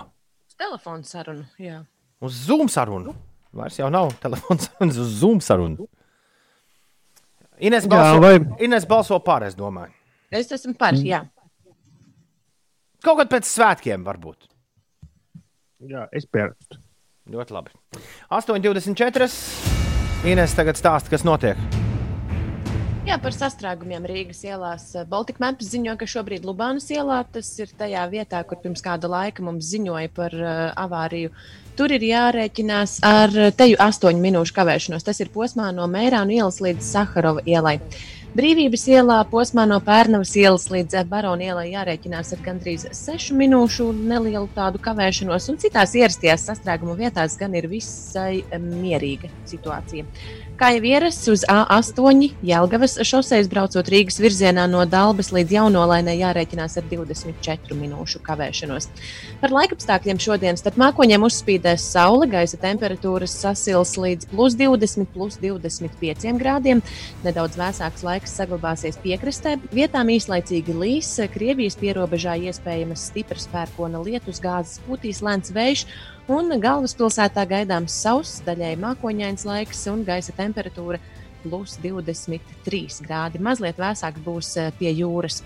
[0.59, 1.45] Telefona saruna.
[1.61, 1.81] Jā.
[2.21, 3.15] Uz Zoom sarunu.
[3.55, 5.87] Vairs jau nav telefons sarunas, uz Zoom sarunu.
[7.59, 9.93] Ines Jā, balso, vai- Ines balso pār, es domāju.
[10.31, 10.93] Es esmu par.
[10.95, 11.25] Jā.
[13.03, 14.49] Kaut kad pēc svētkiem, varbūt.
[15.89, 16.79] Jā, es pierakstu.
[17.31, 17.71] Ļoti labi.
[18.31, 19.29] 8,24.
[20.27, 21.78] Ines tagad stāsta, kas notiek.
[23.09, 24.83] Jā, par sastrēgumiem Rīgas ielās.
[25.09, 29.41] Baltika Maps ziņo, ka šobrīd Lubānas ielā tas ir tajā vietā, kur pirms kāda laika
[29.47, 31.33] mums ziņoja par uh, avāriju.
[31.79, 35.09] Tur ir jārēķinās ar uh, teju astoņu minūšu kavēšanos.
[35.09, 37.79] Tas ir posmā no Mērānu ielas līdz Saharova ielai.
[38.37, 44.51] Brīvības ielā posmā no Pērnavas ielas līdz Barona ielai jārēķinās ar gandrīz 6 minūšu nelielu
[44.53, 50.05] tādu kavēšanos, un citās ierastajās sastrēguma vietās gan ir visai eh, mierīga situācija.
[50.59, 56.75] Kā jau ierasts uz A8 Jelgavas šoseis braucot Rīgas virzienā no Dalbas līdz Jaunolainai jārēķinās
[56.81, 58.89] ar 24 minūšu kavēšanos.
[59.39, 66.35] Par laikapstākļiem šodien starp mākoņiem uzspīdēs saule, gaisa temperatūras sasils līdz plus 20, plus 25
[66.43, 66.83] grādiem.
[67.23, 74.83] Nedaudz vēsāks laiks saglabāsies piekrastē, vietām īslaicīgi līs, Krievijas pierobežā iespējamas stipras pērkona lietus, gāzes
[74.89, 75.87] pūtīs lēns vējš.
[76.29, 80.99] Un galvaspilsētā gaidāms sauss, daļai mākoņains laiks un gaisa temperatūra
[81.49, 83.41] plus 23 grādi.
[83.43, 85.43] Mazliet vēsāk būs eh, pie jūras.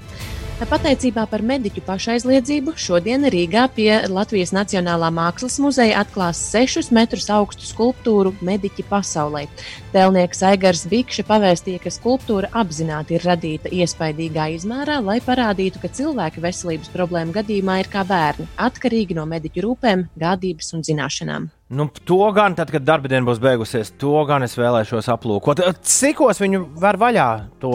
[0.62, 7.66] Pateicībā par mediķu pašaizliedzību šodien Rīgā pie Latvijas Nacionālā Mākslas muzeja atklās 6 metrus augstu
[7.66, 9.49] skulptūru Mediķi pasaulē.
[9.91, 16.45] Tēlnieks Aigars Bikša pavēstīja, ka skulptūra apzināti ir radīta iespaidīgā izmērā, lai parādītu, ka cilvēki
[16.45, 21.51] veselības problēmu gadījumā ir kā bērni, atkarīgi no mediķu rūpēm, gādības un zināšanām.
[21.73, 25.62] Nu, to gan, tad, kad darba diena būs beigusies, to gan es vēlēšos aplūkot.
[25.89, 27.28] Cikos viņu var vaļā
[27.62, 27.70] to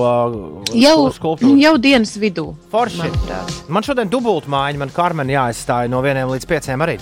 [0.77, 1.55] Jau, to skulptūru?
[1.57, 2.51] jau dienas vidū.
[2.69, 2.99] Forši.
[3.01, 3.55] manuprāt.
[3.73, 6.99] Man šodien dubultā mājiņa, man Karmen jāizstāja no vieniem līdz pieciem arī.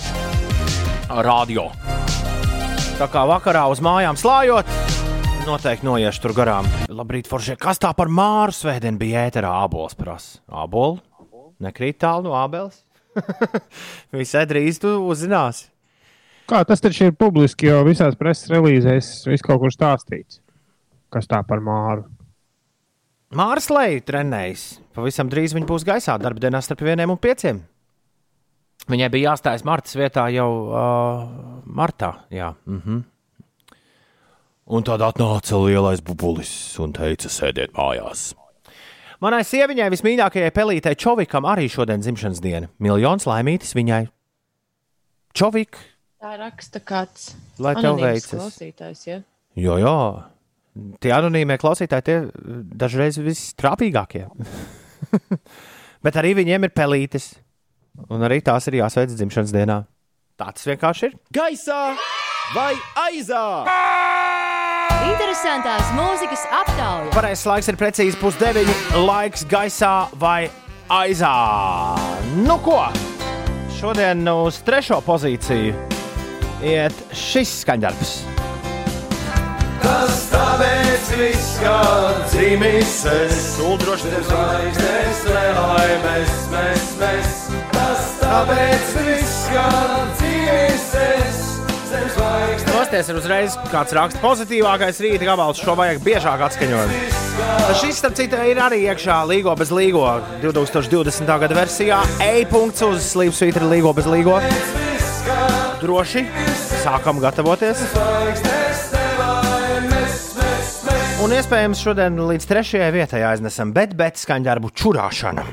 [1.28, 1.68] Radio.
[2.96, 4.72] Tā kā vakarā uz mājām slājot,
[5.50, 6.72] noteikti noiešu tur garām.
[6.88, 7.58] Labrīt, Forši.
[7.60, 9.52] Kas tā par māru svētdienu bija ēterā?
[9.68, 10.40] Abols prasa.
[10.48, 11.04] Abols?
[11.60, 12.86] Nekrīt tālu no abeles.
[14.16, 15.68] Visai drīz tu uzzināsi.
[16.46, 20.42] Kā tas taču ir publiski, jo visās preses relīzēs viss kaut kur stāstīts.
[21.10, 22.06] Kas tā par māru?
[23.36, 24.66] Mārs Leja trenējas.
[24.94, 27.64] Pavisam drīz viņa būs gaisā darba dienā starp vieniem un pieciem.
[28.86, 31.26] Viņai bija jāstājas Martas vietā jau uh,
[31.66, 32.14] martā.
[32.30, 32.54] Jā.
[32.70, 33.04] Mm -hmm.
[34.66, 38.34] Un tad atnāca lielais bubulis un teica, sēdiet mājās.
[39.22, 42.68] Manai sieviņai vismīļākajai pelītei Čovikam arī šodien dzimšanas diena.
[42.80, 44.08] Miljons laimītis viņai.
[45.34, 45.78] Čovik,
[46.22, 48.32] Tā raksta kāds Lai tev veicas.
[48.32, 49.02] klausītājs.
[49.08, 49.20] Ja?
[49.60, 49.96] jo, jo.
[51.00, 52.16] Tie anonīmie klausītāji, tie
[52.76, 54.26] dažreiz vistrāpīgākie.
[56.06, 57.34] Bet arī viņiem ir pelītes.
[58.12, 59.78] Un arī tās ir jāsveic dzimšanas dienā.
[60.36, 61.16] Tā tas vienkārši ir.
[61.36, 61.80] Gaisā
[62.56, 62.74] vai
[63.06, 63.46] aizā?
[65.06, 67.10] Interesantās mūzikas aptauja.
[67.16, 68.76] Pareizais laiks ir precīzi pusdeviņi.
[69.08, 70.50] Laiks gaisā vai
[70.92, 71.34] aizā.
[72.44, 72.82] Nu ko?
[73.80, 75.95] Šodien uz trešo pozīciju
[76.66, 78.16] iet šis skaņdarbs.
[79.86, 81.80] Tas tāpēc viss, kā
[82.32, 87.36] dzīvis es, Uldroši ir zvaigznes, nelaimes, mēs, mēs.
[87.76, 89.68] Tas tāpēc viss, kā
[90.18, 91.44] dzīvis es,
[91.92, 92.72] zem zvaigznes.
[92.72, 95.62] Nostāties ir uzreiz kāds raksts pozitīvākais rīta gabals.
[95.62, 96.98] Šo vajag biežāk atskaņot.
[97.82, 100.08] Šis, starp citu, ir arī iekšā Līgo bez Līgo
[100.42, 101.30] 2020.
[101.46, 102.02] gada versijā.
[102.26, 104.40] E-punkts uz Slīpsvītra Līgo bez Līgo.
[105.86, 106.24] Droši
[106.82, 107.78] sākam gatavoties.
[111.22, 115.46] Un iespējams šodien līdz trešajai vietai aiznesam, bet, bet skaņdarbu čurāšana.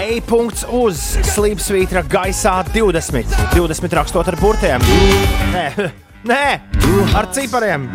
[0.00, 3.36] E-punkts uz Slīpsvītra gaisā 20.
[3.52, 4.88] 20 rakstot ar burtiem.
[5.52, 5.66] Nē,
[6.32, 6.42] nē
[7.20, 7.90] ar cipariem.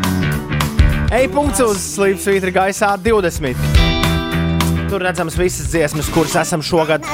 [1.18, 3.58] E-punkts uz Slīpsvītra gaisā 20.
[4.86, 7.10] Tur redzams visas dziesmas, kuras esam šogad.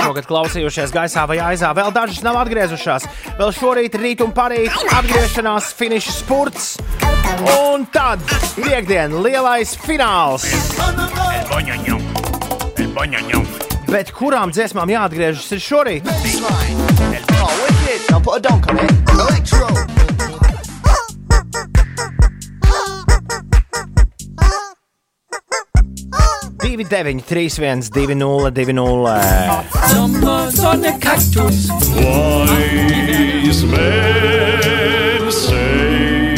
[0.00, 1.72] Šogad klausījušies gaisā vai aizā.
[1.76, 3.06] Vēl dažas nav atgriezušās.
[3.38, 6.72] Vēl šorīt, rīt un parīt atgriešanās finiša spurts.
[7.54, 8.22] Un tad
[8.58, 10.46] piekdiena lielais fināls.
[13.90, 16.10] Bet kurām dziesmām jāatgriežas ir šorīt?
[26.60, 29.14] 293, 202.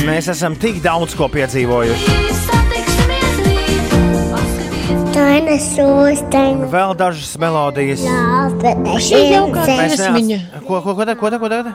[0.06, 2.16] Mēs esam tik daudz ko piedzīvojuši.
[6.72, 8.02] Vēl dažas melodijas.
[9.02, 10.38] Šī jaukā dziesmiņa.
[10.66, 11.74] Ko, ko, ko, tā, ko, tā, ko, tā?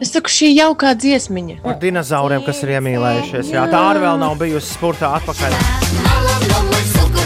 [0.00, 1.58] Es saku, šī jaukā dziesmiņa.
[1.66, 3.52] Par dinozauriem, kas ir iemīlējušies.
[3.52, 5.52] Jā, tā arī vēl nav bijusi spurtā atpakaļ.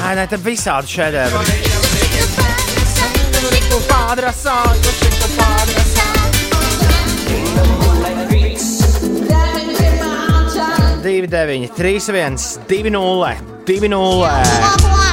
[0.05, 1.61] Nē, nē, te visādi šedevri.
[3.89, 4.59] Padrasā,
[5.37, 6.09] padrasā.
[11.05, 12.37] 2, 9, 3, 1,
[12.69, 13.35] 2, 0,
[13.67, 15.04] 2, 0.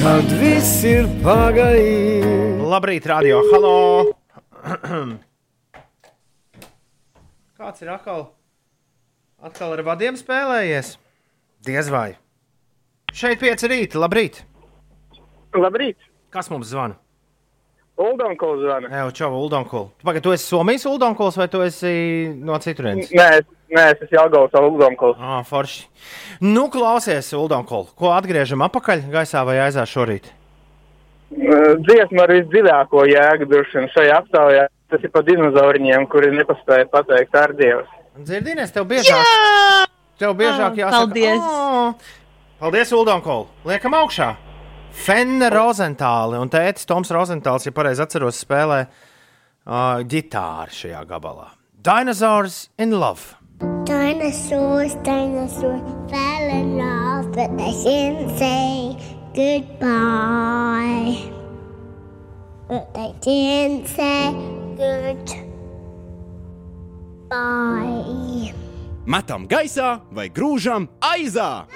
[0.00, 2.24] Kad viss ir pagājis.
[2.66, 3.74] Labrīt, radio, halo!
[7.60, 8.24] Kāds ir atkal?
[9.46, 10.96] Atkal ar vadiem spēlējies?
[11.68, 12.16] Diez vai.
[13.14, 14.42] Šeit pieci rīta, labrīt!
[15.54, 16.02] Labrīt!
[16.34, 16.98] Kas mums zvana?
[18.00, 18.90] Uldonkols zvana.
[18.90, 19.94] Jā, čau, Uldonkols.
[20.02, 21.94] Pagaid, tu esi Somijas Uldonkols vai tu esi
[22.42, 23.14] no citurienes?
[23.14, 25.16] Nē, es- nē, es esmu Jāgauts Uldonkols.
[25.20, 25.86] Ah, forši.
[26.40, 27.92] Nu, klausies, Uldonkols.
[27.98, 30.30] Ko atgriežam atpakaļ gaisā vai aizā šorīt?
[31.30, 34.66] Dziesma ar visdziļāko jēgu droši vien šajā aptaujā.
[34.90, 37.84] Tas ir par dinozauriņiem, kuri nepaspēja pateikt ar Dievu.
[38.18, 39.86] Dzirdinies, tev biežāk,
[40.18, 40.90] tev biežāk jāsaka.
[40.90, 41.38] paldies.
[41.38, 41.94] "Ā."
[42.60, 43.46] Paldies, Uldonkols.
[43.64, 44.34] Liekam augšā.
[44.92, 51.46] Fenne Rozentāli un tētis Toms Rozentāls, ja pareizi atceros, spēlē uh, ģitāru šajā gabalā.
[51.80, 53.39] Dinosaurs in Love.
[53.60, 58.96] Dinosaurs, dinosaurs fell in love, but they didn't say
[59.34, 61.16] goodbye.
[62.68, 64.32] But they didn't say
[64.76, 65.50] goodbye.
[69.04, 71.66] Metam gaisā vai grūžam aizā.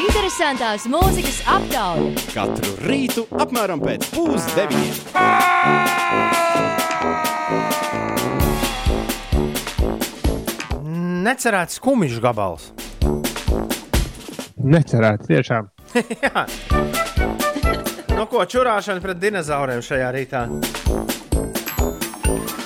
[0.00, 2.14] Interesantās mūzikas aptauja.
[2.32, 4.94] Katru rītu apmēram pēc pusdeviņiem.
[11.20, 12.70] Necerēts skumjš gabals.
[14.60, 15.66] Necerētu, tiešām.
[16.24, 16.44] Jā.
[18.16, 20.44] Nu, ko čurāšana pret dinozauriem šajā rītā?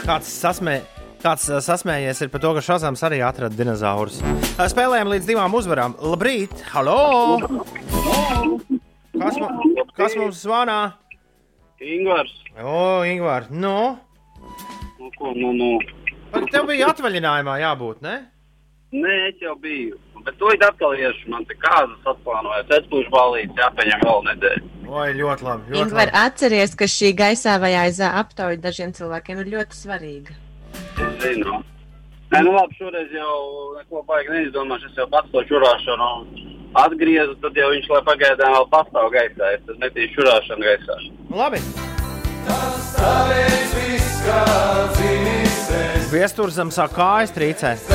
[0.04, 0.76] Kāds, sasmē,
[1.22, 4.20] kāds sasmējies ir par to, ka Šazams arī atrada dinozaurus.
[4.58, 5.96] Spēlējām līdz divām uzvarām.
[6.02, 6.54] Labrīt!
[6.74, 7.40] Halo!
[9.14, 9.48] Kas, mu,
[9.96, 10.78] kas mums zvanā?
[11.82, 12.36] Ingvars.
[12.60, 13.78] O, Ingūna, nu?
[15.00, 15.72] Nu, ko, nu, nu.
[16.52, 18.14] Tev bija atvaļinājumā jābūt, ne?
[18.94, 19.98] Nē, es jau biju.
[20.24, 21.26] Bet to ir atkal iešu.
[21.32, 22.70] Man te kāzas atplānojas.
[22.78, 24.70] Es būšu balīts, jāpaņem vēl nedēļu.
[24.86, 25.74] Oi, ļoti labi.
[25.74, 26.14] Ļoti labi.
[26.20, 30.36] atceries, ka šī gaisā vai aizā aptauja dažiem cilvēkiem ir ļoti svarīga.
[30.94, 31.60] Es zinu.
[32.32, 33.34] Nē, nu labi, šoreiz jau
[33.80, 34.92] neko baigi neizdomāšu.
[34.92, 36.10] Es jau pats to čurāšanu
[36.84, 39.54] atgriezu, tad jau viņš lai pagaidām vēl pastāv gaisā.
[39.58, 41.00] Es tad metīšu čurāšanu gaisā.
[41.34, 41.62] Labi.
[42.46, 44.44] Tāpēc viss kā
[44.94, 45.43] dzīvis
[45.74, 46.08] es.
[46.12, 47.90] Viesturs zem sāk kājas trīcēt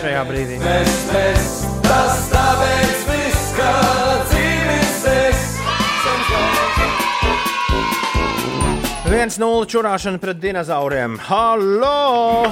[0.00, 0.58] šajā brīdī.
[0.62, 1.48] Mēs, mēs,
[1.86, 3.72] tas tāpēc viss kā
[4.30, 5.42] dzīvis es.
[9.12, 11.18] 1-0 čurāšana pret dinozauriem.
[11.28, 12.48] Halo!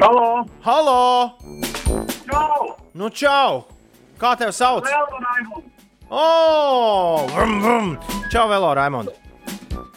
[0.00, 0.30] Halo!
[0.64, 1.00] Halo!
[2.24, 2.70] Čau!
[2.96, 3.66] Nu, čau!
[4.20, 4.88] Kā tev sauc?
[6.08, 7.92] O, vrum, vrum.
[8.32, 9.12] Čau, Velo, Raimond.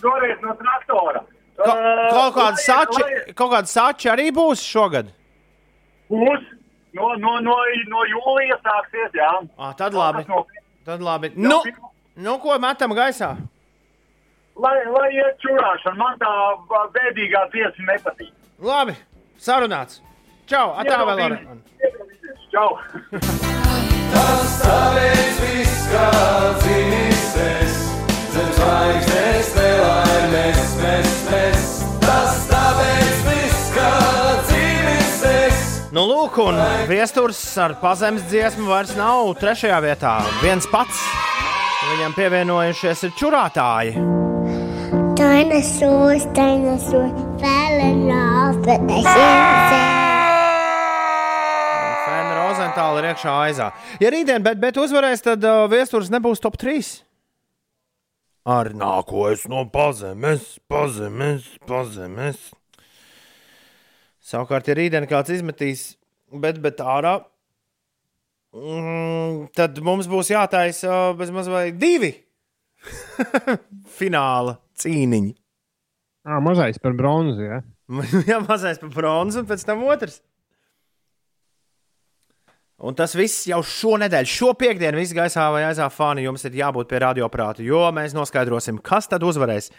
[0.04, 1.24] Šoreiz no traktora.
[1.64, 1.74] Ka,
[2.12, 3.06] kaut kāda sači,
[3.38, 5.12] kaut kāda sači arī būs šogad.
[6.12, 6.50] Būs.
[6.94, 7.56] No, no, no,
[7.90, 9.32] no jūlija sāksies, jā.
[9.58, 10.28] À, tad labi.
[10.86, 11.32] Tad labi.
[11.34, 11.64] Nu,
[12.16, 13.32] nu, ko metam gaisā?
[14.62, 16.34] Lai, lai iet čurāšana, man tā
[16.94, 18.30] bēdīgā dziesma nepatīk.
[18.62, 18.94] Labi,
[19.42, 20.04] sarunāts.
[20.46, 21.38] Čau, atā vēl ar.
[22.54, 22.70] Čau!
[24.14, 26.08] Tas tāpēc viss kā
[26.62, 27.84] dzīvis es.
[28.36, 29.63] Zem zvaigznes nelai
[35.94, 36.58] Nu, lūk, un
[36.90, 40.14] viesturs ar pazemes dziesmu vairs nav trešajā vietā.
[40.42, 40.98] Viens pats.
[41.92, 43.94] Viņam pievienojušies ir čurātāji.
[45.14, 49.78] Dinosaurs, dinosaurs fell in love, didn't say.
[52.08, 53.70] Fēna Rozentāla ir iekšā aizā.
[54.02, 56.82] Ja rītdien, bet, bet uzvarēs, tad uh, viesturs nebūs top 3.
[58.44, 62.50] Ar nāko es no pazemes, pazemes, pazemes.
[64.20, 65.84] Savukārt, ja rītdien kāds izmetīs,
[66.28, 67.14] bet, bet ārā,
[68.52, 72.12] mm, tad mums būs jātaisa bezmaz vai divi
[73.98, 75.32] fināla cīniņi.
[76.28, 77.48] Ah, mazais par bronzu.
[77.48, 77.64] Ja?
[78.28, 80.20] Jā, mazais par bronzu, un pēc tam otrs.
[82.84, 86.90] Un tas viss jau šonadēļ, šo piekdienu, viss gaisā vai aizā fani jums ir jābūt
[86.90, 89.70] pie radioaparāta, jo mēs noskaidrosim, kas tad uzvarēs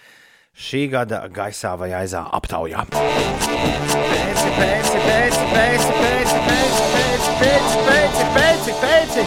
[0.57, 2.87] šī gada gaisā vai aizā aptaujā.
[2.95, 9.21] Pēc, pēc, pēc, pēc, pēc, pēc, pēc, pēc, pēc, pēc,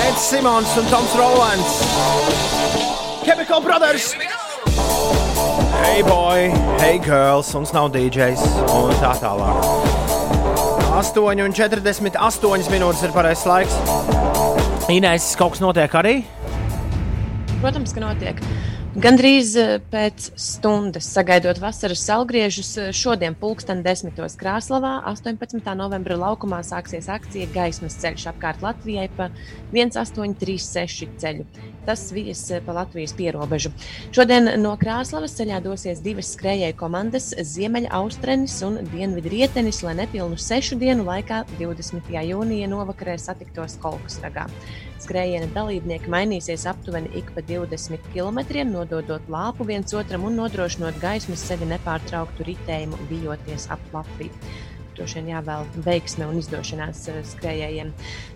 [0.00, 1.76] pēc, Simons un Toms Rolands.
[3.26, 4.14] Chemical Brothers!
[5.84, 6.48] Hey boy,
[6.80, 10.15] hey girls, mums nav DJs un tā tālāk.
[10.96, 13.74] 8,48 minūtes ir pareizais laiks.
[14.88, 16.14] Inês, kaut kas notiek arī?
[17.60, 18.40] Protams, ka notiek.
[18.96, 24.16] Gandrīz eh, pēc stundas, sagaidot vasaras salgriežus, eh, šodien, pulksten 10.
[24.40, 25.74] Krāslavā, 18.
[25.76, 29.28] novembra laukumā sāksies akcija Gaismas ceļš apkārt Latvijai pa
[29.74, 31.44] 1836 ceļu.
[31.84, 33.74] Tas vies eh, pa Latvijas pierobežu.
[34.16, 40.40] Šodien no Krāslavas ceļā dosies divas skrejēju komandas- Ziemeļa Austrenis un Dienvidu Rietenis, lai nepilnu
[40.40, 42.16] sešu dienu laikā 20.
[42.32, 44.48] jūnija novakarē satiktos Kolkusragā.
[45.06, 51.44] Skrējiena dalībnieki mainīsies aptuveni ik pa 20 km, nododot lāpu viens otram un nodrošinot gaismas
[51.46, 54.34] sevi nepārtrauktu ritējumu, bijoties ap Latviju.
[54.96, 57.92] Droši vien jāvēl veiksme un izdošanās eh, skrejējiem.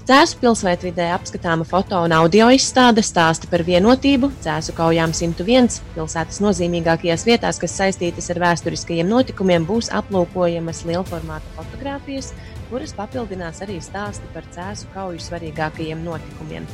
[0.06, 5.80] Cēzu pilsētvidē apskatāma foto un audio izstāde stāsta par vienotību, cēzu kaujām 101.
[5.96, 12.30] Pilsētas nozīmīgākajās vietās, kas saistītas ar vēsturiskajiem notikumiem, būs aplūkojamas lielformāta fotogrāfijas,
[12.70, 16.68] kuras papildinās arī stāsti par cēzu kauju svarīgākajiem notikumiem.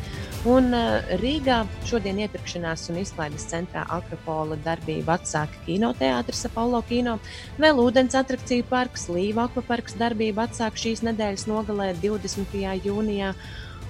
[0.47, 7.17] Un uh, Rīgā šodien iepirkšanās un izklaides centrā Akropola darbību atsāka kinoteātris Apollo kino,
[7.59, 12.61] vēl ūdens atrakciju parks, Līva akvaparks darbību atsāka šīs nedēļas nogalē 20.
[12.87, 13.33] jūnijā.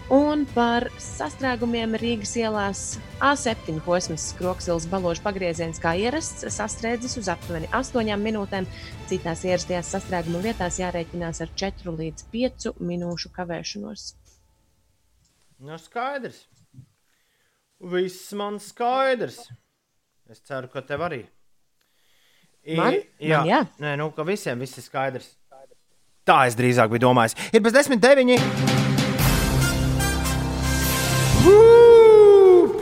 [0.07, 2.81] Un par sastrēgumiem Rīgas ielās
[3.27, 8.69] A7 posms Kroksils baložu pagrieziens kā ierasts sastrēdzis uz aptuveni 8 minūtēm.
[9.11, 14.13] Citās ierastajās sastrēguma vietās jārēķinās ar 4 līdz 5 minūšu kavēšanos.
[15.67, 16.45] Nu, skaidrs.
[17.83, 19.49] Viss man skaidrs.
[20.31, 21.25] Es ceru, ka tev arī.
[22.63, 22.95] I- Man?
[23.19, 23.61] Jā, Man jā.
[23.83, 25.35] Nē, nu, ka visiem viss ir skaidrs.
[26.27, 27.35] Tā es drīzāk biju domājis.
[27.55, 28.76] Ir bez desmit deviņi.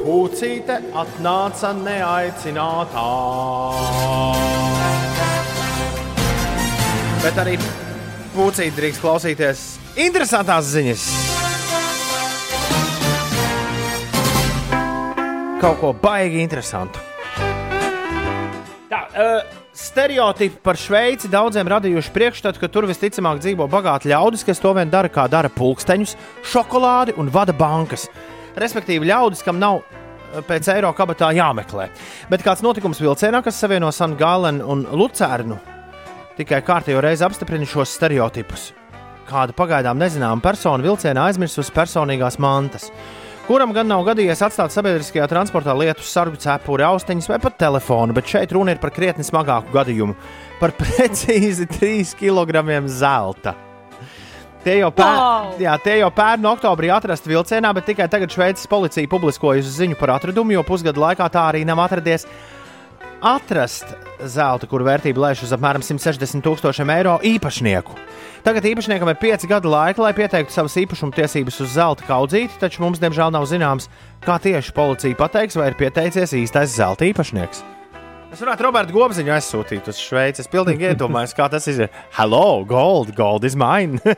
[0.04, 3.04] Ū, Pūcīte atnāca neaicinātā.
[7.22, 7.54] Bet arī
[8.34, 9.62] pūcīte drīkst klausīties
[10.04, 11.06] interesantās ziņas.
[15.64, 17.00] Kaut ko baigi interesantu.
[18.92, 19.40] Tā, uh,
[19.72, 24.92] stereotipi par Šveici daudziem radījuši priekšstatu, ka tur visticamāk dzīvo bagāti ļaudis, kas to vien
[24.92, 26.16] dara, kā dara pulksteņus,
[26.52, 28.10] šokolādi un vada bankas.
[28.60, 31.88] Respektīvi, ļaudis, kam nav eh, pēc eiro kabatā jāmeklē.
[32.30, 35.58] Bet kāds notikums vilcienā, kas savieno San Galenu un Lucernu,
[36.38, 38.70] tikai kārtējo reizi apstiprina šos stereotipus.
[39.24, 42.90] Kāda pagaidām nezināma persona vilcienā aizmirsusi personīgās mantas.
[43.44, 48.30] Kuram gan nav gadījies atstāt sabiedriskajā transportā lietus, sargu cepuri, austiņas vai pat telefonu, bet
[48.30, 50.16] šeit runa ir par krietni smagāku gadījumu-
[50.62, 53.52] par precīzi 3 kg zelta.
[54.64, 55.52] Tie jau, pēr, Wow!
[55.60, 60.14] jā, tie jau pērn oktobrī atrasti vilcienā, bet tikai tagad Šveices policija publiskojusi ziņu par
[60.16, 62.24] atradumu, jo pusgadu laikā tā arī nav atradies.
[63.24, 63.92] Atrast
[64.28, 67.96] zelta, kur vērtība lēš uz apmēram 160 tūkstošiem eiro īpašnieku.
[68.44, 72.84] Tagad īpašniekam ir 5 gadi laika, lai pieteiktu savas īpašuma tiesības uz zelta kaudzīti, taču
[72.84, 73.88] mums, diemžēl, nav zināms,
[74.24, 77.64] kā tieši policija pateiks, vai ir pieteicies īstais zelta īpašnieks.
[78.34, 80.42] Es varētu Robertu Gobziņu aizsūtīt uz Šveici.
[80.42, 81.84] Es pilnīgi iedomājos, kā tas ir.
[82.16, 84.00] Hello, gold, gold is mine.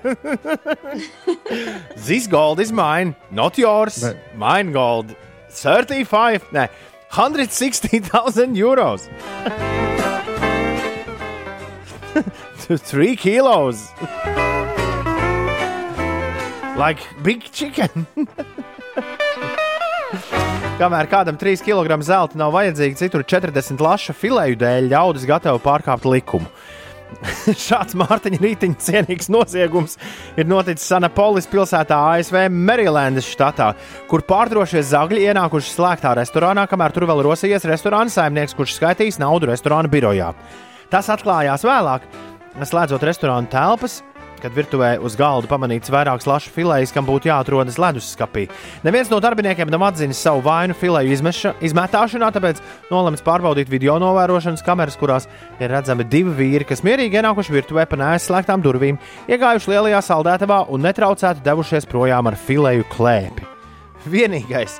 [2.07, 3.99] This gold is mine, not yours.
[4.01, 5.13] Bet- Mine gold.
[5.53, 6.69] 35, ne,
[7.13, 9.05] 160,000 euros.
[12.89, 13.89] Three kilos.
[16.77, 18.07] like big chicken.
[20.77, 26.05] Kamēr kādam 3 kg zelta nav vajadzīgi, citur 40 laša filēju dēļ ļaudis gatavi pārkāpt
[26.05, 26.51] likumu.
[27.67, 29.97] Šāds Mārtiņa rītiņa cienīgs noziegums
[30.37, 33.71] ir noticis Sanapolis pilsētā, ASV Marylandas štatā,
[34.11, 39.49] kur pārdrošie zagļi ienākuši slēgtā restorānā, kamēr tur vēl rosījies restorāna saimnieks, kurš skaitīs naudu
[39.49, 40.35] restorāna birojā.
[40.93, 42.05] Tas atklājās vēlāk,
[42.61, 44.03] slēdzot restorāna telpas.
[44.43, 48.47] Kad virtuvē uz galda pamanīts vairākas lašu filējas, kam būtu jāatrodas leduskapī.
[48.87, 54.65] Neviens no darbiniekiem nav atzinis savu vainu filēju izmeša, izmetāšanā, tāpēc nolemts pārbaudīt video novērošanas
[54.67, 55.29] kameras, kurās
[55.61, 59.01] ir redzami divi vīri, kas mierīgi ienākuši virtuvē pa neaizslēgtām durvīm,
[59.31, 63.49] iegājuši lielajā saldētavā un netraucēti devušies projām ar filēju klēpi.
[64.07, 64.79] Vienīgais,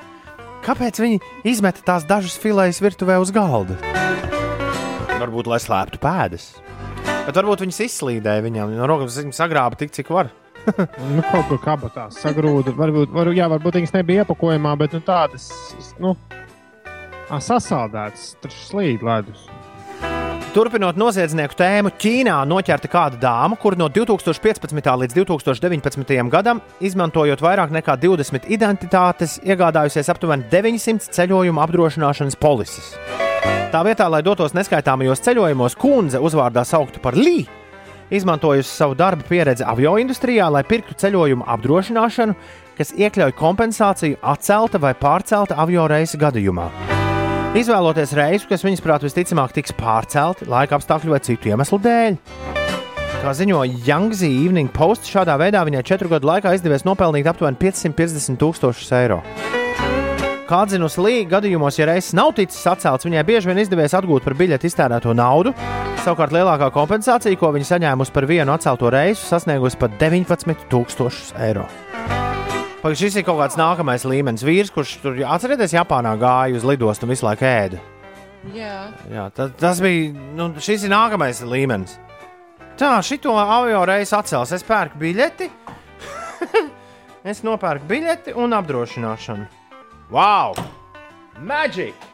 [0.67, 3.79] kāpēc viņi izmeta tās dažas filējas virtuvē uz galda?
[5.17, 6.51] Varbūt, lai slēptu pēdas.
[7.27, 10.31] Bet varbūt viņas izslīdēja viņam, no rokas viņa sagrāba tik, cik var.
[11.17, 12.75] nu, kaut kur kabatās sagrūda.
[12.79, 15.49] Varbūt, var, jā, varbūt viņas nebija iepakojumā, bet nu, tādas
[16.03, 16.15] nu,
[17.27, 19.49] sasaldētas, taču slīd ledus.
[20.57, 24.87] Turpinot noziedznieku tēmu, Ķīnā noķerta kāda dāma, kur no 2015.
[25.03, 26.15] līdz 2019.
[26.33, 32.89] gadam, izmantojot vairāk nekā 20 identitātes, iegādājusies aptuveni 900 ceļojumu apdrošināšanas polises.
[33.69, 37.43] Tā vietā, lai dotos neskaitāmajos ceļojumos, kundze uzvārdā sauktu par Lī,
[38.09, 42.41] izmantojusi savu darba pieredzi avio industrijā, lai pirktu ceļojumu apdrošināšanu,
[42.81, 46.71] kas iekļauj kompensāciju atcelta vai pārcelta avio reisa gadījumā.
[47.55, 52.19] Izvēloties reisu, kas viņas prāt visticamāk tiks pārcelti laika apstākļu vai citu iemeslu dēļ.
[53.23, 58.41] Kā ziņo Youngzī Evening Post, šādā veidā viņai četru gadu laikā izdevies nopelnīt aptuveni 550
[58.43, 59.23] tūkstošus eiro.
[60.47, 64.37] Kā atzinusi Līga, gadījumos, ja reizes nav ticis atcelts, viņai bieži vien izdevies atgūt par
[64.39, 65.51] biļeti iztērēto naudu.
[66.05, 71.67] Savukārt lielākā kompensācija, ko viņa saņēmusi par vienu atcelto reisu, sasniegusi pat 19,000 eiro.
[72.87, 74.45] Pagaid, šis ir kaut kāds nākamais līmenis.
[74.47, 77.81] Vīrs, kurš tur, atcerieties, Japānā gāja uz lidostu un visu laiku ēda.
[78.55, 78.77] Jā.
[79.11, 80.13] Jā, ta, tas bija.
[80.39, 81.97] Nu, šis ir nākamais līmenis.
[82.79, 84.55] Tā, šito avio reizi atcels.
[84.55, 85.51] Es pērku biļeti.
[87.35, 89.51] es nopērku biļeti un apdrošināšanu.
[90.15, 90.55] Wow!
[91.43, 92.07] Magic!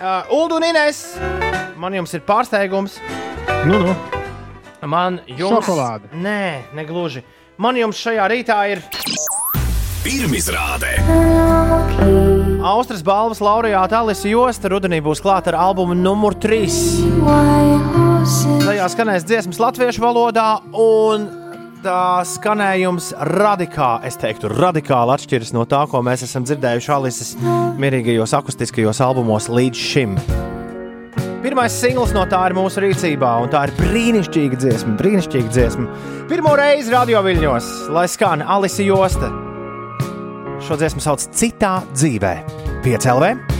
[0.00, 1.10] Uh, Ulu un Ines!
[1.76, 3.02] Man jums ir pārsteigums.
[3.68, 3.96] Nu, nu.
[4.88, 6.08] Man jums Šokolāde.
[6.24, 7.20] Nē, negluži.
[7.56, 8.82] Man jums šajā rītā ir
[10.04, 10.90] Pirmizrāde.
[12.66, 14.68] Austrijas balvas laureāta Alisa Josta.
[14.70, 16.68] Rudenī būs klāta ar albumu numur 3.
[18.60, 20.46] Tajā skanēs dziesmas latviešu valodā,
[20.76, 21.26] un
[21.80, 27.32] tā skanējums radikāli, es teiktu, radikāli atšķiras no tā, ko mēs esam dzirdējuši Alisas
[27.80, 30.20] mierīgajos akustiskajos albumos līdz šim.
[31.46, 34.96] Pirmais singls no tā ir mūsu rīcībā, un tā ir brīnišķīga dziesma.
[34.98, 35.86] Brīnišķīga dziesma.
[36.26, 39.30] Pirmo reizi radio viļņos, lai skan Alisa Josta.
[40.66, 42.34] Šo dziesmu sauc Citā dzīvē,
[42.82, 43.55] 5 LV.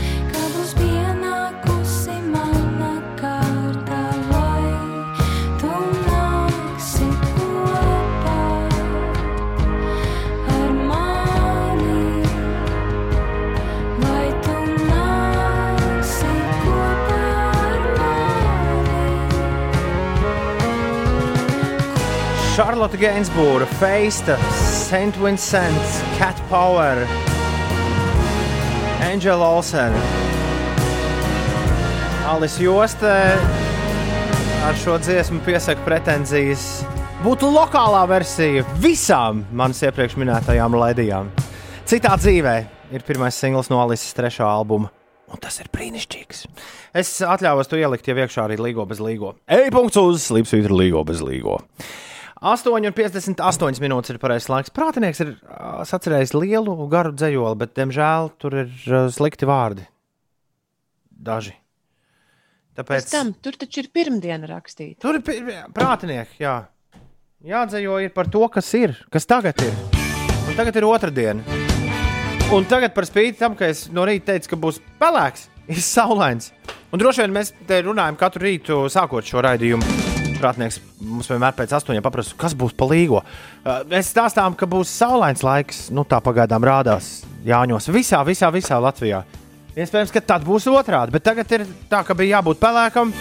[22.77, 25.17] Charlotte Gainsbourg, Feista, St.
[25.17, 25.81] Vincent,
[26.19, 27.07] Cat Power,
[29.01, 29.91] Angela Olsen,
[32.27, 33.15] Alice Joste
[34.61, 36.85] ar šo dziesmu piesaka pretenzijas
[37.25, 41.33] būt lokālā versija visām manas iepriekš minētajām laidījām.
[41.89, 42.57] Citā dzīvē
[42.93, 44.93] ir pirmais singls no Alices trešā albuma.
[45.33, 46.45] Un tas ir brīnišķīgs.
[46.93, 49.33] Es atļāvos to ielikt, ja iekšā arī līgo bez līgo.
[49.49, 51.57] Ej, punkts uz slīpsvītra līgo bez līgo.
[52.37, 54.73] 8,58 minūtes ir pareizais laiks.
[54.73, 58.73] Prātinieks ir ā, sacerējis lielu, garu dzējoli, bet, diemžēl, tur ir
[59.13, 59.87] slikti vārdi.
[61.09, 61.55] Daži.
[62.77, 65.01] Pēc Tāpēc tam tur taču ir pirmdiena rakstīta.
[65.01, 65.23] tur ir
[65.73, 66.37] prātinieki.
[66.43, 66.67] Jā.
[67.47, 69.73] Jādzējo ir par to, kas ir, kas tagad ir.
[70.47, 71.41] Un tagad ir otrdiena.
[72.53, 76.53] Un tagad, par spīti tam, ka es no rīta teicu, ka būs pelēks, ir saulains.
[76.93, 80.06] Un droši vien mēs te runājam katru rītu, sākot šo raidījumu.
[80.37, 83.23] Prātnieks mums vienmēr pēc astoņiem paprasta, kas būs pa līgo.
[83.23, 85.87] Uh, Mēs stāstām, ka būs saulains laiks.
[85.93, 87.89] Nu, tā pagaidām rādās Jāņos.
[87.93, 89.23] Visā, visā, visā Latvijā.
[89.77, 91.13] Iespējams, ka tad būs otrādi.
[91.13, 93.13] Bet tagad ir tā, ka bija jābūt pelēkam.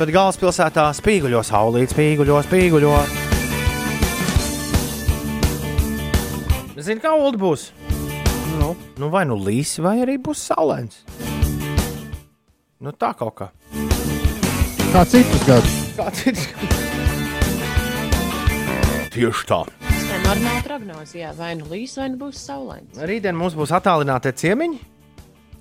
[0.00, 2.94] Bet galvaspilsētā spīguļo saulīt, spīguļo, spīguļo.
[6.80, 7.66] Zini, kā Ulu būs?
[8.56, 11.02] Nu, nu, vai nu līsi, vai arī būs saulains.
[12.80, 13.52] Nu, tā kaut kā.
[14.90, 15.79] Kā citus gadus.
[15.96, 16.46] Kā cits.
[19.10, 19.64] Tieši tā.
[19.82, 21.18] Tas ir normāli prognoze.
[21.18, 23.00] Jā, vai nu līs, vai nu būs saulains.
[23.10, 24.80] Rītdien mums būs attālināti ciemiņi.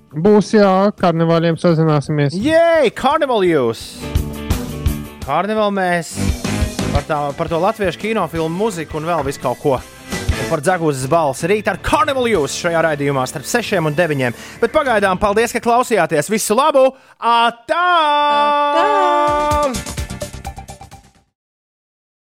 [0.10, 2.34] Būs jā, karnevāliem sazināsimies.
[2.34, 3.84] Jē, karnevāli jūs!
[5.26, 6.16] Karnevāli mēs
[6.94, 9.76] par, tā, par to latviešu kinofilmu mūziku un vēl visu kaut ko.
[10.40, 14.34] Un Par dzegūzes balsi rīt ar karnevāli jūs šajā raidījumā starp 6 un 9.
[14.64, 16.32] Bet pagaidām paldies, ka klausījāties.
[16.34, 16.88] Visu labu!
[17.20, 17.86] Atā!
[18.82, 19.99] Atā!